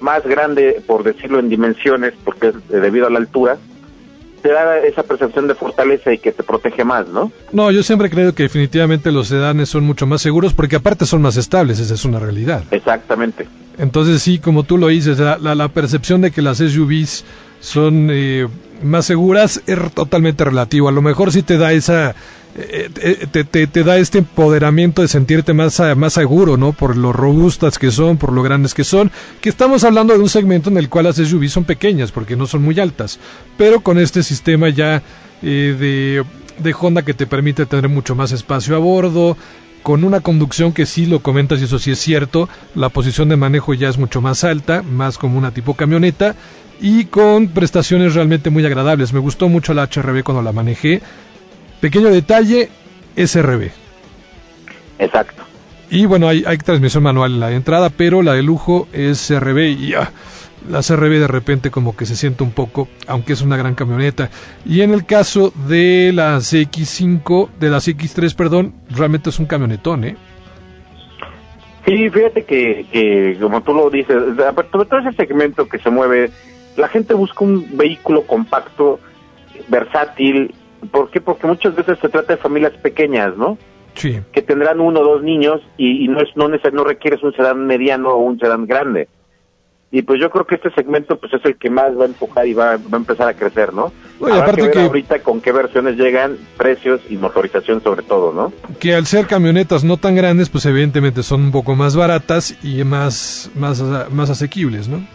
más 0.00 0.24
grande, 0.24 0.82
por 0.84 1.04
decirlo 1.04 1.38
en 1.38 1.48
dimensiones, 1.48 2.14
porque 2.24 2.48
es 2.48 2.54
eh, 2.56 2.80
debido 2.80 3.06
a 3.06 3.10
la 3.10 3.20
altura, 3.20 3.58
te 4.46 4.52
da 4.52 4.78
esa 4.78 5.02
percepción 5.02 5.48
de 5.48 5.54
fortaleza 5.56 6.12
y 6.12 6.18
que 6.18 6.30
te 6.30 6.44
protege 6.44 6.84
más, 6.84 7.08
¿no? 7.08 7.32
no, 7.52 7.70
yo 7.72 7.82
siempre 7.82 8.08
creo 8.10 8.32
que 8.32 8.44
definitivamente 8.44 9.10
los 9.10 9.26
sedanes 9.26 9.68
son 9.68 9.82
mucho 9.84 10.06
más 10.06 10.22
seguros 10.22 10.54
porque 10.54 10.76
aparte 10.76 11.04
son 11.04 11.20
más 11.22 11.36
estables, 11.36 11.80
esa 11.80 11.94
es 11.94 12.04
una 12.04 12.20
realidad. 12.20 12.62
Exactamente. 12.70 13.48
Entonces 13.78 14.22
sí, 14.22 14.38
como 14.38 14.62
tú 14.62 14.78
lo 14.78 14.86
dices, 14.86 15.18
la, 15.18 15.36
la- 15.38 15.54
la 15.56 15.68
percepción 15.68 16.20
de 16.20 16.30
que 16.30 16.42
las 16.42 16.58
SUVs 16.58 17.24
son 17.60 18.08
eh, 18.12 18.46
más 18.84 19.06
seguras 19.06 19.62
es 19.66 19.78
totalmente 19.92 20.44
relativo. 20.44 20.88
A 20.88 20.92
lo 20.92 21.02
mejor 21.02 21.32
sí 21.32 21.42
te 21.42 21.58
da 21.58 21.72
esa, 21.72 22.14
te, 23.32 23.44
te- 23.44 23.66
te 23.66 23.84
da 23.84 23.98
este 23.98 24.18
empoderamiento 24.18 25.02
de 25.02 25.08
sentirte 25.08 25.52
más, 25.52 25.78
a- 25.80 25.94
más 25.94 26.14
seguro, 26.14 26.56
¿no? 26.56 26.72
Por 26.72 26.96
lo 26.96 27.12
robustas 27.12 27.78
que 27.78 27.90
son, 27.90 28.16
por 28.16 28.32
lo 28.32 28.42
grandes 28.42 28.72
que 28.74 28.84
son. 28.84 29.10
Que 29.40 29.48
estamos 29.48 29.84
hablando 29.84 30.14
de 30.14 30.20
un 30.20 30.28
segmento 30.28 30.70
en 30.70 30.78
el 30.78 30.88
cual 30.88 31.04
las 31.04 31.16
SUVs 31.16 31.52
son 31.52 31.64
pequeñas 31.64 32.12
porque 32.12 32.36
no 32.36 32.46
son 32.46 32.62
muy 32.62 32.78
altas. 32.80 33.18
Pero 33.58 33.80
con 33.80 33.98
este 33.98 34.22
sistema 34.22 34.68
ya 34.70 35.02
eh, 35.42 35.76
de, 35.78 36.24
de 36.62 36.74
Honda 36.80 37.02
que 37.02 37.14
te 37.14 37.26
permite 37.26 37.66
tener 37.66 37.88
mucho 37.90 38.14
más 38.14 38.32
espacio 38.32 38.74
a 38.76 38.78
bordo, 38.78 39.36
con 39.82 40.02
una 40.02 40.20
conducción 40.20 40.72
que 40.72 40.84
sí 40.86 41.06
lo 41.06 41.20
comentas 41.20 41.60
y 41.60 41.64
eso 41.64 41.78
sí 41.78 41.92
es 41.92 42.00
cierto, 42.00 42.48
la 42.74 42.88
posición 42.88 43.28
de 43.28 43.36
manejo 43.36 43.72
ya 43.74 43.88
es 43.88 43.98
mucho 43.98 44.20
más 44.20 44.42
alta, 44.42 44.82
más 44.82 45.16
como 45.18 45.38
una 45.38 45.52
tipo 45.52 45.74
camioneta 45.74 46.34
y 46.80 47.04
con 47.04 47.48
prestaciones 47.48 48.14
realmente 48.14 48.50
muy 48.50 48.66
agradables. 48.66 49.12
Me 49.12 49.20
gustó 49.20 49.48
mucho 49.48 49.74
la 49.74 49.84
HRB 49.84 50.24
cuando 50.24 50.42
la 50.42 50.52
manejé. 50.52 51.02
Pequeño 51.80 52.08
detalle, 52.10 52.70
SRB. 53.16 53.70
Exacto. 54.98 55.42
Y 55.90 56.06
bueno, 56.06 56.28
hay, 56.28 56.44
hay 56.46 56.58
transmisión 56.58 57.02
manual 57.04 57.34
en 57.34 57.40
la 57.40 57.52
entrada, 57.52 57.90
pero 57.90 58.22
la 58.22 58.32
de 58.34 58.42
lujo 58.42 58.88
es 58.92 59.28
CRB 59.28 59.58
y 59.78 59.94
ah, 59.94 60.10
la 60.68 60.80
CRB 60.82 61.20
de 61.20 61.28
repente 61.28 61.70
como 61.70 61.96
que 61.96 62.06
se 62.06 62.16
siente 62.16 62.42
un 62.42 62.50
poco, 62.50 62.88
aunque 63.06 63.34
es 63.34 63.42
una 63.42 63.56
gran 63.56 63.74
camioneta. 63.74 64.30
Y 64.64 64.80
en 64.80 64.92
el 64.92 65.06
caso 65.06 65.52
de 65.68 66.10
la 66.12 66.38
CX5, 66.38 67.50
de 67.60 67.70
la 67.70 67.78
CX3, 67.78 68.34
perdón, 68.34 68.74
realmente 68.90 69.30
es 69.30 69.38
un 69.38 69.46
camionetón, 69.46 70.04
¿eh? 70.04 70.16
Sí, 71.86 72.10
fíjate 72.10 72.42
que, 72.42 72.84
que 72.90 73.38
como 73.40 73.60
tú 73.60 73.72
lo 73.72 73.88
dices, 73.90 74.16
sobre 74.72 74.88
todo 74.88 74.98
ese 74.98 75.12
segmento 75.12 75.68
que 75.68 75.78
se 75.78 75.88
mueve, 75.88 76.32
la 76.76 76.88
gente 76.88 77.14
busca 77.14 77.44
un 77.44 77.76
vehículo 77.76 78.26
compacto, 78.26 78.98
versátil. 79.68 80.52
¿Por 80.90 81.10
qué? 81.10 81.20
Porque 81.20 81.46
muchas 81.46 81.74
veces 81.74 81.98
se 82.00 82.08
trata 82.08 82.34
de 82.34 82.42
familias 82.42 82.72
pequeñas, 82.82 83.36
¿no? 83.36 83.58
Sí. 83.94 84.20
que 84.30 84.42
tendrán 84.42 84.78
uno 84.80 85.00
o 85.00 85.04
dos 85.04 85.22
niños 85.22 85.62
y, 85.78 86.04
y 86.04 86.08
no 86.08 86.20
es 86.20 86.28
no, 86.36 86.50
neces- 86.50 86.72
no 86.74 86.84
requieres 86.84 87.22
un 87.22 87.32
sedán 87.32 87.66
mediano 87.66 88.10
o 88.10 88.18
un 88.18 88.38
sedán 88.38 88.66
grande. 88.66 89.08
Y 89.90 90.02
pues 90.02 90.20
yo 90.20 90.28
creo 90.30 90.44
que 90.46 90.56
este 90.56 90.70
segmento 90.72 91.16
pues 91.18 91.32
es 91.32 91.42
el 91.46 91.56
que 91.56 91.70
más 91.70 91.96
va 91.98 92.02
a 92.02 92.08
empujar 92.08 92.46
y 92.46 92.52
va, 92.52 92.76
va 92.76 92.90
a 92.92 92.96
empezar 92.96 93.26
a 93.26 93.32
crecer, 93.34 93.72
¿no? 93.72 93.94
Oye, 94.20 94.32
Habrá 94.34 94.42
aparte 94.42 94.60
que 94.62 94.66
ver 94.66 94.72
que- 94.76 94.82
ahorita 94.82 95.22
con 95.22 95.40
qué 95.40 95.50
versiones 95.52 95.96
llegan, 95.96 96.36
precios 96.58 97.00
y 97.08 97.16
motorización 97.16 97.82
sobre 97.82 98.02
todo, 98.02 98.34
¿no? 98.34 98.52
que 98.80 98.94
al 98.94 99.06
ser 99.06 99.26
camionetas 99.26 99.82
no 99.82 99.96
tan 99.96 100.14
grandes, 100.14 100.50
pues 100.50 100.66
evidentemente 100.66 101.22
son 101.22 101.40
un 101.44 101.52
poco 101.52 101.74
más 101.74 101.96
baratas 101.96 102.54
y 102.62 102.84
más, 102.84 103.50
más, 103.54 103.82
más 104.10 104.28
asequibles, 104.28 104.88
¿no? 104.88 105.06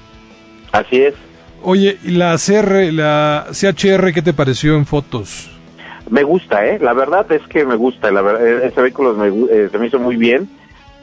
Así 0.72 1.04
es. 1.04 1.14
Oye, 1.62 2.00
¿y 2.04 2.12
la 2.12 2.36
CR, 2.38 2.92
la 2.92 3.46
CHR, 3.52 4.12
qué 4.12 4.24
te 4.24 4.34
pareció 4.34 4.76
en 4.76 4.88
fotos? 4.88 5.51
Me 6.12 6.22
gusta, 6.24 6.66
¿eh? 6.68 6.78
La 6.80 6.94
verdad 6.94 7.26
es 7.32 7.42
que 7.48 7.66
me 7.66 7.76
gusta, 7.76 8.12
la 8.12 8.22
verdad, 8.22 8.46
eh, 8.46 8.68
ese 8.68 8.82
vehículo 8.82 9.14
me, 9.16 9.30
eh, 9.30 9.70
se 9.72 9.78
me 9.80 9.88
hizo 9.88 9.98
muy 9.98 10.18
bien. 10.18 10.48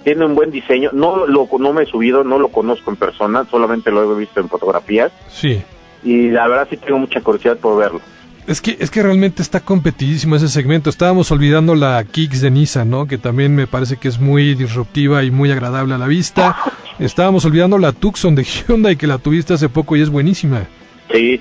Tiene 0.05 0.25
un 0.25 0.35
buen 0.37 0.51
diseño. 0.53 0.91
No 0.93 1.27
lo 1.27 1.49
no 1.59 1.73
me 1.73 1.83
he 1.83 1.87
subido, 1.87 2.23
no 2.25 2.39
lo 2.39 2.49
conozco 2.49 2.91
en 2.91 2.97
persona, 2.97 3.45
solamente 3.51 3.91
lo 3.91 4.15
he 4.15 4.19
visto 4.19 4.39
en 4.39 4.49
fotografías 4.49 5.11
Sí. 5.29 5.61
y 6.05 6.29
la 6.29 6.47
verdad 6.47 6.69
sí 6.71 6.77
tengo 6.77 6.99
mucha 6.99 7.21
curiosidad 7.21 7.57
por 7.57 7.77
verlo. 7.79 8.01
Es 8.47 8.61
que, 8.63 8.77
es 8.81 8.91
que 8.91 9.03
realmente 9.03 9.43
está 9.43 9.61
competidísimo 9.61 10.37
ese 10.37 10.49
segmento. 10.49 10.89
Estábamos 10.89 11.31
olvidando 11.33 11.75
la 11.75 12.03
Kicks 12.05 12.41
de 12.41 12.51
Nissan, 12.51 12.89
¿no? 12.89 13.07
Que 13.07 13.19
también 13.19 13.55
me 13.55 13.67
parece 13.67 13.97
que 13.99 14.09
es 14.09 14.19
muy 14.19 14.55
disruptiva 14.55 15.23
y 15.25 15.31
muy 15.31 15.51
agradable 15.51 15.95
a 15.95 15.99
la 15.99 16.07
vista. 16.07 16.57
Estábamos 16.99 17.45
olvidando 17.45 17.77
la 17.77 17.93
Tucson 17.93 18.35
de 18.35 18.45
Hyundai 18.45 18.97
que 18.97 19.07
la 19.07 19.19
tuviste 19.19 19.53
hace 19.55 19.69
poco 19.69 19.97
y 19.97 20.01
es 20.03 20.09
buenísima. 20.09 20.63
Sí, 21.13 21.41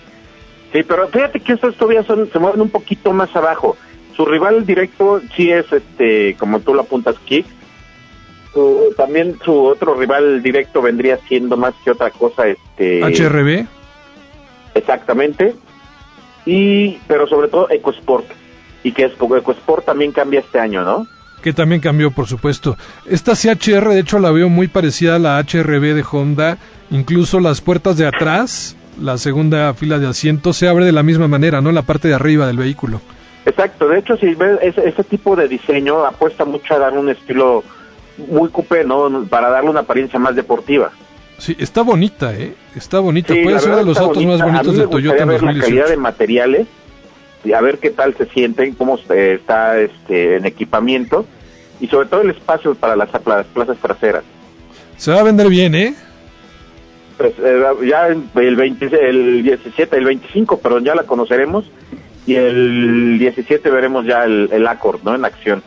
sí, 0.74 0.84
pero 0.84 1.07
fíjate 1.07 1.39
que 1.39 1.53
estos 1.53 1.76
todavía 1.76 2.03
son, 2.03 2.30
se 2.32 2.39
mueven 2.39 2.61
un 2.61 2.70
poquito 2.70 3.11
más 3.13 3.36
abajo. 3.36 3.78
Su 4.15 4.26
rival 4.26 4.65
directo 4.65 5.22
sí 5.36 5.51
es, 5.51 5.72
este, 5.72 6.36
como 6.39 6.59
tú 6.59 6.74
lo 6.74 6.82
apuntas, 6.82 7.15
Kick. 7.26 7.45
Su- 8.53 8.93
también 8.97 9.38
su 9.45 9.53
otro 9.65 9.93
rival 9.95 10.41
directo 10.41 10.82
vendría 10.82 11.20
siendo 11.28 11.55
más 11.57 11.74
que 11.86 11.91
otra 11.91 12.09
cosa, 12.09 12.47
este, 12.47 13.01
HRB. 13.03 13.68
exactamente. 14.74 15.55
Y, 16.45 16.97
pero 17.07 17.28
sobre 17.28 17.49
todo 17.49 17.70
EcoSport. 17.70 18.26
Y 18.84 18.91
que 18.93 19.05
es, 19.05 19.11
EcoSport 19.13 19.86
también 19.86 20.11
cambia 20.11 20.39
este 20.39 20.59
año, 20.59 20.84
¿no? 20.84 21.07
que 21.41 21.53
también 21.53 21.80
cambió, 21.82 22.09
por 22.11 22.26
supuesto. 22.28 22.76
Esta 23.05 23.34
CHR, 23.36 23.89
de 23.89 23.99
hecho, 23.99 24.18
la 24.18 24.32
veo 24.32 24.49
muy 24.49 24.68
parecida 24.68 25.15
a 25.15 25.20
la 25.20 25.38
HRB 25.39 25.93
de 25.93 26.03
Honda. 26.11 26.57
Incluso 26.89 27.39
las 27.39 27.61
puertas 27.61 27.95
de 27.95 28.07
atrás, 28.07 28.76
la 29.01 29.17
segunda 29.17 29.73
fila 29.73 29.99
de 29.99 30.07
asientos, 30.07 30.57
se 30.57 30.67
abre 30.67 30.85
de 30.85 30.91
la 30.91 31.03
misma 31.03 31.27
manera, 31.27 31.61
¿no? 31.61 31.71
La 31.71 31.83
parte 31.83 32.07
de 32.07 32.13
arriba 32.15 32.47
del 32.47 32.57
vehículo. 32.57 33.01
Exacto, 33.45 33.87
de 33.87 33.99
hecho, 33.99 34.17
si 34.17 34.33
ves 34.35 34.59
ese, 34.61 34.87
ese 34.89 35.03
tipo 35.03 35.35
de 35.35 35.47
diseño, 35.47 36.05
apuesta 36.05 36.43
mucho 36.45 36.73
a 36.73 36.79
dar 36.79 36.93
un 36.97 37.09
estilo 37.09 37.63
muy 38.29 38.49
coupé, 38.49 38.83
¿no? 38.83 39.25
Para 39.29 39.49
darle 39.49 39.69
una 39.69 39.81
apariencia 39.81 40.19
más 40.19 40.35
deportiva. 40.35 40.91
Sí, 41.37 41.55
está 41.59 41.81
bonita, 41.83 42.33
¿eh? 42.33 42.55
Está 42.75 42.99
bonita. 42.99 43.33
Sí, 43.33 43.41
Puede 43.43 43.59
ser 43.59 43.75
de 43.75 43.85
los 43.85 43.97
autos 43.97 44.23
bonita. 44.23 44.43
más 44.45 44.51
bonitos 44.51 44.77
de 44.77 44.87
Toyota 44.87 45.23
en 45.23 45.29
ver 45.29 45.43
la 45.43 45.47
calidad 45.53 45.83
2018. 45.83 45.89
de 45.89 45.97
materiales 45.97 46.67
y 47.45 47.53
a 47.53 47.61
ver 47.61 47.77
qué 47.77 47.91
tal 47.91 48.15
se 48.17 48.25
sienten, 48.25 48.73
cómo 48.73 48.97
está 49.09 49.79
este, 49.79 50.37
en 50.37 50.45
equipamiento 50.45 51.25
y 51.79 51.87
sobre 51.87 52.07
todo 52.07 52.21
el 52.21 52.31
espacio 52.31 52.73
para 52.75 52.95
las 52.95 53.09
plazas 53.53 53.77
traseras. 53.77 54.23
Se 54.97 55.11
va 55.11 55.19
a 55.19 55.23
vender 55.23 55.47
bien, 55.47 55.75
¿eh? 55.75 55.93
Pues 57.18 57.34
eh, 57.39 57.63
ya 57.86 58.07
el, 58.07 58.55
20, 58.55 59.09
el 59.09 59.43
17, 59.43 59.97
el 59.97 60.05
25, 60.05 60.59
perdón, 60.59 60.84
ya 60.84 60.95
la 60.95 61.03
conoceremos 61.03 61.65
y 62.28 62.36
el 62.36 63.18
17 63.18 63.70
veremos 63.72 64.05
ya 64.05 64.24
el, 64.24 64.49
el 64.51 64.68
Accord, 64.68 65.01
¿no? 65.03 65.15
En 65.15 65.26
acción. 65.26 65.63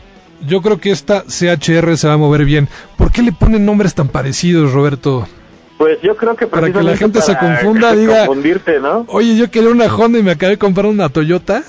Yo 0.47 0.63
creo 0.63 0.79
que 0.79 0.91
esta 0.91 1.25
CHR 1.25 1.97
se 1.97 2.07
va 2.07 2.15
a 2.15 2.19
mover 2.19 2.45
bien. 2.45 2.69
¿Por 2.97 3.13
qué 3.13 3.23
le 3.23 3.33
ponen 3.33 3.67
nombres 3.67 3.95
tan 3.95 4.09
parecidos, 4.09 4.73
Roberto? 4.73 5.27
Pues 5.77 5.99
yo 6.03 6.15
creo 6.15 6.37
que 6.37 6.47
Para 6.47 6.71
que 6.71 6.83
la 6.83 6.97
gente 6.97 7.23
se 7.23 7.37
confunda, 7.37 7.95
diga-. 7.95 8.29
Oye, 9.09 9.37
yo 9.37 9.51
quería 9.51 9.71
una 9.71 9.87
Honda 9.87 10.19
y 10.19 10.23
me 10.23 10.33
acabé 10.33 10.53
de 10.53 10.59
comprar 10.59 10.87
una 10.87 11.09
Toyota. 11.09 11.63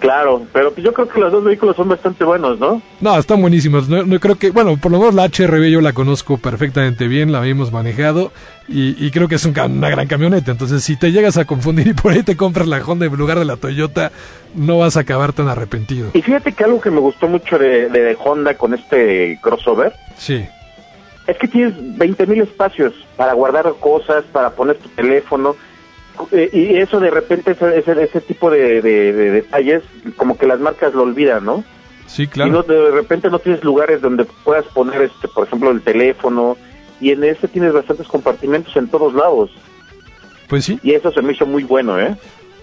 Claro, 0.00 0.42
pero 0.52 0.74
yo 0.76 0.92
creo 0.92 1.08
que 1.08 1.20
los 1.20 1.32
dos 1.32 1.44
vehículos 1.44 1.76
son 1.76 1.88
bastante 1.88 2.24
buenos, 2.24 2.58
¿no? 2.58 2.82
No, 3.00 3.18
están 3.18 3.40
buenísimos. 3.40 3.88
No, 3.88 4.02
no 4.02 4.20
creo 4.20 4.36
que, 4.36 4.50
bueno, 4.50 4.76
por 4.76 4.92
lo 4.92 4.98
menos 4.98 5.14
la 5.14 5.26
HRB 5.26 5.70
yo 5.70 5.80
la 5.80 5.92
conozco 5.92 6.36
perfectamente 6.36 7.06
bien, 7.06 7.32
la 7.32 7.46
hemos 7.46 7.72
manejado 7.72 8.32
y, 8.68 9.06
y 9.06 9.10
creo 9.10 9.28
que 9.28 9.34
es 9.34 9.44
un 9.44 9.58
una 9.58 9.90
gran 9.90 10.06
camioneta. 10.06 10.50
Entonces, 10.50 10.82
si 10.82 10.96
te 10.96 11.12
llegas 11.12 11.36
a 11.36 11.44
confundir 11.44 11.88
y 11.88 11.92
por 11.94 12.12
ahí 12.12 12.22
te 12.22 12.36
compras 12.36 12.66
la 12.66 12.78
Honda 12.84 13.06
en 13.06 13.14
lugar 13.16 13.38
de 13.38 13.44
la 13.44 13.56
Toyota, 13.56 14.10
no 14.54 14.78
vas 14.78 14.96
a 14.96 15.00
acabar 15.00 15.32
tan 15.32 15.48
arrepentido. 15.48 16.10
Y 16.14 16.22
fíjate 16.22 16.52
que 16.52 16.64
algo 16.64 16.80
que 16.80 16.90
me 16.90 17.00
gustó 17.00 17.28
mucho 17.28 17.58
de, 17.58 17.88
de 17.88 18.16
Honda 18.24 18.54
con 18.56 18.72
este 18.74 19.38
crossover 19.42 19.92
Sí, 20.16 20.44
es 21.26 21.38
que 21.38 21.48
tienes 21.48 21.74
20 21.98 22.26
mil 22.26 22.40
espacios 22.42 22.92
para 23.16 23.32
guardar 23.32 23.72
cosas, 23.80 24.24
para 24.32 24.50
poner 24.50 24.76
tu 24.76 24.88
teléfono. 24.90 25.56
eh, 26.32 26.48
y 26.52 26.76
eso 26.76 27.00
de 27.00 27.10
repente, 27.10 27.50
ese, 27.52 27.78
ese, 27.78 28.02
ese 28.02 28.20
tipo 28.20 28.50
de, 28.50 28.80
de- 28.82 29.12
de 29.12 29.30
detalles, 29.30 29.82
como 30.16 30.36
que 30.38 30.46
las 30.46 30.60
marcas 30.60 30.94
lo 30.94 31.02
olvidan, 31.02 31.44
¿no? 31.44 31.64
sí, 32.06 32.22
Y 32.24 32.26
claro. 32.28 32.52
no, 32.52 32.62
de 32.62 32.90
repente 32.92 33.28
no 33.30 33.38
tienes 33.40 33.64
lugares 33.64 34.00
donde 34.00 34.24
puedas 34.44 34.64
poner, 34.66 35.02
este, 35.02 35.26
por 35.28 35.46
ejemplo, 35.46 35.70
el 35.70 35.80
teléfono. 35.82 36.56
Y 37.00 37.10
en 37.10 37.24
ese 37.24 37.48
tienes 37.48 37.72
bastantes 37.72 38.06
compartimentos 38.06 38.74
en 38.76 38.88
todos 38.88 39.14
lados. 39.14 39.50
Pues 40.48 40.64
sí. 40.64 40.78
Y 40.82 40.92
eso 40.92 41.10
se 41.12 41.22
me 41.22 41.32
hizo 41.32 41.46
muy 41.46 41.64
bueno, 41.64 41.98
¿eh? 41.98 42.14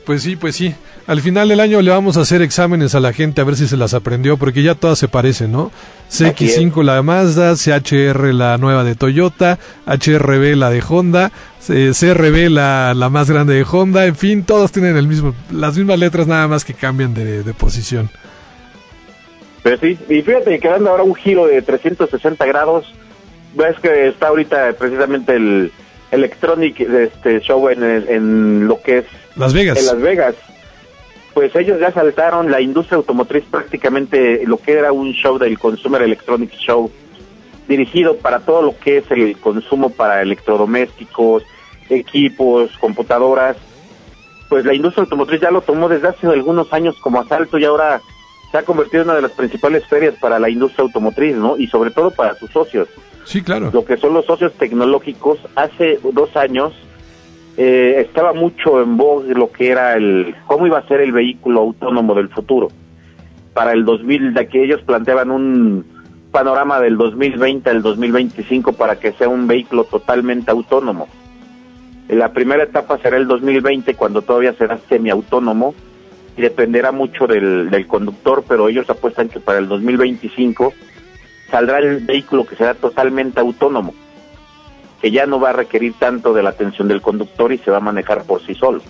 Pues 0.06 0.24
sí, 0.24 0.36
pues 0.36 0.56
sí. 0.56 0.74
Al 1.06 1.22
final 1.22 1.48
del 1.50 1.60
año 1.60 1.80
le 1.82 1.92
vamos 1.92 2.18
a 2.18 2.22
hacer 2.22 2.42
exámenes 2.42 2.96
a 2.96 3.00
la 3.00 3.14
gente 3.14 3.40
a 3.40 3.44
ver 3.44 3.56
si 3.56 3.68
se 3.68 3.78
las 3.78 3.94
aprendió, 3.94 4.38
porque 4.38 4.64
ya 4.64 4.74
todas 4.74 4.98
se 4.98 5.08
parecen, 5.08 5.52
¿no? 5.52 5.72
CX5 6.10 6.84
la 6.84 6.96
de 6.96 7.02
Mazda, 7.04 7.56
CHR 7.56 8.34
la 8.34 8.58
nueva 8.58 8.84
de 8.84 8.96
Toyota, 8.96 9.60
HRB 9.86 10.56
la 10.56 10.70
de 10.72 10.82
Honda, 10.88 11.32
C- 11.60 11.92
CRB 11.92 12.50
la, 12.50 12.94
la 12.96 13.10
más 13.10 13.30
grande 13.30 13.54
de 13.54 13.66
Honda, 13.70 14.06
en 14.08 14.16
fin, 14.16 14.44
todos 14.44 14.72
tienen 14.72 14.98
el 14.98 15.08
mismo, 15.08 15.36
las 15.52 15.78
mismas 15.78 16.00
letras 16.00 16.26
nada 16.26 16.48
más 16.48 16.66
que 16.66 16.74
cambian 16.74 17.14
de, 17.14 17.44
de 17.44 17.54
posición. 17.54 18.10
Pero 19.64 19.78
sí, 19.78 19.98
y 20.10 20.22
fíjate 20.24 20.60
que 20.60 20.68
dando 20.68 20.90
ahora 20.90 21.04
un 21.04 21.14
giro 21.14 21.46
de 21.46 21.62
360 21.62 22.44
grados, 22.48 22.92
ves 23.54 23.80
que 23.80 24.08
está 24.08 24.28
ahorita 24.28 24.74
precisamente 24.74 25.36
el 25.36 25.72
Electronic 26.12 26.80
este 26.82 27.40
show 27.40 27.70
en, 27.70 27.84
en 27.84 28.68
lo 28.68 28.82
que 28.82 29.00
es 29.00 29.06
Las 29.36 29.54
Vegas. 29.54 29.80
en 29.80 29.86
Las 29.86 30.02
Vegas. 30.02 30.36
Pues 31.34 31.56
ellos 31.56 31.80
ya 31.80 31.92
saltaron 31.92 32.52
la 32.52 32.60
industria 32.60 32.98
automotriz 32.98 33.46
prácticamente 33.50 34.46
lo 34.46 34.58
que 34.58 34.74
era 34.74 34.92
un 34.92 35.14
show 35.14 35.38
del 35.38 35.58
Consumer 35.58 36.02
Electronics 36.02 36.58
Show 36.58 36.92
dirigido 37.68 38.18
para 38.18 38.42
todo 38.42 38.62
lo 38.62 38.78
que 38.78 38.98
es 38.98 39.10
el 39.12 39.38
consumo 39.38 39.90
para 39.90 40.22
electrodomésticos, 40.22 41.44
equipos, 41.90 42.78
computadoras. 42.80 43.56
Pues 44.50 44.66
la 44.66 44.74
industria 44.74 45.04
automotriz 45.04 45.40
ya 45.40 45.52
lo 45.52 45.62
tomó 45.62 45.88
desde 45.88 46.10
hace 46.10 46.28
algunos 46.28 46.74
años 46.74 46.98
como 47.00 47.22
asalto 47.22 47.58
y 47.58 47.64
ahora 47.64 48.02
se 48.52 48.58
ha 48.58 48.64
convertido 48.64 49.04
en 49.04 49.10
una 49.10 49.16
de 49.16 49.22
las 49.22 49.32
principales 49.32 49.88
ferias 49.88 50.16
para 50.20 50.38
la 50.38 50.50
industria 50.50 50.84
automotriz, 50.84 51.38
¿no? 51.38 51.58
Y 51.58 51.68
sobre 51.68 51.92
todo 51.92 52.12
para 52.12 52.36
sus 52.36 52.52
socios 52.52 52.90
Sí, 53.24 53.42
claro. 53.42 53.70
lo 53.72 53.86
que 53.86 53.98
son 53.98 54.14
los 54.14 54.26
socios 54.26 54.54
tecnológicos, 54.54 55.40
hace 55.56 56.00
dos 56.14 56.36
años 56.36 56.74
eh, 57.58 58.02
estaba 58.08 58.34
mucho 58.34 58.82
en 58.82 58.98
voz 58.98 59.26
lo 59.28 59.52
que 59.52 59.70
era 59.70 59.96
el, 59.96 60.36
cómo 60.48 60.68
iba 60.68 60.80
a 60.80 60.88
ser 60.88 61.02
el 61.02 61.12
vehículo 61.12 61.62
autónomo 61.62 62.16
del 62.16 62.30
futuro. 62.30 62.70
Para 63.54 63.74
el 63.74 63.84
2000, 63.84 64.34
de 64.34 64.48
que 64.48 64.64
ellos 64.64 64.82
planteaban 64.84 65.30
un 65.30 65.86
panorama 66.32 66.80
del 66.80 66.98
2020 66.98 67.70
al 67.70 67.82
2025 67.82 68.74
para 68.74 68.98
que 69.00 69.12
sea 69.14 69.28
un 69.28 69.48
vehículo 69.48 69.84
totalmente 69.84 70.50
autónomo. 70.50 71.08
La 72.08 72.32
primera 72.32 72.64
etapa 72.64 72.98
será 73.00 73.18
el 73.18 73.28
2020 73.28 73.96
cuando 73.96 74.22
todavía 74.22 74.54
será 74.54 74.80
semiautónomo 74.90 75.76
y 76.38 76.42
dependerá 76.42 76.94
mucho 76.94 77.28
del, 77.28 77.70
del 77.70 77.86
conductor, 77.88 78.44
pero 78.48 78.70
ellos 78.70 78.90
apuestan 78.90 79.28
que 79.28 79.42
para 79.42 79.60
el 79.60 79.68
2025 79.68 80.74
saldrá 81.52 81.80
el 81.80 82.00
vehículo 82.06 82.46
que 82.46 82.56
será 82.56 82.74
totalmente 82.74 83.40
autónomo, 83.40 83.94
que 85.02 85.12
ya 85.12 85.26
no 85.26 85.40
va 85.40 85.50
a 85.50 85.54
requerir 85.54 85.94
tanto 86.00 86.34
de 86.34 86.42
la 86.44 86.50
atención 86.52 86.88
del 86.88 87.02
conductor 87.02 87.52
y 87.54 87.58
se 87.60 87.70
va 87.72 87.78
a 87.78 87.82
manejar 87.82 88.24
por 88.24 88.42
sí 88.46 88.56
solo. 88.56 88.82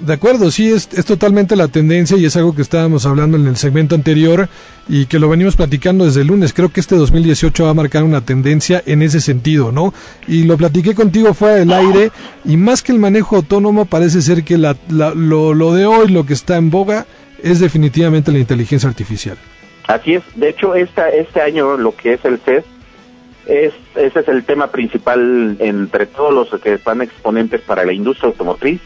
De 0.00 0.12
acuerdo, 0.12 0.50
sí, 0.50 0.70
es, 0.72 0.88
es 0.92 1.04
totalmente 1.04 1.54
la 1.54 1.68
tendencia 1.68 2.16
y 2.16 2.24
es 2.24 2.36
algo 2.36 2.52
que 2.54 2.62
estábamos 2.62 3.06
hablando 3.06 3.36
en 3.36 3.46
el 3.46 3.56
segmento 3.56 3.94
anterior 3.94 4.48
y 4.88 5.06
que 5.06 5.20
lo 5.20 5.28
venimos 5.28 5.54
platicando 5.54 6.04
desde 6.04 6.22
el 6.22 6.26
lunes. 6.26 6.52
Creo 6.52 6.68
que 6.72 6.80
este 6.80 6.96
2018 6.96 7.64
va 7.64 7.70
a 7.70 7.74
marcar 7.74 8.02
una 8.02 8.20
tendencia 8.20 8.82
en 8.86 9.02
ese 9.02 9.20
sentido, 9.20 9.70
¿no? 9.70 9.94
Y 10.26 10.44
lo 10.44 10.56
platiqué 10.56 10.96
contigo 10.96 11.32
fuera 11.32 11.54
del 11.54 11.72
aire 11.72 12.10
y 12.44 12.56
más 12.56 12.82
que 12.82 12.90
el 12.90 12.98
manejo 12.98 13.36
autónomo 13.36 13.84
parece 13.84 14.20
ser 14.20 14.42
que 14.42 14.58
la- 14.58 14.76
la- 14.88 15.14
lo, 15.14 15.54
lo 15.54 15.72
de 15.72 15.86
hoy, 15.86 16.08
lo 16.08 16.26
que 16.26 16.32
está 16.34 16.56
en 16.56 16.70
boga, 16.70 17.06
es 17.42 17.60
definitivamente 17.60 18.32
la 18.32 18.40
inteligencia 18.40 18.88
artificial. 18.88 19.38
Así 19.86 20.14
es, 20.14 20.22
de 20.34 20.48
hecho 20.48 20.74
esta, 20.74 21.08
este 21.10 21.40
año 21.42 21.76
lo 21.76 21.94
que 21.94 22.14
es 22.14 22.24
el 22.24 22.38
CES, 22.38 22.64
es, 23.46 23.74
ese 23.94 24.20
es 24.20 24.28
el 24.28 24.44
tema 24.44 24.68
principal 24.68 25.56
entre 25.58 26.06
todos 26.06 26.32
los 26.32 26.60
que 26.60 26.74
están 26.74 27.02
exponentes 27.02 27.60
para 27.60 27.84
la 27.84 27.92
industria 27.92 28.28
automotriz. 28.30 28.80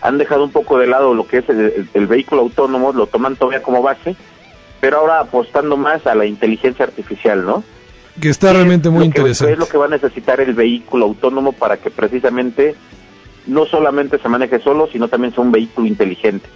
Han 0.00 0.16
dejado 0.18 0.44
un 0.44 0.50
poco 0.50 0.78
de 0.78 0.86
lado 0.86 1.12
lo 1.14 1.26
que 1.26 1.38
es 1.38 1.48
el, 1.48 1.60
el- 1.60 1.88
el 1.92 2.06
vehículo 2.06 2.40
autónomo, 2.42 2.92
lo 2.92 3.06
toman 3.06 3.36
todavía 3.36 3.62
como 3.62 3.82
base, 3.82 4.16
pero 4.80 4.98
ahora 4.98 5.20
apostando 5.20 5.76
más 5.76 6.06
a 6.06 6.14
la 6.14 6.24
inteligencia 6.24 6.84
artificial, 6.86 7.44
¿no? 7.44 7.62
Que 8.20 8.30
está 8.30 8.52
realmente 8.52 8.88
muy 8.90 9.00
que- 9.02 9.06
interesante. 9.06 9.52
es 9.52 9.58
lo 9.58 9.68
que 9.68 9.76
va 9.78 9.84
a 9.86 9.88
necesitar 9.90 10.40
el 10.40 10.54
vehículo 10.54 11.04
autónomo 11.04 11.52
para 11.52 11.76
que 11.76 11.90
precisamente 11.90 12.74
no 13.46 13.66
solamente 13.66 14.18
se 14.18 14.28
maneje 14.28 14.58
solo, 14.60 14.88
sino 14.90 15.08
también 15.08 15.34
sea 15.34 15.44
un 15.44 15.52
vehículo 15.52 15.86
inteligente. 15.86 16.48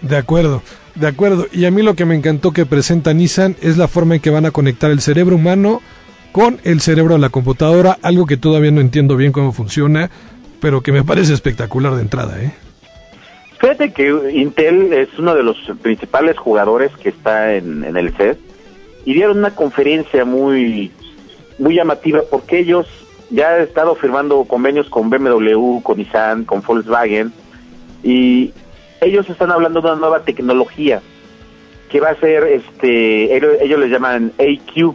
De 0.00 0.16
acuerdo, 0.16 0.62
de 0.94 1.06
acuerdo. 1.06 1.46
Y 1.52 1.64
a 1.64 1.70
mí 1.70 1.82
lo 1.82 1.94
que 1.94 2.04
me 2.04 2.14
encantó 2.14 2.52
que 2.52 2.66
presenta 2.66 3.12
Nissan 3.12 3.56
es 3.60 3.76
la 3.76 3.88
forma 3.88 4.16
en 4.16 4.20
que 4.20 4.30
van 4.30 4.46
a 4.46 4.50
conectar 4.50 4.90
el 4.90 5.00
cerebro 5.00 5.36
humano 5.36 5.80
con 6.32 6.60
el 6.64 6.80
cerebro 6.80 7.14
de 7.14 7.20
la 7.20 7.30
computadora, 7.30 7.98
algo 8.02 8.26
que 8.26 8.36
todavía 8.36 8.70
no 8.70 8.80
entiendo 8.80 9.16
bien 9.16 9.32
cómo 9.32 9.52
funciona, 9.52 10.10
pero 10.60 10.82
que 10.82 10.92
me 10.92 11.02
parece 11.02 11.32
espectacular 11.32 11.94
de 11.94 12.02
entrada, 12.02 12.40
¿eh? 12.42 12.52
Fíjate 13.58 13.92
que 13.92 14.30
Intel 14.34 14.92
es 14.92 15.08
uno 15.18 15.34
de 15.34 15.42
los 15.42 15.56
principales 15.82 16.38
jugadores 16.38 16.92
que 17.02 17.08
está 17.08 17.54
en, 17.54 17.84
el 17.84 18.14
CES 18.16 18.36
y 19.04 19.14
dieron 19.14 19.38
una 19.38 19.50
conferencia 19.50 20.24
muy, 20.24 20.92
muy 21.58 21.74
llamativa 21.74 22.20
porque 22.30 22.60
ellos 22.60 22.86
ya 23.30 23.56
han 23.56 23.62
estado 23.62 23.96
firmando 23.96 24.44
convenios 24.44 24.88
con 24.88 25.10
BMW, 25.10 25.80
con 25.80 25.98
Nissan, 25.98 26.44
con 26.44 26.62
Volkswagen 26.62 27.32
y 28.04 28.52
ellos 29.00 29.28
están 29.30 29.50
hablando 29.50 29.80
de 29.80 29.88
una 29.88 29.96
nueva 30.00 30.20
tecnología 30.20 31.00
que 31.90 32.00
va 32.00 32.10
a 32.10 32.16
ser, 32.16 32.44
este, 32.44 33.34
ellos, 33.36 33.52
ellos 33.60 33.78
le 33.80 33.88
llaman 33.88 34.32
AQ, 34.38 34.94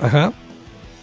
Ajá. 0.00 0.32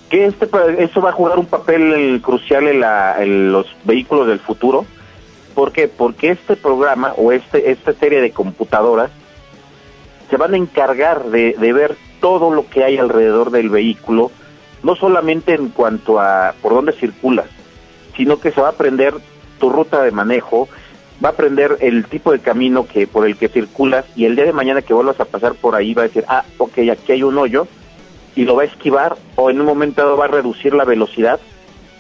que 0.09 0.25
este 0.25 0.47
eso 0.79 1.01
va 1.01 1.09
a 1.09 1.13
jugar 1.13 1.39
un 1.39 1.45
papel 1.47 2.19
crucial 2.23 2.67
en, 2.67 2.79
la- 2.81 3.23
en 3.23 3.51
los 3.51 3.65
vehículos 3.83 4.27
del 4.27 4.39
futuro. 4.39 4.85
¿Por 5.55 5.71
qué? 5.71 5.87
Porque 5.87 6.29
este 6.31 6.55
programa 6.55 7.13
o 7.17 7.31
este 7.31 7.71
esta 7.71 7.93
serie 7.93 8.21
de 8.21 8.31
computadoras 8.31 9.09
se 10.29 10.37
van 10.37 10.53
a 10.53 10.57
encargar 10.57 11.25
de, 11.25 11.55
de 11.59 11.73
ver 11.73 11.95
todo 12.21 12.51
lo 12.53 12.69
que 12.69 12.83
hay 12.83 12.97
alrededor 12.97 13.51
del 13.51 13.69
vehículo, 13.69 14.31
no 14.83 14.95
solamente 14.95 15.53
en 15.55 15.69
cuanto 15.69 16.19
a 16.19 16.53
por 16.61 16.73
dónde 16.73 16.93
circulas, 16.93 17.47
sino 18.15 18.39
que 18.39 18.51
se 18.51 18.61
va 18.61 18.67
a 18.67 18.71
aprender 18.71 19.13
tu 19.59 19.69
ruta 19.69 20.01
de 20.03 20.11
manejo, 20.11 20.69
va 21.23 21.29
a 21.29 21.31
aprender 21.33 21.77
el 21.81 22.05
tipo 22.05 22.31
de 22.31 22.39
camino 22.39 22.87
que 22.87 23.07
por 23.07 23.27
el 23.27 23.37
que 23.37 23.47
circulas 23.47 24.05
y 24.15 24.25
el 24.25 24.35
día 24.35 24.45
de 24.45 24.53
mañana 24.53 24.81
que 24.81 24.93
vuelvas 24.93 25.19
a 25.19 25.25
pasar 25.25 25.53
por 25.53 25.75
ahí 25.75 25.93
va 25.93 26.03
a 26.03 26.07
decir, 26.07 26.25
ah, 26.27 26.43
ok, 26.57 26.79
aquí 26.91 27.11
hay 27.11 27.23
un 27.23 27.37
hoyo, 27.37 27.67
y 28.35 28.45
lo 28.45 28.55
va 28.55 28.63
a 28.63 28.65
esquivar 28.65 29.17
o 29.35 29.49
en 29.49 29.59
un 29.59 29.65
momento 29.65 30.01
dado 30.01 30.17
va 30.17 30.25
a 30.25 30.29
reducir 30.29 30.73
la 30.73 30.85
velocidad 30.85 31.39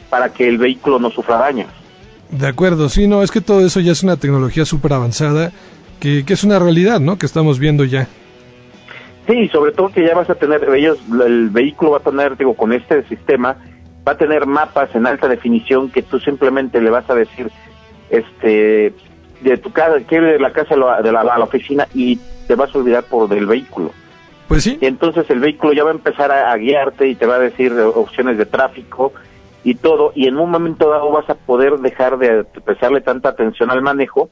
para 0.09 0.33
que 0.33 0.47
el 0.47 0.57
vehículo 0.57 0.99
no 0.99 1.09
sufra 1.09 1.37
daños. 1.37 1.69
De 2.29 2.47
acuerdo, 2.47 2.89
sí, 2.89 3.07
no, 3.07 3.23
es 3.23 3.31
que 3.31 3.41
todo 3.41 3.65
eso 3.65 3.79
ya 3.79 3.91
es 3.91 4.03
una 4.03 4.17
tecnología 4.17 4.65
súper 4.65 4.93
avanzada, 4.93 5.51
que, 5.99 6.23
que 6.25 6.33
es 6.33 6.43
una 6.43 6.59
realidad, 6.59 6.99
¿no? 6.99 7.17
Que 7.17 7.25
estamos 7.25 7.59
viendo 7.59 7.83
ya. 7.83 8.07
Sí, 9.27 9.47
sobre 9.49 9.71
todo 9.73 9.89
que 9.89 10.05
ya 10.05 10.15
vas 10.15 10.29
a 10.29 10.35
tener, 10.35 10.63
ellos, 10.73 10.97
el 11.25 11.49
vehículo 11.49 11.91
va 11.91 11.97
a 11.97 12.01
tener, 12.01 12.37
digo, 12.37 12.53
con 12.55 12.73
este 12.73 13.03
sistema, 13.07 13.57
va 14.07 14.13
a 14.13 14.17
tener 14.17 14.45
mapas 14.45 14.95
en 14.95 15.05
alta 15.05 15.27
definición 15.27 15.89
que 15.89 16.01
tú 16.01 16.19
simplemente 16.19 16.81
le 16.81 16.89
vas 16.89 17.09
a 17.09 17.15
decir, 17.15 17.51
este, 18.11 18.93
de 19.41 19.57
tu 19.57 19.71
casa, 19.71 19.95
quiere 20.07 20.33
de 20.33 20.39
la 20.39 20.51
casa 20.53 20.75
a 20.75 20.77
la, 20.77 21.01
de 21.01 21.11
la, 21.11 21.21
a 21.21 21.37
la 21.39 21.45
oficina 21.45 21.87
y 21.93 22.19
te 22.47 22.55
vas 22.55 22.73
a 22.75 22.77
olvidar 22.77 23.03
por 23.05 23.27
del 23.27 23.47
vehículo. 23.47 23.91
Pues 24.47 24.63
sí, 24.63 24.77
Y 24.81 24.85
entonces 24.85 25.29
el 25.29 25.39
vehículo 25.39 25.73
ya 25.73 25.83
va 25.83 25.91
a 25.91 25.93
empezar 25.93 26.31
a, 26.31 26.51
a 26.51 26.57
guiarte 26.57 27.07
y 27.07 27.15
te 27.15 27.25
va 27.25 27.35
a 27.35 27.39
decir 27.39 27.73
opciones 27.73 28.37
de 28.37 28.45
tráfico 28.45 29.13
y 29.63 29.75
todo, 29.75 30.11
y 30.15 30.27
en 30.27 30.37
un 30.37 30.49
momento 30.49 30.89
dado 30.89 31.11
vas 31.11 31.29
a 31.29 31.35
poder 31.35 31.77
dejar 31.77 32.17
de 32.17 32.43
prestarle 32.43 33.01
tanta 33.01 33.29
atención 33.29 33.71
al 33.71 33.81
manejo 33.81 34.29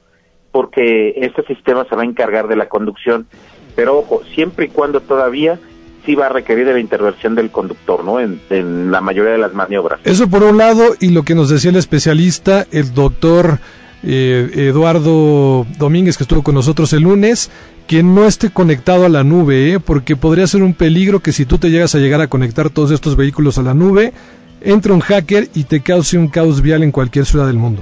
porque 0.51 1.13
este 1.17 1.43
sistema 1.43 1.85
se 1.85 1.95
va 1.95 2.01
a 2.01 2.05
encargar 2.05 2.47
de 2.47 2.55
la 2.55 2.67
conducción. 2.67 3.27
Pero 3.75 3.99
ojo, 3.99 4.21
siempre 4.33 4.65
y 4.65 4.69
cuando 4.69 4.99
todavía 5.01 5.59
sí 6.05 6.15
va 6.15 6.27
a 6.27 6.29
requerir 6.29 6.65
de 6.65 6.73
la 6.73 6.79
intervención 6.79 7.35
del 7.35 7.49
conductor, 7.51 8.03
¿no? 8.03 8.19
En, 8.19 8.39
en 8.49 8.91
la 8.91 9.01
mayoría 9.01 9.31
de 9.33 9.37
las 9.37 9.53
maniobras. 9.53 9.99
Eso 10.03 10.29
por 10.29 10.43
un 10.43 10.57
lado, 10.57 10.95
y 10.99 11.09
lo 11.09 11.23
que 11.23 11.35
nos 11.35 11.49
decía 11.49 11.71
el 11.71 11.77
especialista, 11.77 12.65
el 12.71 12.93
doctor 12.93 13.59
eh, 14.03 14.49
Eduardo 14.55 15.65
Domínguez, 15.77 16.17
que 16.17 16.23
estuvo 16.23 16.41
con 16.43 16.55
nosotros 16.55 16.93
el 16.93 17.03
lunes, 17.03 17.51
que 17.87 18.01
no 18.03 18.25
esté 18.25 18.49
conectado 18.49 19.05
a 19.05 19.09
la 19.09 19.23
nube, 19.23 19.73
¿eh? 19.73 19.79
porque 19.79 20.15
podría 20.15 20.47
ser 20.47 20.63
un 20.63 20.73
peligro 20.73 21.19
que 21.19 21.31
si 21.33 21.45
tú 21.45 21.57
te 21.57 21.69
llegas 21.69 21.95
a 21.95 21.99
llegar 21.99 22.21
a 22.21 22.27
conectar 22.27 22.69
todos 22.69 22.91
estos 22.91 23.15
vehículos 23.15 23.57
a 23.57 23.63
la 23.63 23.73
nube, 23.73 24.13
entre 24.61 24.93
un 24.93 24.99
hacker 24.99 25.49
y 25.53 25.63
te 25.63 25.81
cause 25.81 26.17
un 26.17 26.27
caos 26.27 26.61
vial 26.61 26.83
en 26.83 26.91
cualquier 26.91 27.25
ciudad 27.25 27.47
del 27.47 27.57
mundo. 27.57 27.81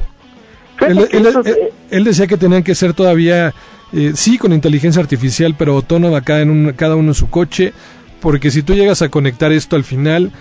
Él, 0.80 1.00
él- 1.12 1.26
él- 1.26 1.28
eh, 1.46 1.70
él 1.90 2.04
decía 2.04 2.28
que 2.28 2.38
tenían 2.38 2.64
que 2.64 2.76
ser 2.76 2.94
todavía, 2.94 3.54
eh, 3.94 4.12
sí, 4.16 4.38
con 4.38 4.54
inteligencia 4.54 5.02
artificial, 5.02 5.56
pero 5.58 5.74
autónoma 5.74 6.22
cada, 6.22 6.42
en 6.42 6.52
un- 6.52 6.74
cada 6.74 6.96
uno 6.96 7.10
en 7.10 7.16
su 7.16 7.30
coche, 7.30 7.74
porque 8.20 8.52
si 8.52 8.64
tú 8.64 8.74
llegas 8.74 9.02
a 9.02 9.10
conectar 9.10 9.52
esto 9.52 9.76
al 9.76 9.84
final, 9.84 10.32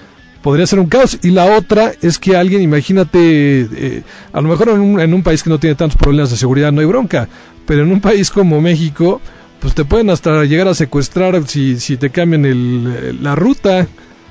podría 0.43 0.67
ser 0.67 0.79
un 0.79 0.87
caos. 0.87 1.19
Y 1.23 1.31
la 1.31 1.57
otra 1.57 1.93
es 2.03 2.19
que 2.19 2.37
alguien, 2.37 2.63
imagínate, 2.63 3.19
eh, 3.63 4.03
a 4.33 4.41
lo 4.41 4.49
mejor 4.49 4.69
en 4.69 4.81
un, 4.81 5.01
en 5.01 5.13
un 5.13 5.23
país 5.23 5.43
que 5.43 5.51
no 5.51 5.59
tiene 5.59 5.75
tantos 5.75 5.97
problemas 5.97 6.31
de 6.31 6.37
seguridad 6.37 6.73
no 6.73 6.81
hay 6.81 6.87
bronca, 6.87 7.29
pero 7.67 7.83
en 7.83 7.93
un 7.93 8.01
país 8.01 8.31
como 8.31 8.61
México, 8.61 9.21
pues 9.61 9.75
te 9.75 9.85
pueden 9.85 10.11
hasta 10.11 10.45
llegar 10.45 10.69
a 10.69 10.75
secuestrar 10.75 11.47
si, 11.49 11.81
si 11.81 11.97
te 11.97 12.11
cambian 12.11 12.45
el, 12.45 13.23
la 13.23 13.35
ruta. 13.35 13.87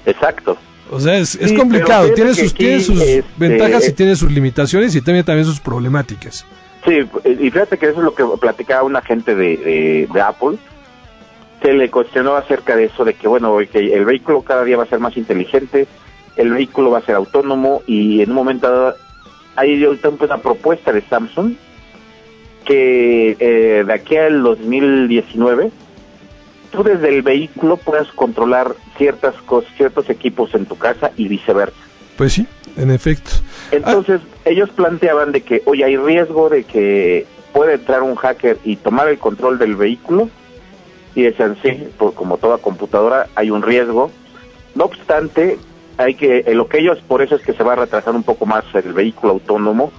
exacto. 0.06 0.58
O 0.92 1.00
sea, 1.00 1.18
es, 1.18 1.36
es 1.36 1.52
complicado. 1.54 2.14
Tiene 2.14 2.34
sus, 2.36 2.54
tiene 2.54 2.80
sus 2.80 3.02
este, 3.02 3.26
ventajas 3.38 3.88
y 3.90 3.92
tiene 3.94 4.16
sus 4.16 4.32
limitaciones 4.32 4.96
y 4.96 5.02
tiene 5.02 5.24
también 5.24 5.46
sus 5.46 5.60
problemáticas. 5.60 6.46
Sí, 6.86 7.00
y 7.26 7.50
fíjate 7.50 7.78
que 7.80 7.88
eso 7.88 7.98
es 7.98 8.06
lo 8.06 8.14
que 8.14 8.24
platicaba 8.40 8.84
un 8.84 8.96
agente 8.96 9.34
de, 9.36 9.58
de, 9.58 10.08
de 10.14 10.22
Apple. 10.22 10.58
Se 11.62 11.74
le 11.74 11.90
cuestionó 11.90 12.36
acerca 12.36 12.76
de 12.76 12.86
eso, 12.86 13.06
de 13.06 13.14
que, 13.14 13.28
bueno, 13.28 13.58
que 13.72 13.94
el 13.94 14.06
vehículo 14.06 14.42
cada 14.42 14.64
día 14.64 14.78
va 14.78 14.84
a 14.84 14.88
ser 14.88 15.00
más 15.00 15.18
inteligente, 15.18 15.88
el 16.36 16.52
vehículo 16.52 16.92
va 16.92 17.00
a 17.00 17.06
ser 17.06 17.16
autónomo 17.16 17.82
y 17.88 18.22
en 18.22 18.30
un 18.30 18.36
momento 18.36 18.70
dado 18.70 18.96
hay 19.56 19.84
ahorita 19.84 20.10
una 20.10 20.38
propuesta 20.38 20.92
de 20.92 21.02
Samsung 21.02 21.54
que 22.66 23.38
eh, 23.40 23.84
de 23.86 23.94
aquí 23.94 24.18
al 24.18 24.44
2019 24.44 25.72
tú 26.72 26.84
desde 26.84 27.10
el 27.10 27.22
vehículo 27.22 27.78
puedas 27.78 28.08
controlar 28.10 28.76
ciertas 28.98 29.36
cosas, 29.44 29.72
ciertos 29.78 30.10
equipos 30.10 30.54
en 30.56 30.66
tu 30.66 30.78
casa 30.78 31.12
y 31.16 31.28
viceversa. 31.28 31.78
Pues 32.18 32.34
sí, 32.34 32.48
en 32.78 32.92
efecto. 32.92 33.32
Entonces, 33.72 34.22
ellos 34.46 34.70
planteaban 34.70 35.32
de 35.32 35.42
que, 35.42 35.62
oye, 35.66 35.84
hay 35.84 35.98
riesgo 35.98 36.50
de 36.50 36.64
que 36.64 37.26
puede 37.54 37.76
entrar 37.76 38.04
un 38.04 38.16
hacker 38.16 38.58
y 38.64 38.78
tomar 38.78 39.08
el 39.08 39.18
control 39.18 39.58
del 39.58 39.76
vehículo. 39.76 40.30
Y 41.16 41.24
decían, 41.24 41.58
sí, 41.64 41.88
por, 41.98 42.14
como 42.14 42.38
toda 42.38 42.58
computadora, 42.58 43.28
hay 43.36 43.50
un 43.50 43.62
riesgo. 43.62 44.12
No 44.76 44.86
obstante, 44.86 45.58
hay 45.98 46.16
que, 46.16 46.44
lo 46.54 46.68
que 46.68 46.80
ellos, 46.80 47.00
por 47.08 47.22
eso 47.22 47.36
es 47.36 47.42
que 47.42 47.54
se 47.54 47.64
va 47.64 47.74
a 47.74 47.78
retrasar 47.78 48.14
un 48.14 48.24
poco 48.24 48.46
más 48.46 48.66
el 48.74 48.94
vehículo 48.94 49.34
autónomo. 49.34 49.92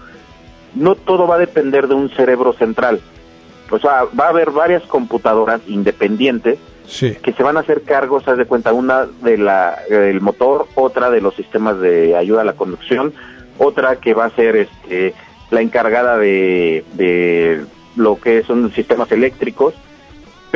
No 0.74 0.94
todo 0.94 1.26
va 1.26 1.36
a 1.36 1.38
depender 1.38 1.88
de 1.88 1.94
un 1.94 2.10
cerebro 2.10 2.52
central. 2.52 3.00
O 3.70 3.78
sea, 3.78 4.04
va 4.18 4.26
a 4.26 4.28
haber 4.28 4.50
varias 4.50 4.82
computadoras 4.84 5.60
independientes 5.66 6.58
Sí. 6.86 7.16
que 7.20 7.32
se 7.32 7.42
van 7.42 7.56
a 7.56 7.60
hacer 7.60 7.82
cargos, 7.82 8.28
haz 8.28 8.38
de 8.38 8.44
cuenta, 8.44 8.72
una 8.72 9.06
de 9.06 9.38
la, 9.38 9.76
del 9.90 10.20
motor, 10.20 10.68
otra 10.76 11.10
de 11.10 11.20
los 11.20 11.34
sistemas 11.34 11.80
de 11.80 12.14
ayuda 12.16 12.42
a 12.42 12.44
la 12.44 12.52
conducción, 12.52 13.12
otra 13.58 13.96
que 13.96 14.14
va 14.14 14.26
a 14.26 14.30
ser 14.30 14.54
este, 14.54 15.12
la 15.50 15.62
encargada 15.62 16.16
de, 16.16 16.84
de 16.92 17.64
lo 17.96 18.20
que 18.20 18.44
son 18.44 18.70
sistemas 18.72 19.10
eléctricos, 19.10 19.74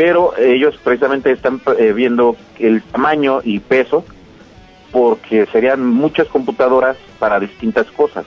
pero 0.01 0.33
ellos 0.39 0.79
precisamente 0.83 1.31
están 1.31 1.61
eh, 1.79 1.93
viendo 1.93 2.35
el 2.59 2.81
tamaño 2.81 3.41
y 3.45 3.59
peso 3.59 4.03
porque 4.93 5.45
serían 5.53 5.85
muchas 5.85 6.27
computadoras 6.29 6.97
para 7.19 7.39
distintas 7.39 7.87
cosas 7.91 8.25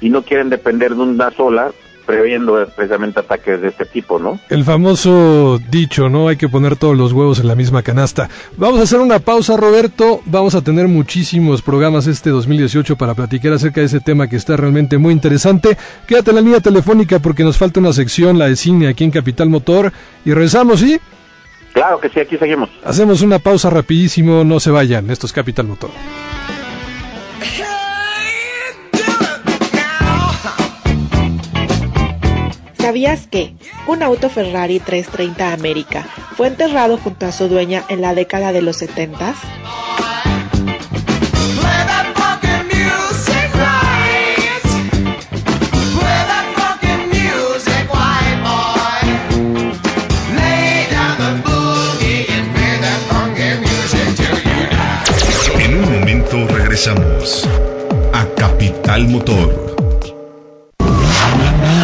y 0.00 0.10
no 0.10 0.22
quieren 0.22 0.50
depender 0.50 0.96
de 0.96 1.00
una 1.00 1.30
sola 1.30 1.70
previendo 2.04 2.66
precisamente 2.74 3.20
ataques 3.20 3.60
de 3.60 3.68
este 3.68 3.84
tipo, 3.84 4.18
¿no? 4.18 4.38
El 4.48 4.64
famoso 4.64 5.58
dicho, 5.70 6.08
¿no? 6.08 6.28
Hay 6.28 6.36
que 6.36 6.48
poner 6.48 6.76
todos 6.76 6.96
los 6.96 7.12
huevos 7.12 7.40
en 7.40 7.48
la 7.48 7.54
misma 7.54 7.82
canasta. 7.82 8.28
Vamos 8.56 8.80
a 8.80 8.82
hacer 8.84 9.00
una 9.00 9.18
pausa, 9.18 9.56
Roberto. 9.56 10.20
Vamos 10.26 10.54
a 10.54 10.62
tener 10.62 10.88
muchísimos 10.88 11.62
programas 11.62 12.06
este 12.06 12.30
2018 12.30 12.96
para 12.96 13.14
platicar 13.14 13.52
acerca 13.52 13.80
de 13.80 13.86
ese 13.86 14.00
tema 14.00 14.28
que 14.28 14.36
está 14.36 14.56
realmente 14.56 14.98
muy 14.98 15.12
interesante. 15.12 15.76
Quédate 16.06 16.30
en 16.30 16.36
la 16.36 16.42
línea 16.42 16.60
telefónica 16.60 17.18
porque 17.18 17.44
nos 17.44 17.58
falta 17.58 17.80
una 17.80 17.92
sección, 17.92 18.38
la 18.38 18.46
de 18.46 18.56
cine 18.56 18.88
aquí 18.88 19.04
en 19.04 19.10
Capital 19.10 19.48
Motor. 19.48 19.92
Y 20.24 20.32
regresamos, 20.32 20.80
¿sí? 20.80 21.00
Claro 21.72 21.98
que 22.00 22.08
sí, 22.10 22.20
aquí 22.20 22.36
seguimos. 22.36 22.68
Hacemos 22.84 23.22
una 23.22 23.38
pausa 23.38 23.70
rapidísimo, 23.70 24.44
no 24.44 24.60
se 24.60 24.70
vayan. 24.70 25.10
Esto 25.10 25.26
es 25.26 25.32
Capital 25.32 25.66
Motor. 25.66 25.90
¿Sabías 32.82 33.28
que 33.28 33.54
un 33.86 34.02
auto 34.02 34.28
Ferrari 34.28 34.80
330 34.80 35.52
América 35.52 36.04
fue 36.36 36.48
enterrado 36.48 36.98
junto 36.98 37.26
a 37.26 37.30
su 37.30 37.46
dueña 37.46 37.84
en 37.88 38.00
la 38.00 38.12
década 38.12 38.50
de 38.50 38.60
los 38.60 38.78
70? 38.78 39.34
Play 41.60 41.84
that 41.86 42.12
funky 42.16 42.48
music 42.74 43.54
right. 43.54 44.62
Play 45.94 46.22
that 46.26 46.46
funky 46.56 46.94
music, 47.06 47.86
white 47.94 48.42
boy. 48.42 49.06
Lay 50.34 50.88
down 50.90 51.14
the 51.22 51.30
boogie 51.48 52.26
and 52.34 52.50
play 52.52 52.74
that 52.82 53.00
funky 53.08 53.62
music 53.62 54.08
till 54.16 54.38
you 54.42 54.66
die. 54.74 55.64
En 55.64 55.70
un 55.76 55.86
momento 55.88 56.48
regresamos 56.52 57.48
a 58.12 58.26
Capital 58.34 59.06
Motor. 59.06 59.70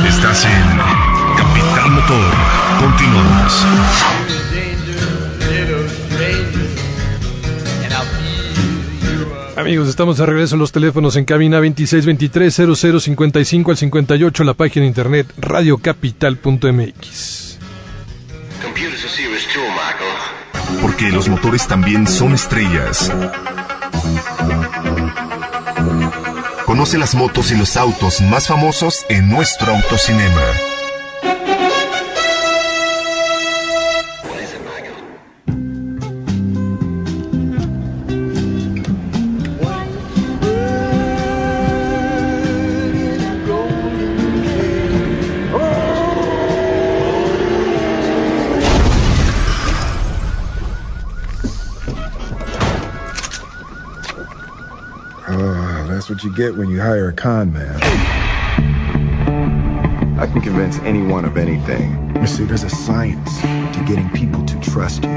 Estás 0.09 0.45
en 0.47 0.68
Motor. 2.09 2.33
Continuamos. 2.81 3.53
Amigos, 9.57 9.89
estamos 9.89 10.17
de 10.17 10.25
regreso 10.25 10.55
en 10.55 10.61
los 10.61 10.73
teléfonos 10.73 11.17
en 11.17 11.27
cabina 11.27 11.61
2623-0055 11.61 13.71
al 13.71 13.77
58, 13.77 14.45
la 14.45 14.55
página 14.55 14.85
de 14.85 14.89
internet 14.89 15.31
radiocapital.mx. 15.37 17.59
Porque 20.81 21.11
los 21.11 21.29
motores 21.29 21.67
también 21.67 22.07
son 22.07 22.33
estrellas. 22.33 23.13
Conoce 26.65 26.97
las 26.97 27.15
motos 27.15 27.53
y 27.53 27.59
los 27.59 27.77
autos 27.77 28.23
más 28.23 28.47
famosos 28.47 29.05
en 29.11 29.29
nuestro 29.29 29.75
autocinema. 29.75 30.78
What 56.19 56.25
you 56.25 56.35
get 56.35 56.57
when 56.57 56.69
you 56.69 56.81
hire 56.81 57.11
a 57.11 57.13
con 57.13 57.53
man. 57.53 57.77
I 60.19 60.27
can 60.27 60.41
convince 60.41 60.77
anyone 60.81 61.25
of 61.25 61.37
anything. 61.37 62.17
You 62.21 62.27
see, 62.27 62.43
there's 62.43 62.65
a 62.65 62.69
science 62.71 63.41
to 63.41 63.85
getting 63.87 64.11
people 64.11 64.45
to 64.47 64.59
trust 64.61 65.05
you. 65.05 65.11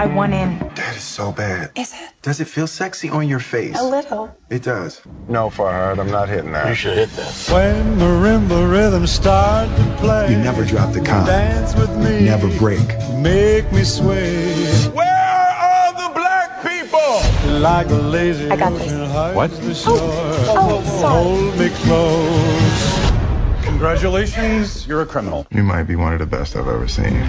I 0.00 0.06
want 0.16 0.32
in. 0.32 0.58
That 0.74 0.96
is 0.96 1.02
so 1.02 1.32
bad. 1.32 1.72
Is 1.76 1.92
it? 1.92 1.98
Does 2.22 2.40
it 2.40 2.46
feel 2.46 2.66
sexy 2.66 3.10
on 3.10 3.28
your 3.28 3.40
face? 3.40 3.78
A 3.78 3.84
little. 3.84 4.34
It 4.48 4.62
does. 4.62 5.02
No, 5.28 5.50
Farhad, 5.50 5.98
I'm 5.98 6.10
not 6.10 6.30
hitting 6.30 6.52
that. 6.52 6.68
You 6.70 6.74
should 6.74 6.96
hit 6.96 7.10
that. 7.10 7.50
When 7.52 7.98
marimba 7.98 8.70
rhythms 8.72 9.10
start 9.12 9.68
to 9.76 9.96
play, 10.00 10.30
You 10.30 10.38
never 10.38 10.64
drop 10.64 10.94
the 10.94 11.02
con. 11.02 11.26
dance 11.26 11.74
with 11.74 11.94
me, 11.98 12.24
Never 12.24 12.48
break. 12.58 12.88
make 13.18 13.70
me 13.70 13.84
sway. 13.84 14.50
Where 14.94 15.17
Like 17.60 17.90
a 17.90 17.94
lazy 17.94 18.50
I 18.50 18.56
got 18.56 18.72
this. 18.72 18.92
What? 19.34 19.50
oh, 19.86 20.82
sorry. 21.00 21.24
Hold 21.24 21.58
me 21.58 21.68
close. 21.70 23.08
Congratulations, 23.64 24.86
you're 24.86 25.02
a 25.02 25.06
criminal. 25.06 25.46
You 25.50 25.62
might 25.62 25.84
be 25.84 25.96
one 25.96 26.12
of 26.12 26.18
the 26.18 26.26
best 26.26 26.56
I've 26.56 26.68
ever 26.68 26.88
seen. 26.88 27.22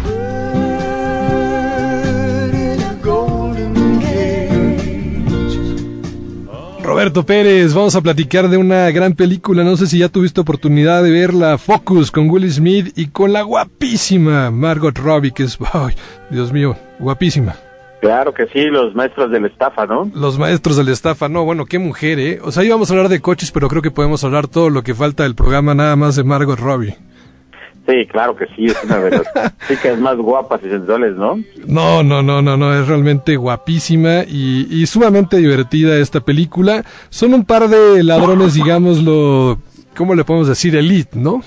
Roberto 6.82 7.24
Pérez, 7.24 7.76
vamos 7.76 7.96
a 7.96 8.02
platicar 8.02 8.50
de 8.50 8.58
una 8.58 8.90
gran 8.90 9.14
película, 9.14 9.64
no 9.64 9.78
sé 9.78 9.86
si 9.86 10.00
ya 10.00 10.10
tuviste 10.10 10.42
oportunidad 10.42 11.04
de 11.04 11.12
verla, 11.12 11.60
Focus, 11.60 12.10
con 12.10 12.30
Will 12.32 12.52
Smith 12.52 12.98
y 12.98 13.08
con 13.10 13.32
la 13.32 13.44
guapísima 13.44 14.50
Margot 14.50 14.98
Robbie, 14.98 15.32
que 15.32 15.44
es, 15.44 15.58
ay, 15.72 15.94
Dios 16.32 16.52
mío, 16.52 16.76
guapísima. 16.98 17.56
Claro 18.02 18.34
que 18.34 18.48
sí, 18.48 18.66
los 18.66 18.96
maestros 18.96 19.30
de 19.30 19.42
la 19.42 19.48
estafa, 19.48 19.86
¿no? 19.86 20.10
Los 20.16 20.40
maestros 20.40 20.78
de 20.78 20.86
la 20.86 20.92
estafa, 20.92 21.28
no, 21.28 21.44
bueno, 21.44 21.66
qué 21.66 21.80
mujer, 21.80 22.20
¿eh? 22.20 22.40
O 22.42 22.52
sea, 22.52 22.64
íbamos 22.64 22.90
a 22.90 22.94
hablar 22.94 23.10
de 23.10 23.20
coches, 23.20 23.52
pero 23.52 23.68
creo 23.68 23.82
que 23.82 23.92
podemos 23.92 24.24
hablar 24.24 24.48
todo 24.48 24.70
lo 24.70 24.84
que 24.84 24.96
falta 24.96 25.24
del 25.24 25.36
programa 25.36 25.76
nada 25.76 25.96
más 25.98 26.16
de 26.16 26.24
Margot 26.24 26.58
Robbie. 26.58 26.96
Sí, 27.88 28.06
claro 28.10 28.36
que 28.36 28.46
sí, 28.56 28.66
es 28.66 28.78
una 28.84 29.00
de 29.00 29.12
las 29.12 29.54
chicas 29.68 30.00
más 30.00 30.16
guapas 30.16 30.62
y 30.64 30.70
sensuales, 30.70 31.16
¿no? 31.16 31.44
No, 31.66 32.04
no, 32.04 32.22
no, 32.22 32.42
no, 32.42 32.56
no, 32.56 32.74
es 32.80 32.88
realmente 32.88 33.36
guapísima 33.36 34.24
y, 34.28 34.68
y 34.70 34.86
sumamente 34.86 35.38
divertida 35.38 35.98
esta 35.98 36.22
película. 36.22 36.86
Son 37.10 37.34
un 37.34 37.44
par 37.44 37.68
de 37.68 38.04
ladrones, 38.04 38.54
digámoslo, 38.54 39.58
¿cómo 39.98 40.16
le 40.16 40.24
podemos 40.24 40.48
decir? 40.48 40.76
Elite, 40.76 41.18
¿no? 41.18 41.42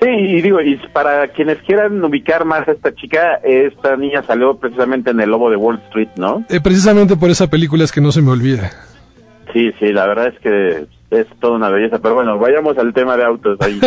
Sí, 0.00 0.08
y 0.08 0.42
digo, 0.42 0.60
y 0.60 0.76
para 0.92 1.28
quienes 1.28 1.58
quieran 1.58 2.02
ubicar 2.04 2.44
más 2.44 2.66
a 2.68 2.72
esta 2.72 2.94
chica, 2.94 3.36
esta 3.44 3.96
niña 3.96 4.22
salió 4.24 4.56
precisamente 4.56 5.10
en 5.10 5.20
El 5.20 5.30
Lobo 5.30 5.50
de 5.50 5.56
Wall 5.56 5.80
Street, 5.86 6.08
¿no? 6.16 6.44
Eh, 6.48 6.60
precisamente 6.60 7.16
por 7.16 7.30
esa 7.30 7.48
película 7.48 7.84
es 7.84 7.92
que 7.92 8.00
no 8.00 8.12
se 8.12 8.20
me 8.20 8.30
olvida. 8.30 8.70
Sí, 9.52 9.70
sí, 9.78 9.92
la 9.92 10.06
verdad 10.06 10.28
es 10.28 10.40
que 10.40 10.86
es 11.10 11.26
toda 11.40 11.54
una 11.54 11.68
belleza, 11.68 12.00
pero 12.00 12.16
bueno, 12.16 12.38
vayamos 12.38 12.76
al 12.76 12.92
tema 12.92 13.16
de 13.16 13.24
autos 13.24 13.56
ahí. 13.60 13.80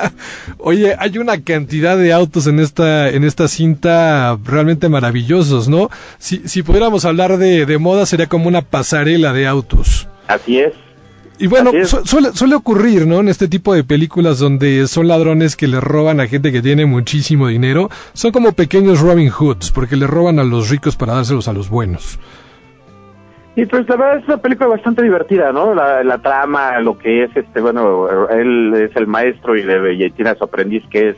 Oye, 0.58 0.94
hay 0.96 1.18
una 1.18 1.42
cantidad 1.42 1.98
de 1.98 2.12
autos 2.12 2.46
en 2.46 2.60
esta 2.60 3.08
en 3.10 3.24
esta 3.24 3.48
cinta 3.48 4.38
realmente 4.44 4.88
maravillosos, 4.88 5.68
¿no? 5.68 5.90
Si, 6.18 6.48
si 6.48 6.62
pudiéramos 6.62 7.04
hablar 7.04 7.36
de, 7.36 7.66
de 7.66 7.78
moda 7.78 8.06
sería 8.06 8.26
como 8.26 8.46
una 8.46 8.62
pasarela 8.62 9.32
de 9.32 9.46
autos. 9.48 10.08
Así 10.28 10.60
es. 10.60 10.72
Y 11.40 11.46
bueno, 11.46 11.70
su- 11.84 12.04
suele, 12.04 12.32
suele 12.32 12.54
ocurrir, 12.56 13.06
¿no? 13.06 13.20
En 13.20 13.28
este 13.28 13.46
tipo 13.48 13.72
de 13.74 13.84
películas 13.84 14.38
donde 14.40 14.86
son 14.88 15.06
ladrones 15.08 15.54
que 15.56 15.68
le 15.68 15.80
roban 15.80 16.18
a 16.20 16.26
gente 16.26 16.50
que 16.50 16.60
tiene 16.62 16.84
muchísimo 16.86 17.46
dinero, 17.46 17.90
son 18.12 18.32
como 18.32 18.52
pequeños 18.52 19.00
Robin 19.00 19.30
Hoods, 19.30 19.70
porque 19.70 19.94
le 19.96 20.06
roban 20.06 20.38
a 20.40 20.44
los 20.44 20.68
ricos 20.68 20.96
para 20.96 21.14
dárselos 21.14 21.46
a 21.46 21.52
los 21.52 21.68
buenos. 21.70 22.18
Y 23.54 23.66
pues 23.66 23.88
la 23.88 23.96
verdad 23.96 24.18
es 24.18 24.24
una 24.26 24.36
película 24.38 24.68
bastante 24.68 25.02
divertida, 25.02 25.52
¿no? 25.52 25.74
La, 25.74 26.02
la 26.04 26.18
trama, 26.18 26.78
lo 26.80 26.96
que 26.98 27.24
es, 27.24 27.36
este, 27.36 27.60
bueno, 27.60 28.08
él 28.30 28.72
es 28.74 28.94
el 28.96 29.06
maestro 29.06 29.56
y, 29.56 29.62
le, 29.64 29.94
y 29.94 30.10
tiene 30.10 30.30
a 30.30 30.36
su 30.36 30.44
aprendiz 30.44 30.82
que 30.90 31.10
es 31.10 31.16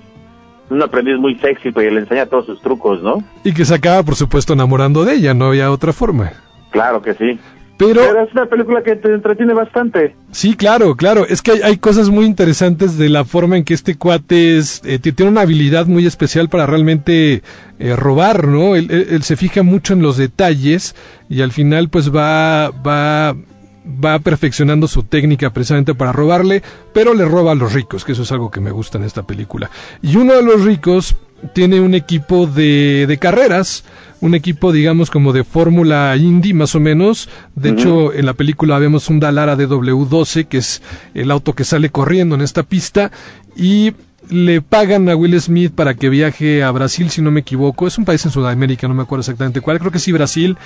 un 0.70 0.80
aprendiz 0.82 1.18
muy 1.18 1.34
sexy, 1.36 1.70
pues, 1.70 1.90
y 1.90 1.94
le 1.94 2.00
enseña 2.00 2.26
todos 2.26 2.46
sus 2.46 2.62
trucos, 2.62 3.02
¿no? 3.02 3.22
Y 3.44 3.52
que 3.52 3.64
se 3.64 3.74
acaba, 3.74 4.02
por 4.04 4.14
supuesto, 4.14 4.52
enamorando 4.52 5.04
de 5.04 5.14
ella, 5.16 5.34
no 5.34 5.46
había 5.46 5.70
otra 5.70 5.92
forma. 5.92 6.32
Claro 6.70 7.02
que 7.02 7.14
sí. 7.14 7.38
Pero, 7.80 8.02
Pero 8.02 8.22
es 8.24 8.32
una 8.32 8.44
película 8.46 8.82
que 8.82 8.94
te 8.94 9.08
entretiene 9.12 9.54
bastante. 9.54 10.14
sí, 10.32 10.54
claro, 10.54 10.96
claro, 10.96 11.26
es 11.26 11.40
que 11.40 11.52
hay, 11.52 11.62
hay 11.62 11.76
cosas 11.78 12.10
muy 12.10 12.26
interesantes 12.26 12.98
de 12.98 13.08
la 13.08 13.24
forma 13.24 13.56
en 13.56 13.64
que 13.64 13.72
este 13.72 13.96
cuate 13.96 14.58
es, 14.58 14.82
eh, 14.84 14.98
ti- 14.98 15.12
tiene 15.12 15.32
una 15.32 15.40
habilidad 15.40 15.86
muy 15.86 16.06
especial 16.06 16.50
para 16.50 16.66
realmente 16.66 17.42
eh, 17.78 17.96
robar, 17.96 18.46
¿no? 18.46 18.76
Él, 18.76 18.88
él- 18.90 19.06
él 19.10 19.22
se 19.22 19.34
fija 19.36 19.62
mucho 19.62 19.94
en 19.94 20.02
los 20.02 20.18
detalles 20.18 20.94
y 21.30 21.40
al 21.40 21.52
final 21.52 21.88
pues 21.88 22.14
va, 22.14 22.68
va, 22.70 23.34
va 24.04 24.18
perfeccionando 24.18 24.86
su 24.86 25.04
técnica 25.04 25.48
precisamente 25.50 25.94
para 25.94 26.12
robarle, 26.12 26.62
pero 26.92 27.14
le 27.14 27.24
roba 27.24 27.52
a 27.52 27.54
los 27.54 27.72
ricos, 27.72 28.04
que 28.04 28.12
eso 28.12 28.24
es 28.24 28.32
algo 28.32 28.50
que 28.50 28.60
me 28.60 28.72
gusta 28.72 28.98
en 28.98 29.04
esta 29.04 29.22
película. 29.22 29.70
Y 30.02 30.16
uno 30.16 30.34
de 30.34 30.42
los 30.42 30.64
ricos 30.66 31.16
tiene 31.54 31.80
un 31.80 31.94
equipo 31.94 32.46
de, 32.46 33.06
de 33.08 33.16
carreras, 33.16 33.84
un 34.20 34.34
equipo 34.34 34.72
digamos 34.72 35.10
como 35.10 35.32
de 35.32 35.44
fórmula 35.44 36.14
indie 36.16 36.54
más 36.54 36.74
o 36.74 36.80
menos. 36.80 37.28
De 37.54 37.70
hecho, 37.70 38.12
en 38.12 38.26
la 38.26 38.34
película 38.34 38.78
vemos 38.78 39.08
un 39.08 39.20
Dalara 39.20 39.56
DW12, 39.56 40.46
que 40.46 40.58
es 40.58 40.82
el 41.14 41.30
auto 41.30 41.54
que 41.54 41.64
sale 41.64 41.90
corriendo 41.90 42.34
en 42.34 42.42
esta 42.42 42.62
pista, 42.62 43.10
y 43.56 43.92
le 44.28 44.60
pagan 44.60 45.08
a 45.08 45.16
Will 45.16 45.40
Smith 45.40 45.72
para 45.74 45.94
que 45.94 46.08
viaje 46.08 46.62
a 46.62 46.70
Brasil, 46.70 47.10
si 47.10 47.22
no 47.22 47.30
me 47.30 47.40
equivoco. 47.40 47.86
Es 47.86 47.98
un 47.98 48.04
país 48.04 48.24
en 48.24 48.30
Sudamérica, 48.30 48.86
no 48.86 48.94
me 48.94 49.02
acuerdo 49.02 49.20
exactamente 49.20 49.60
cuál, 49.60 49.78
creo 49.78 49.90
que 49.90 49.98
sí 49.98 50.12
Brasil, 50.12 50.56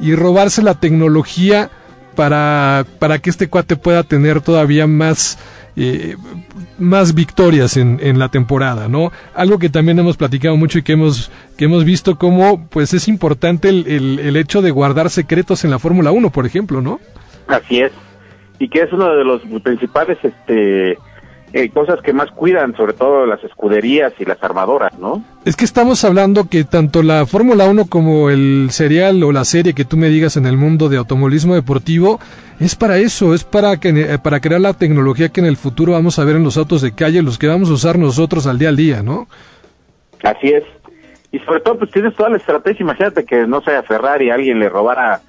y 0.00 0.14
robarse 0.14 0.62
la 0.62 0.74
tecnología 0.74 1.70
para, 2.14 2.84
para 2.98 3.18
que 3.18 3.30
este 3.30 3.48
cuate 3.48 3.76
pueda 3.76 4.02
tener 4.02 4.40
todavía 4.40 4.86
más, 4.86 5.38
eh, 5.76 6.16
más 6.78 7.14
victorias 7.14 7.76
en, 7.76 7.98
en 8.02 8.18
la 8.18 8.28
temporada, 8.28 8.88
¿no? 8.88 9.12
Algo 9.34 9.58
que 9.58 9.68
también 9.68 9.98
hemos 9.98 10.16
platicado 10.16 10.56
mucho 10.56 10.78
y 10.78 10.82
que 10.82 10.92
hemos, 10.92 11.30
que 11.56 11.64
hemos 11.66 11.84
visto 11.84 12.16
cómo 12.18 12.66
pues 12.68 12.94
es 12.94 13.08
importante 13.08 13.68
el, 13.68 13.86
el, 13.86 14.18
el 14.18 14.36
hecho 14.36 14.62
de 14.62 14.70
guardar 14.70 15.10
secretos 15.10 15.64
en 15.64 15.70
la 15.70 15.78
Fórmula 15.78 16.10
1, 16.10 16.30
por 16.30 16.46
ejemplo, 16.46 16.80
¿no? 16.80 17.00
Así 17.48 17.80
es. 17.80 17.92
Y 18.58 18.68
que 18.68 18.82
es 18.82 18.92
uno 18.92 19.14
de 19.14 19.24
los 19.24 19.42
principales, 19.62 20.18
este, 20.22 20.96
eh, 21.52 21.68
cosas 21.70 22.00
que 22.00 22.12
más 22.12 22.30
cuidan, 22.30 22.74
sobre 22.76 22.94
todo 22.94 23.26
las 23.26 23.42
escuderías 23.44 24.12
y 24.18 24.24
las 24.24 24.42
armadoras, 24.42 24.98
¿no? 24.98 25.22
Es 25.44 25.56
que 25.56 25.64
estamos 25.64 26.04
hablando 26.04 26.48
que 26.48 26.64
tanto 26.64 27.02
la 27.02 27.26
Fórmula 27.26 27.66
1 27.66 27.86
como 27.86 28.30
el 28.30 28.68
serial 28.70 29.22
o 29.22 29.32
la 29.32 29.44
serie 29.44 29.74
que 29.74 29.84
tú 29.84 29.96
me 29.96 30.08
digas 30.08 30.36
en 30.36 30.46
el 30.46 30.56
mundo 30.56 30.88
de 30.88 30.96
automovilismo 30.96 31.54
deportivo 31.54 32.20
es 32.60 32.74
para 32.76 32.98
eso, 32.98 33.34
es 33.34 33.44
para 33.44 33.76
que 33.78 33.88
eh, 33.88 34.18
para 34.22 34.40
crear 34.40 34.60
la 34.60 34.74
tecnología 34.74 35.28
que 35.28 35.40
en 35.40 35.46
el 35.46 35.56
futuro 35.56 35.92
vamos 35.92 36.18
a 36.18 36.24
ver 36.24 36.36
en 36.36 36.44
los 36.44 36.56
autos 36.56 36.80
de 36.80 36.94
calle, 36.94 37.22
los 37.22 37.38
que 37.38 37.48
vamos 37.48 37.70
a 37.70 37.74
usar 37.74 37.98
nosotros 37.98 38.46
al 38.46 38.58
día 38.58 38.68
al 38.68 38.76
día, 38.76 39.02
¿no? 39.02 39.26
Así 40.22 40.48
es. 40.48 40.64
Y 41.32 41.38
sobre 41.40 41.60
todo, 41.60 41.78
pues 41.78 41.90
tienes 41.90 42.14
toda 42.14 42.28
la 42.28 42.36
estrategia. 42.36 42.84
Imagínate 42.84 43.24
que, 43.24 43.46
no 43.46 43.62
sé, 43.62 43.74
a 43.74 43.82
Ferrari 43.82 44.30
alguien 44.30 44.58
le 44.58 44.68
robara 44.68 45.22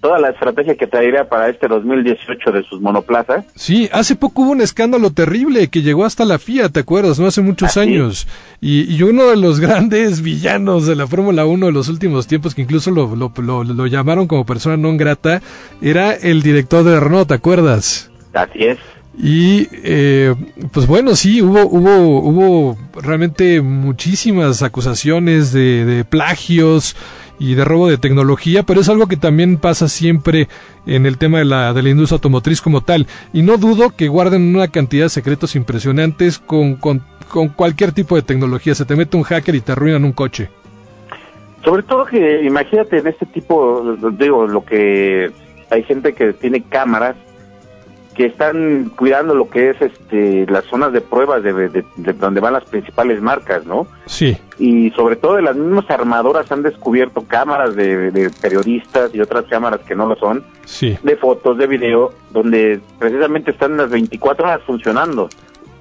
toda 0.00 0.18
la 0.18 0.30
estrategia 0.30 0.76
que 0.76 0.86
traería 0.86 1.28
para 1.28 1.48
este 1.48 1.68
2018 1.68 2.52
de 2.52 2.62
sus 2.64 2.80
monoplazas. 2.80 3.44
Sí, 3.54 3.88
hace 3.92 4.16
poco 4.16 4.42
hubo 4.42 4.52
un 4.52 4.60
escándalo 4.62 5.10
terrible 5.10 5.68
que 5.68 5.82
llegó 5.82 6.04
hasta 6.04 6.24
la 6.24 6.38
FIA, 6.38 6.70
¿te 6.70 6.80
acuerdas? 6.80 7.18
No 7.20 7.26
hace 7.26 7.42
muchos 7.42 7.68
¿Ah, 7.70 7.72
sí? 7.72 7.80
años. 7.80 8.26
Y, 8.60 8.94
y 8.94 9.02
uno 9.02 9.26
de 9.28 9.36
los 9.36 9.60
grandes 9.66 10.22
villanos 10.22 10.86
de 10.86 10.96
la 10.96 11.06
Fórmula 11.06 11.44
1 11.46 11.66
de 11.66 11.72
los 11.72 11.88
últimos 11.88 12.26
tiempos, 12.26 12.54
que 12.54 12.62
incluso 12.62 12.90
lo, 12.90 13.14
lo, 13.14 13.32
lo- 13.42 13.64
lo 13.64 13.86
llamaron 13.86 14.26
como 14.26 14.46
persona 14.46 14.76
non 14.76 14.96
grata, 14.96 15.42
era 15.82 16.14
el 16.14 16.40
director 16.42 16.82
de 16.84 16.98
Renault, 16.98 17.28
¿te 17.28 17.34
acuerdas? 17.34 18.10
Así 18.32 18.64
es. 18.64 18.78
Y 19.22 19.66
eh, 19.84 20.34
pues 20.72 20.86
bueno, 20.86 21.14
sí, 21.14 21.42
hubo, 21.42 21.66
hubo, 21.66 22.20
hubo 22.20 22.78
realmente 22.94 23.60
muchísimas 23.60 24.62
acusaciones 24.62 25.52
de, 25.52 25.84
de 25.84 26.04
plagios 26.04 26.96
y 27.40 27.54
de 27.54 27.64
robo 27.64 27.88
de 27.88 27.96
tecnología, 27.96 28.62
pero 28.62 28.82
es 28.82 28.88
algo 28.90 29.08
que 29.08 29.16
también 29.16 29.56
pasa 29.56 29.88
siempre 29.88 30.46
en 30.86 31.06
el 31.06 31.16
tema 31.16 31.38
de 31.38 31.46
la, 31.46 31.72
de 31.72 31.82
la 31.82 31.88
industria 31.88 32.16
automotriz 32.16 32.60
como 32.60 32.82
tal. 32.82 33.06
Y 33.32 33.40
no 33.42 33.56
dudo 33.56 33.90
que 33.96 34.08
guarden 34.08 34.54
una 34.54 34.68
cantidad 34.68 35.06
de 35.06 35.08
secretos 35.08 35.56
impresionantes 35.56 36.38
con, 36.38 36.76
con, 36.76 37.02
con 37.28 37.48
cualquier 37.48 37.92
tipo 37.92 38.14
de 38.14 38.22
tecnología. 38.22 38.74
Se 38.74 38.84
te 38.84 38.94
mete 38.94 39.16
un 39.16 39.22
hacker 39.22 39.54
y 39.54 39.62
te 39.62 39.72
arruinan 39.72 40.04
un 40.04 40.12
coche. 40.12 40.50
Sobre 41.64 41.82
todo 41.82 42.04
que, 42.04 42.42
imagínate, 42.44 42.98
en 42.98 43.06
este 43.06 43.24
tipo, 43.24 43.96
digo, 44.12 44.46
lo 44.46 44.62
que 44.62 45.30
hay 45.70 45.82
gente 45.84 46.12
que 46.12 46.34
tiene 46.34 46.62
cámaras 46.62 47.16
que 48.14 48.26
están 48.26 48.90
cuidando 48.96 49.34
lo 49.34 49.48
que 49.48 49.70
es 49.70 49.80
este 49.80 50.44
las 50.46 50.64
zonas 50.64 50.92
de 50.92 51.00
pruebas 51.00 51.42
de, 51.42 51.52
de- 51.68 51.84
de 51.96 52.12
donde 52.12 52.40
van 52.40 52.52
las 52.54 52.64
principales 52.64 53.20
marcas, 53.22 53.64
¿no? 53.66 53.86
Sí. 54.06 54.36
Y 54.58 54.90
sobre 54.90 55.16
todo 55.16 55.36
de 55.36 55.42
las 55.42 55.56
mismas 55.56 55.88
armadoras 55.90 56.50
han 56.52 56.62
descubierto 56.62 57.22
cámaras 57.26 57.74
de, 57.76 58.10
de 58.10 58.30
periodistas 58.30 59.14
y 59.14 59.20
otras 59.20 59.44
cámaras 59.46 59.80
que 59.80 59.94
no 59.94 60.06
lo 60.06 60.16
son, 60.16 60.44
Sí. 60.64 60.98
de 61.02 61.16
fotos, 61.16 61.56
de 61.58 61.66
video, 61.66 62.12
donde 62.32 62.80
precisamente 62.98 63.52
están 63.52 63.76
las 63.76 63.90
24 63.90 64.44
horas 64.46 64.60
funcionando. 64.66 65.28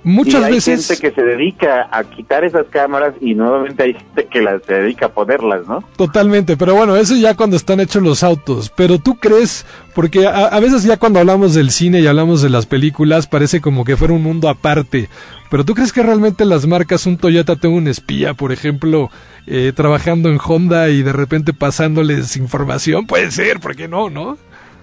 Muchas 0.04 0.42
y 0.42 0.44
hay 0.46 0.54
veces... 0.54 0.88
gente 0.88 1.02
que 1.02 1.14
se 1.14 1.22
dedica 1.26 1.90
a 1.92 2.04
quitar 2.04 2.44
esas 2.44 2.68
cámaras 2.68 3.16
y 3.20 3.36
nuevamente 3.36 3.84
hay 3.84 3.94
gente 3.94 4.28
que 4.28 4.42
las 4.42 4.64
se 4.64 4.74
dedica 4.74 5.08
a 5.08 5.10
ponerlas, 5.10 5.68
¿no? 5.68 5.84
Totalmente, 5.98 6.58
pero 6.58 6.76
bueno, 6.76 6.96
eso 6.96 7.16
ya 7.16 7.36
cuando 7.36 7.58
están 7.58 7.80
hechos 7.80 8.02
los 8.02 8.24
autos. 8.24 8.72
Pero 8.76 9.00
tú 9.00 9.16
crees, 9.16 9.66
porque 9.96 10.26
a, 10.26 10.46
a 10.46 10.60
veces 10.60 10.84
ya 10.84 10.98
cuando 10.98 11.20
hablamos 11.20 11.54
del 11.54 11.72
cine 11.72 12.00
y 12.00 12.08
hablamos 12.08 12.42
de 12.42 12.50
las 12.50 12.66
películas, 12.66 13.28
parece 13.28 13.62
como 13.62 13.84
que 13.84 13.98
fuera 13.98 14.14
un 14.14 14.24
mundo 14.24 14.50
aparte. 14.50 15.10
Pero 15.50 15.66
tú 15.66 15.74
crees 15.74 15.92
que 15.92 16.04
realmente 16.04 16.46
las 16.46 16.68
marcas, 16.68 17.06
un 17.06 17.18
Toyota 17.18 17.56
tenga 17.56 17.76
un 17.76 17.88
espía, 17.88 18.36
por 18.36 18.52
ejemplo, 18.52 19.10
eh, 19.48 19.74
trabajando 19.76 20.30
en 20.30 20.38
Honda 20.44 20.90
y 20.90 21.02
de 21.02 21.12
repente 21.12 21.54
pasándoles 21.54 22.38
información? 22.38 23.08
Puede 23.08 23.32
ser, 23.32 23.60
¿por 23.60 23.76
qué 23.76 23.88
no, 23.88 24.10
no? 24.10 24.38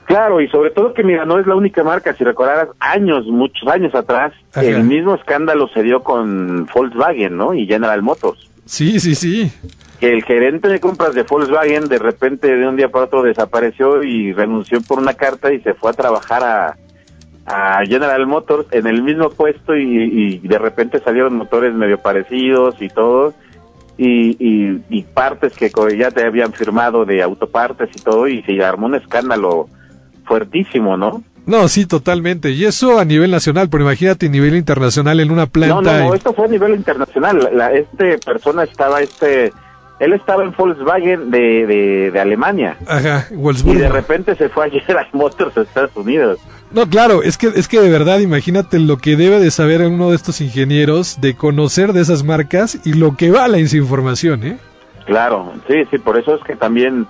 Claro, 0.07 0.41
y 0.41 0.49
sobre 0.49 0.71
todo 0.71 0.95
que 0.95 1.03
mira, 1.03 1.25
no 1.25 1.39
es 1.39 1.47
la 1.47 1.57
única 1.57 1.83
marca, 1.83 2.15
si 2.15 2.23
recordaras 2.23 2.69
años, 2.79 3.27
muchos 3.27 3.69
años 3.69 3.95
atrás, 3.95 4.33
Ajá. 4.53 4.65
el 4.65 4.85
mismo 4.85 5.15
escándalo 5.17 5.69
se 5.69 5.83
dio 5.83 6.03
con 6.03 6.67
Volkswagen, 6.67 7.37
¿no? 7.37 7.55
Y 7.55 7.67
General 7.67 8.01
Motors. 8.03 8.49
Sí, 8.65 9.01
sí, 9.01 9.15
sí. 9.15 9.51
Que 9.99 10.13
el 10.13 10.23
gerente 10.25 10.69
de 10.69 10.79
compras 10.79 11.15
de 11.15 11.25
Volkswagen 11.25 11.89
de 11.89 11.99
repente 11.99 12.55
de 12.55 12.69
un 12.69 12.77
día 12.77 12.89
para 12.89 13.07
otro 13.07 13.23
desapareció 13.23 14.03
y 14.05 14.33
renunció 14.33 14.81
por 14.81 14.99
una 14.99 15.15
carta 15.15 15.53
y 15.53 15.61
se 15.61 15.75
fue 15.75 15.91
a 15.91 15.95
trabajar 15.95 16.45
a, 16.45 16.77
a 17.47 17.85
General 17.85 18.27
Motors 18.27 18.67
en 18.71 18.87
el 18.87 19.03
mismo 19.03 19.31
puesto 19.31 19.75
y, 19.77 20.39
y 20.43 20.49
de 20.49 20.59
repente 20.59 21.01
salieron 21.01 21.37
motores 21.37 21.75
medio 21.75 21.99
parecidos 21.99 22.81
y 22.81 22.89
todo 22.89 23.35
y, 23.99 24.37
y, 24.39 24.83
y 24.91 25.03
partes 25.03 25.55
que 25.55 25.71
ya 25.99 26.11
te 26.11 26.27
habían 26.27 26.53
firmado 26.53 27.05
de 27.05 27.23
autopartes 27.23 27.89
y 27.95 28.01
todo 28.01 28.29
y 28.29 28.43
se 28.43 28.63
armó 28.63 28.87
un 28.87 28.95
escándalo 28.95 29.69
fuertísimo, 30.27 30.97
¿no? 30.97 31.23
No, 31.47 31.69
sí, 31.69 31.87
totalmente. 31.87 32.51
Y 32.51 32.65
eso 32.65 32.99
a 32.99 33.05
nivel 33.05 33.31
nacional, 33.31 33.69
pero 33.71 33.85
imagínate 33.85 34.27
a 34.27 34.29
nivel 34.29 34.57
internacional 34.57 35.21
en 35.21 35.31
una 35.31 35.47
planta. 35.47 35.75
No, 35.77 35.83
no, 35.83 35.99
no, 36.09 36.13
y- 36.15 36.17
esto 36.17 36.33
fue 36.35 36.47
a 36.47 36.49
nivel 36.49 36.75
internacional. 36.75 37.39
La, 37.39 37.51
la- 37.51 37.73
este 37.73 38.19
persona 38.19 38.65
estaba, 38.65 39.01
este, 39.01 39.53
él 40.01 40.13
estaba 40.13 40.43
en 40.43 40.53
Volkswagen 40.57 41.31
de, 41.31 41.67
de, 41.67 42.11
de 42.11 42.21
Alemania 42.21 42.77
Ajá, 42.89 43.29
y 43.31 43.35
Wolfsburgo. 43.37 43.81
de 43.81 43.89
repente 43.89 44.35
se 44.35 44.49
fue 44.49 44.67
a 44.67 44.71
General 44.71 45.07
Motors 45.13 45.57
a 45.57 45.63
Estados 45.63 45.95
Unidos. 45.95 46.39
No, 46.73 46.89
claro, 46.89 47.23
es 47.23 47.39
que, 47.39 47.47
es 47.55 47.69
que 47.69 47.81
de 47.81 47.89
verdad, 47.91 48.19
imagínate 48.19 48.81
lo 48.81 48.97
que 48.99 49.15
debe 49.17 49.39
de 49.39 49.53
saber 49.53 49.83
uno 49.83 50.11
de 50.11 50.17
estos 50.17 50.41
ingenieros 50.41 51.21
de 51.21 51.35
conocer 51.37 51.93
de 51.93 52.01
esas 52.01 52.25
marcas 52.25 52.77
y 52.85 52.95
lo 52.95 53.17
que 53.17 53.31
vale 53.31 53.61
esa 53.61 53.77
información, 53.77 54.43
¿eh? 54.43 54.59
Claro, 55.07 55.53
sí, 55.69 55.75
sí, 55.93 55.99
por 55.99 56.19
eso 56.19 56.35
es 56.35 56.43
que 56.43 56.57
también 56.57 57.07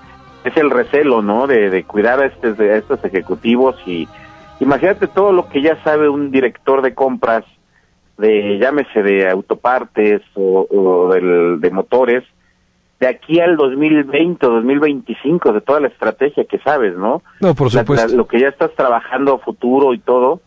es 0.49 0.57
el 0.57 0.71
recelo, 0.71 1.23
¿no? 1.23 1.47
De, 1.47 1.71
de 1.71 1.85
cuidar 1.85 2.21
a, 2.21 2.27
estes- 2.27 2.59
a 2.61 2.77
estos 2.77 3.05
ejecutivos 3.05 3.77
y 3.87 4.09
imagínate 4.61 5.07
todo 5.09 5.33
lo 5.33 5.49
que 5.49 5.63
ya 5.63 5.83
sabe 5.85 6.09
un 6.09 6.31
director 6.31 6.83
de 6.83 6.95
compras, 6.95 7.45
de 8.19 8.59
llámese 8.59 9.03
de 9.03 9.29
autopartes 9.29 10.23
o, 10.35 10.67
o 10.71 11.13
del- 11.13 11.61
de 11.61 11.71
motores, 11.71 12.25
de 12.99 13.09
aquí 13.09 13.41
al 13.41 13.57
2020 13.59 14.47
o 14.47 14.51
2025, 14.53 15.53
de 15.53 15.61
toda 15.61 15.81
la 15.81 15.89
estrategia 15.89 16.45
que 16.45 16.59
sabes, 16.61 16.97
¿no? 16.97 17.23
No, 17.41 17.55
por 17.55 17.73
La- 17.75 17.81
supuesto. 17.83 18.09
la- 18.09 18.15
lo 18.17 18.27
que 18.27 18.41
ya 18.41 18.49
estás 18.49 18.71
trabajando 18.75 19.35
a 19.35 19.39
futuro 19.39 19.93
y 19.93 19.99
todo, 19.99 20.41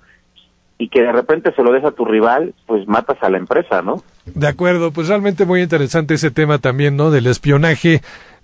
y 0.80 0.88
que 0.88 1.02
de 1.04 1.12
repente 1.12 1.54
se 1.54 1.62
lo 1.62 1.72
des 1.74 1.84
a 1.84 1.92
tu 1.92 2.06
rival, 2.06 2.54
pues 2.66 2.88
matas 2.88 3.18
a 3.22 3.30
la 3.30 3.38
empresa, 3.38 3.82
¿no? 3.82 4.02
De 4.26 4.48
acuerdo, 4.48 4.92
pues 4.92 5.10
realmente 5.10 5.46
muy 5.46 5.62
interesante 5.62 6.14
ese 6.16 6.32
tema 6.32 6.58
también, 6.58 6.96
¿no? 6.96 7.12
Del 7.12 7.28
espionaje 7.28 8.02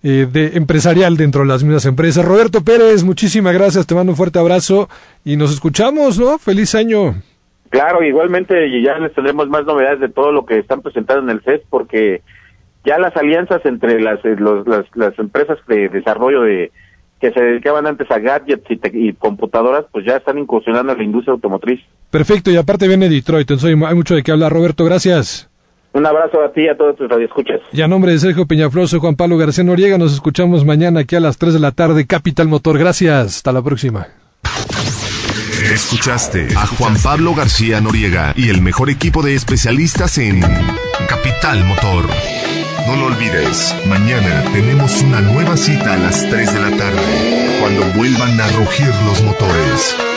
eh, 0.08 0.28
de 0.32 0.52
empresarial 0.56 1.18
dentro 1.18 1.42
de 1.42 1.48
las 1.48 1.64
mismas 1.64 1.86
empresas. 1.86 2.24
Roberto 2.24 2.62
Pérez, 2.64 3.04
muchísimas 3.04 3.54
gracias, 3.56 3.88
te 3.88 3.96
mando 3.96 4.12
un 4.12 4.16
fuerte 4.18 4.38
abrazo 4.40 4.88
y 5.26 5.36
nos 5.36 5.52
escuchamos, 5.52 6.20
¿no? 6.20 6.38
Feliz 6.38 6.76
año. 6.76 7.16
Claro, 7.72 8.04
igualmente 8.04 8.68
y 8.68 8.84
ya 8.84 9.00
les 9.00 9.14
tendremos 9.16 9.50
más 9.50 9.66
novedades 9.66 10.00
de 10.00 10.10
todo 10.10 10.32
lo 10.32 10.46
que 10.46 10.60
están 10.60 10.82
presentando 10.82 11.24
en 11.24 11.30
el 11.38 11.44
CES 11.44 11.62
porque 11.70 12.22
ya 12.86 13.00
las 13.00 13.18
alianzas 13.18 13.62
entre 13.66 14.00
las, 14.00 14.24
eh, 14.24 14.36
los- 14.38 14.68
las, 14.68 14.86
las 14.94 15.18
empresas 15.18 15.58
de 15.68 15.90
desarrollo 15.90 16.42
de 16.42 16.72
que 17.20 17.32
se 17.32 17.42
dedicaban 17.42 17.88
antes 17.88 18.12
a 18.12 18.20
gadgets 18.20 18.70
y, 18.70 18.78
te- 18.78 18.92
y 18.94 19.14
computadoras, 19.14 19.86
pues 19.92 20.06
ya 20.06 20.18
están 20.18 20.38
incursionando 20.38 20.92
en 20.92 21.00
la 21.00 21.04
industria 21.04 21.34
automotriz. 21.34 21.80
Perfecto, 22.12 22.52
y 22.52 22.58
aparte 22.58 22.88
viene 22.88 23.10
Detroit, 23.10 23.50
entonces 23.50 23.70
hay 23.84 23.96
mucho 23.96 24.14
de 24.16 24.22
qué 24.22 24.32
hablar. 24.32 24.54
Roberto, 24.54 24.86
gracias. 24.86 25.50
Un 25.96 26.06
abrazo 26.06 26.44
a 26.44 26.52
ti 26.52 26.64
y 26.64 26.68
a 26.68 26.76
todos 26.76 26.98
tus 26.98 27.08
radioescuchas. 27.08 27.62
Y 27.72 27.82
a 27.82 27.88
nombre 27.88 28.12
de 28.12 28.20
Sergio 28.20 28.46
Peñafloso, 28.46 29.00
Juan 29.00 29.16
Pablo 29.16 29.38
García 29.38 29.64
Noriega, 29.64 29.98
nos 29.98 30.14
escuchamos 30.14 30.66
mañana 30.66 31.00
aquí 31.00 31.16
a 31.16 31.22
las 31.22 31.38
3 31.38 31.54
de 31.54 31.60
la 31.62 31.72
tarde, 31.72 32.06
Capital 32.06 32.50
Motor. 32.50 32.78
Gracias, 32.78 33.38
hasta 33.38 33.54
la 33.54 33.62
próxima. 33.62 34.06
Escuchaste 35.74 36.50
a 36.58 36.68
Juan 36.68 36.96
Pablo 37.02 37.34
García 37.34 37.80
Noriega 37.80 38.34
y 38.36 38.50
el 38.50 38.62
mejor 38.62 38.90
equipo 38.90 39.24
de 39.24 39.36
especialistas 39.36 40.18
en 40.18 40.42
Capital 41.08 41.64
Motor. 41.64 42.04
No 42.88 42.98
lo 42.98 43.06
olvides, 43.06 43.74
mañana 43.88 44.44
tenemos 44.52 45.02
una 45.02 45.22
nueva 45.22 45.56
cita 45.56 45.94
a 45.94 45.98
las 45.98 46.30
3 46.30 46.54
de 46.56 46.60
la 46.60 46.78
tarde, 46.78 47.58
cuando 47.62 47.86
vuelvan 47.96 48.38
a 48.42 48.48
rugir 48.50 48.90
los 49.08 49.24
motores. 49.24 50.15